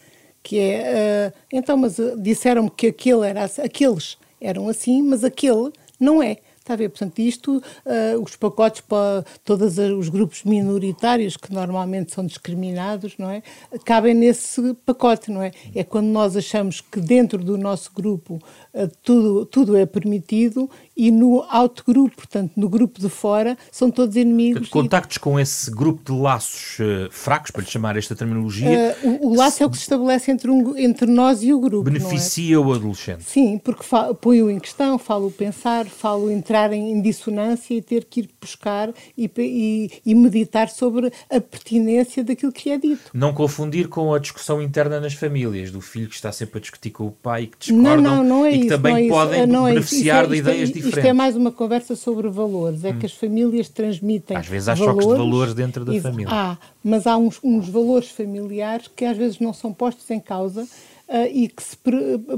que 0.48 0.58
é, 0.58 1.28
uh, 1.28 1.38
então, 1.52 1.76
mas 1.76 1.98
uh, 1.98 2.18
disseram-me 2.18 2.70
que 2.70 2.86
aquele 2.86 3.28
era, 3.28 3.44
aqueles 3.62 4.16
eram 4.40 4.66
assim, 4.66 5.02
mas 5.02 5.22
aquele 5.22 5.70
não 6.00 6.22
é. 6.22 6.38
Está 6.58 6.72
a 6.72 6.76
ver? 6.76 6.88
Portanto, 6.88 7.18
isto, 7.18 7.58
uh, 7.58 8.22
os 8.22 8.34
pacotes 8.34 8.80
para 8.80 9.26
todos 9.44 9.76
os 9.76 10.08
grupos 10.08 10.44
minoritários 10.44 11.36
que 11.36 11.52
normalmente 11.52 12.14
são 12.14 12.24
discriminados, 12.24 13.14
não 13.18 13.30
é? 13.30 13.42
Cabem 13.84 14.14
nesse 14.14 14.72
pacote, 14.86 15.30
não 15.30 15.42
é? 15.42 15.50
É 15.74 15.84
quando 15.84 16.06
nós 16.06 16.34
achamos 16.34 16.80
que 16.80 16.98
dentro 16.98 17.44
do 17.44 17.58
nosso 17.58 17.90
grupo 17.94 18.38
tudo, 18.86 19.46
tudo 19.46 19.76
é 19.76 19.84
permitido 19.84 20.70
e 20.98 21.12
no 21.12 21.44
autogrupo, 21.48 22.16
portanto, 22.16 22.52
no 22.56 22.68
grupo 22.68 23.00
de 23.00 23.08
fora, 23.08 23.56
são 23.70 23.88
todos 23.88 24.16
inimigos. 24.16 24.68
Contactos 24.68 25.16
e... 25.16 25.20
com 25.20 25.38
esse 25.38 25.70
grupo 25.70 26.12
de 26.12 26.20
laços 26.20 26.80
uh, 26.80 27.08
fracos, 27.10 27.52
para 27.52 27.62
lhe 27.62 27.70
chamar 27.70 27.96
esta 27.96 28.16
terminologia. 28.16 28.96
Uh, 29.04 29.08
o, 29.08 29.28
o, 29.28 29.36
laço 29.36 29.58
se... 29.58 29.62
é 29.62 29.66
o 29.66 29.70
que 29.70 29.76
se 29.76 29.84
estabelece 29.84 30.32
entre, 30.32 30.50
um, 30.50 30.76
entre 30.76 31.06
nós 31.06 31.40
e 31.44 31.52
o 31.52 31.60
grupo. 31.60 31.88
É? 31.88 31.92
Beneficia 31.92 32.56
é? 32.56 32.58
o 32.58 32.72
adolescente. 32.72 33.22
Sim, 33.22 33.58
porque 33.58 33.84
põe-o 34.20 34.50
em 34.50 34.58
questão, 34.58 34.98
fala 34.98 35.26
o 35.26 35.30
pensar, 35.30 35.86
fala 35.86 36.24
o 36.24 36.30
entrar 36.30 36.72
em, 36.72 36.92
em, 36.92 37.00
dissonância 37.00 37.74
e 37.74 37.80
ter 37.80 38.04
que 38.04 38.20
ir 38.20 38.30
buscar 38.40 38.92
e, 39.16 39.30
e, 39.38 39.90
e 40.04 40.14
meditar 40.16 40.68
sobre 40.68 41.12
a 41.30 41.40
pertinência 41.40 42.24
daquilo 42.24 42.50
que 42.50 42.70
é 42.70 42.78
dito. 42.78 43.10
Não 43.14 43.32
confundir 43.32 43.88
com 43.88 44.12
a 44.12 44.18
discussão 44.18 44.60
interna 44.60 45.00
nas 45.00 45.14
famílias, 45.14 45.70
do 45.70 45.80
filho 45.80 46.08
que 46.08 46.16
está 46.16 46.32
sempre 46.32 46.58
a 46.58 46.60
discutir 46.60 46.90
com 46.90 47.06
o 47.06 47.12
pai 47.12 47.44
e 47.44 47.46
que 47.46 47.58
discordam 47.58 48.00
não, 48.00 48.16
não, 48.16 48.24
não 48.24 48.46
é 48.46 48.52
e 48.52 48.60
que 48.62 48.67
também 48.68 49.06
é 49.06 49.08
podem 49.08 49.46
não 49.46 49.66
é 49.66 49.72
beneficiar 49.72 50.24
é, 50.24 50.28
de 50.28 50.36
ideias 50.36 50.68
diferentes 50.68 50.98
isto 50.98 51.06
é 51.06 51.12
mais 51.12 51.36
uma 51.36 51.50
conversa 51.50 51.96
sobre 51.96 52.28
valores. 52.28 52.84
É 52.84 52.90
hum. 52.90 52.98
que 52.98 53.06
as 53.06 53.12
famílias 53.12 53.68
transmitem. 53.68 54.36
Às 54.36 54.46
vezes 54.46 54.68
há 54.68 54.74
valores, 54.74 55.04
choques 55.04 55.16
de 55.16 55.30
valores 55.30 55.54
dentro 55.54 55.84
da 55.84 56.00
família. 56.00 56.28
Há, 56.30 56.58
mas 56.82 57.06
há 57.06 57.16
uns, 57.16 57.38
uns 57.42 57.68
valores 57.68 58.10
familiares 58.10 58.88
que 58.94 59.04
às 59.04 59.16
vezes 59.16 59.38
não 59.38 59.52
são 59.52 59.72
postos 59.72 60.08
em 60.10 60.20
causa 60.20 60.62
uh, 61.08 61.26
e 61.32 61.48
que 61.48 61.62
se 61.62 61.76
per, 61.76 61.94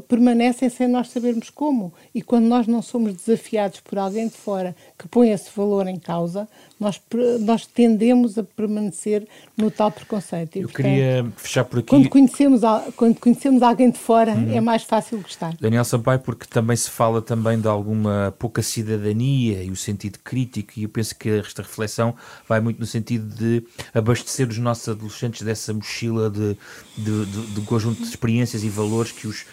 permanecem 0.08 0.68
sem 0.68 0.88
nós 0.88 1.08
sabermos 1.08 1.50
como. 1.50 1.92
E 2.14 2.22
quando 2.22 2.46
nós 2.46 2.66
não 2.66 2.80
somos 2.80 3.14
desafiados 3.14 3.80
por 3.80 3.98
alguém 3.98 4.28
de 4.28 4.34
fora 4.34 4.74
que 4.98 5.08
põe 5.08 5.30
esse 5.30 5.50
valor 5.54 5.86
em 5.88 5.98
causa, 5.98 6.48
nós, 6.80 7.00
nós 7.40 7.66
tendemos 7.66 8.38
a 8.38 8.42
permanecer 8.42 9.28
no 9.54 9.70
tal 9.70 9.92
preconceito. 9.92 10.56
E, 10.56 10.60
Eu 10.60 10.68
portanto, 10.68 10.86
queria 10.86 11.32
fechar 11.36 11.64
por 11.64 11.80
aqui. 11.80 11.88
Quando 11.88 12.08
conhecemos, 12.08 12.62
quando 12.96 13.20
conhecemos 13.20 13.62
alguém 13.62 13.90
de 13.90 13.98
fora, 13.98 14.32
uhum. 14.32 14.56
é 14.56 14.60
mais 14.62 14.82
fácil 14.82 15.18
gostar. 15.18 15.54
Daniel 15.60 15.84
Sampaio, 15.84 16.20
porque 16.20 16.46
também 16.46 16.74
se 16.74 16.88
fala 16.88 17.20
também 17.20 17.60
de 17.60 17.68
alguma 17.68 18.34
pouca 18.38 18.62
cidadania 18.62 19.62
e 19.62 19.70
o 19.70 19.76
sentido 19.76 20.18
crítico, 20.24 20.72
e 20.76 20.84
eu 20.84 20.88
penso 20.88 21.14
que 21.14 21.28
esta 21.28 21.60
reflexão 21.60 22.14
vai 22.48 22.60
muito 22.60 22.80
no 22.80 22.86
sentido 22.86 23.26
de 23.34 23.62
abastecer 23.92 24.48
os 24.48 24.56
nossos 24.56 24.88
adolescentes 24.88 25.42
dessa 25.42 25.74
mochila 25.74 26.30
de, 26.30 26.56
de, 26.96 27.26
de, 27.26 27.46
de 27.54 27.60
conjunto 27.62 28.00
de 28.00 28.08
experiências 28.08 28.64
e 28.64 28.70
valores 28.70 29.12
que 29.12 29.26
os 29.26 29.44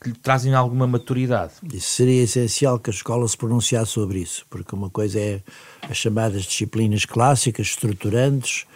que 0.00 0.08
lhe 0.08 0.14
trazem 0.16 0.54
alguma 0.54 0.86
maturidade. 0.86 1.52
Isso 1.72 1.90
seria 1.90 2.22
essencial 2.22 2.78
que 2.78 2.90
a 2.90 2.92
escola 2.92 3.26
se 3.28 3.36
pronunciasse 3.36 3.92
sobre 3.92 4.18
isso, 4.20 4.44
porque 4.50 4.74
uma 4.74 4.90
coisa 4.90 5.18
é 5.20 5.40
as 5.88 5.96
chamadas 5.96 6.42
disciplinas 6.42 7.04
clássicas, 7.04 7.68
estruturantes, 7.68 8.66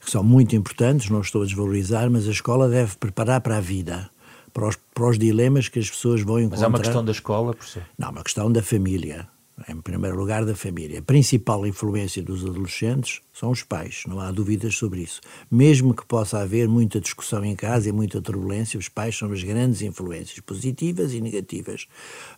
que 0.00 0.10
são 0.10 0.22
muito 0.22 0.54
importantes, 0.54 1.10
não 1.10 1.20
estou 1.20 1.42
a 1.42 1.44
desvalorizar, 1.44 2.08
mas 2.10 2.28
a 2.28 2.30
escola 2.30 2.68
deve 2.68 2.96
preparar 2.96 3.40
para 3.40 3.56
a 3.56 3.60
vida, 3.60 4.08
para 4.52 4.68
os, 4.68 4.78
para 4.94 5.08
os 5.08 5.18
dilemas 5.18 5.68
que 5.68 5.80
as 5.80 5.90
pessoas 5.90 6.22
vão 6.22 6.38
encontrar. 6.38 6.56
Mas 6.56 6.62
é 6.62 6.68
uma 6.68 6.78
questão 6.78 7.04
da 7.04 7.12
escola, 7.12 7.54
si? 7.60 7.80
Não, 7.98 8.08
é 8.08 8.10
uma 8.12 8.22
questão 8.22 8.52
da 8.52 8.62
família 8.62 9.28
em 9.68 9.80
primeiro 9.80 10.16
lugar, 10.16 10.44
da 10.44 10.54
família. 10.54 10.98
A 10.98 11.02
principal 11.02 11.66
influência 11.66 12.22
dos 12.22 12.44
adolescentes 12.44 13.22
são 13.32 13.50
os 13.50 13.62
pais, 13.62 14.02
não 14.06 14.20
há 14.20 14.30
dúvidas 14.30 14.76
sobre 14.76 15.00
isso. 15.00 15.20
Mesmo 15.50 15.94
que 15.94 16.04
possa 16.04 16.38
haver 16.38 16.68
muita 16.68 17.00
discussão 17.00 17.44
em 17.44 17.56
casa 17.56 17.88
e 17.88 17.92
muita 17.92 18.20
turbulência, 18.20 18.78
os 18.78 18.88
pais 18.88 19.16
são 19.16 19.32
as 19.32 19.42
grandes 19.42 19.80
influências, 19.80 20.40
positivas 20.40 21.14
e 21.14 21.20
negativas. 21.20 21.86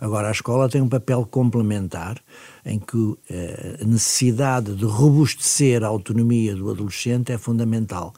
Agora, 0.01 0.29
a 0.29 0.33
escola 0.33 0.69
tem 0.69 0.81
um 0.81 0.89
papel 0.89 1.27
complementar 1.27 2.23
em 2.65 2.79
que 2.79 3.17
eh, 3.29 3.79
a 3.83 3.85
necessidade 3.85 4.77
de 4.77 4.85
robustecer 4.85 5.83
a 5.83 5.89
autonomia 5.89 6.55
do 6.55 6.71
adolescente 6.71 7.33
é 7.33 7.39
fundamental 7.39 8.15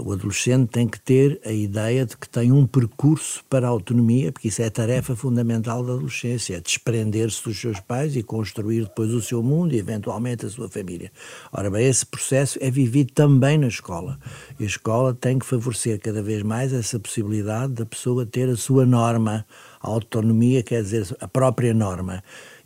o 0.00 0.12
adolescente 0.12 0.68
tem 0.68 0.86
que 0.86 1.00
ter 1.00 1.40
a 1.44 1.50
ideia 1.50 2.06
de 2.06 2.16
que 2.16 2.28
tem 2.28 2.52
um 2.52 2.66
percurso 2.66 3.44
para 3.50 3.66
a 3.66 3.70
autonomia, 3.70 4.30
porque 4.30 4.48
isso 4.48 4.62
é 4.62 4.66
a 4.66 4.70
tarefa 4.70 5.16
fundamental 5.16 5.84
da 5.84 5.94
adolescência, 5.94 6.56
é 6.56 6.60
desprender-se 6.60 7.42
dos 7.42 7.60
seus 7.60 7.80
pais 7.80 8.14
e 8.14 8.22
construir 8.22 8.82
depois 8.82 9.12
o 9.12 9.20
seu 9.20 9.42
mundo 9.42 9.74
e 9.74 9.78
eventualmente 9.78 10.46
a 10.46 10.50
sua 10.50 10.68
família. 10.68 11.10
Ora 11.52 11.68
bem, 11.68 11.86
esse 11.86 12.06
processo 12.06 12.58
é 12.60 12.70
vivido 12.70 13.12
também 13.12 13.58
na 13.58 13.66
escola. 13.66 14.18
E 14.58 14.62
a 14.62 14.66
escola 14.66 15.12
tem 15.14 15.38
que 15.38 15.46
favorecer 15.46 16.00
cada 16.00 16.22
vez 16.22 16.42
mais 16.42 16.72
essa 16.72 16.98
possibilidade 17.00 17.72
da 17.72 17.84
pessoa 17.84 18.24
ter 18.24 18.48
a 18.48 18.56
sua 18.56 18.86
norma, 18.86 19.44
a 19.80 19.88
autonomia, 19.88 20.62
quer 20.62 20.82
dizer, 20.82 21.16
a 21.20 21.26
própria 21.26 21.74
norma 21.74 22.22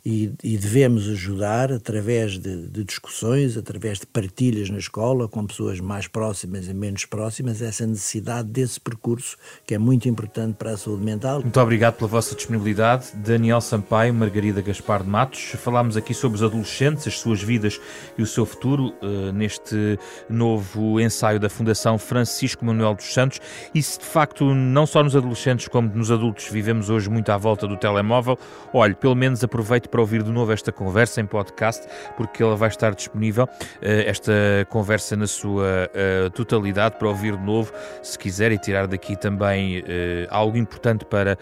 e, 0.09 0.33
e 0.41 0.57
devemos 0.57 1.09
ajudar 1.09 1.69
através 1.69 2.39
de, 2.39 2.69
de, 2.69 2.85
discussões, 2.85 3.57
através 3.57 3.99
de 3.99 4.05
partilhas 4.05 4.69
na 4.69 4.77
escola 4.77 5.27
com 5.27 5.45
pessoas 5.45 5.81
mais 5.81 6.07
próximas 6.07 6.69
e 6.69 6.73
menos 6.73 7.03
próximas, 7.03 7.61
essa 7.61 7.85
necessidade 7.85 8.47
desse 8.47 8.79
percurso 8.79 9.35
que 9.65 9.75
é 9.75 9.77
muito 9.77 10.07
importante 10.07 10.55
para 10.55 10.71
a 10.71 10.77
saúde 10.77 11.03
mental. 11.03 11.41
Muito 11.41 11.59
obrigado 11.59 11.95
pela 11.95 12.07
vossa 12.07 12.33
disponibilidade. 12.35 13.07
Daniel 13.15 13.59
Sampaio, 13.59 14.13
Margarida 14.13 14.61
Gaspar 14.61 15.03
de 15.03 15.09
Matos, 15.09 15.41
falámos 15.57 15.97
aqui 15.97 16.13
sobre 16.13 16.37
os 16.37 16.43
adolescentes, 16.43 17.05
as 17.05 17.19
suas 17.19 17.43
vidas 17.43 17.77
e 18.17 18.21
o 18.21 18.25
seu 18.25 18.45
futuro 18.45 18.93
uh, 19.01 19.33
neste 19.33 19.99
novo 20.29 21.01
ensaio 21.01 21.37
da 21.37 21.49
Fundação 21.49 21.97
Francisco 21.97 22.63
Manuel 22.63 22.93
dos 22.93 23.13
Santos. 23.13 23.41
E 23.75 23.83
se 23.83 23.99
de 23.99 24.05
facto 24.05 24.55
não 24.55 24.85
só 24.85 25.03
nos 25.03 25.17
adolescentes 25.17 25.67
como 25.67 25.93
nos 25.93 26.11
adultos 26.11 26.47
vivemos 26.49 26.89
hoje 26.89 27.09
muito 27.09 27.29
à 27.29 27.37
volta 27.37 27.67
do 27.67 27.75
telemóvel, 27.75 28.39
olhe, 28.71 28.95
pelo 28.95 29.13
menos 29.13 29.43
aproveite 29.43 29.89
para 29.96 29.96
para 29.97 30.03
ouvir 30.03 30.21
de 30.21 30.31
novo 30.31 30.53
esta 30.53 30.71
conversa 30.71 31.19
em 31.21 31.25
podcast, 31.25 31.87
porque 32.15 32.43
ela 32.43 32.55
vai 32.55 32.69
estar 32.69 32.93
disponível, 32.93 33.49
eh, 33.81 34.03
esta 34.05 34.31
conversa 34.69 35.15
na 35.15 35.25
sua 35.25 35.89
eh, 35.91 36.29
totalidade, 36.35 36.97
para 36.99 37.07
ouvir 37.07 37.35
de 37.35 37.43
novo, 37.43 37.73
se 38.03 38.15
quiser, 38.15 38.51
e 38.51 38.59
tirar 38.59 38.85
daqui 38.85 39.15
também 39.15 39.83
eh, 39.87 40.27
algo 40.29 40.55
importante 40.55 41.03
para 41.03 41.35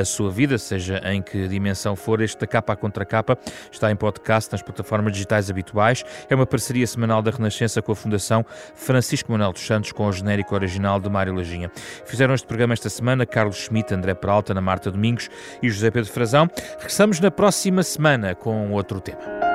a 0.00 0.04
sua 0.04 0.32
vida, 0.32 0.58
seja 0.58 1.00
em 1.04 1.22
que 1.22 1.46
dimensão 1.46 1.94
for. 1.94 2.20
Este 2.20 2.44
capa 2.44 2.74
contra 2.74 3.04
capa 3.04 3.38
está 3.70 3.88
em 3.88 3.94
podcast 3.94 4.50
nas 4.50 4.62
plataformas 4.62 5.12
digitais 5.12 5.48
habituais. 5.48 6.04
É 6.28 6.34
uma 6.34 6.46
parceria 6.46 6.86
semanal 6.88 7.22
da 7.22 7.30
Renascença 7.30 7.80
com 7.80 7.92
a 7.92 7.96
Fundação 7.96 8.44
Francisco 8.74 9.30
Manuel 9.30 9.52
dos 9.52 9.64
Santos, 9.64 9.92
com 9.92 10.08
o 10.08 10.12
genérico 10.12 10.56
original 10.56 10.98
de 10.98 11.08
Mário 11.08 11.34
Lajinha. 11.34 11.70
Fizeram 12.04 12.34
este 12.34 12.48
programa 12.48 12.74
esta 12.74 12.90
semana 12.90 13.24
Carlos 13.24 13.58
Schmidt, 13.58 13.94
André 13.94 14.14
Peralta, 14.14 14.52
Ana 14.52 14.60
Marta 14.60 14.90
Domingos 14.90 15.30
e 15.62 15.70
José 15.70 15.90
Pedro 15.90 16.10
Frazão. 16.10 16.50
Regressamos 16.78 17.20
na 17.20 17.30
próxima 17.30 17.84
semana 17.92 18.34
com 18.34 18.72
outro 18.72 19.00
tema. 19.00 19.51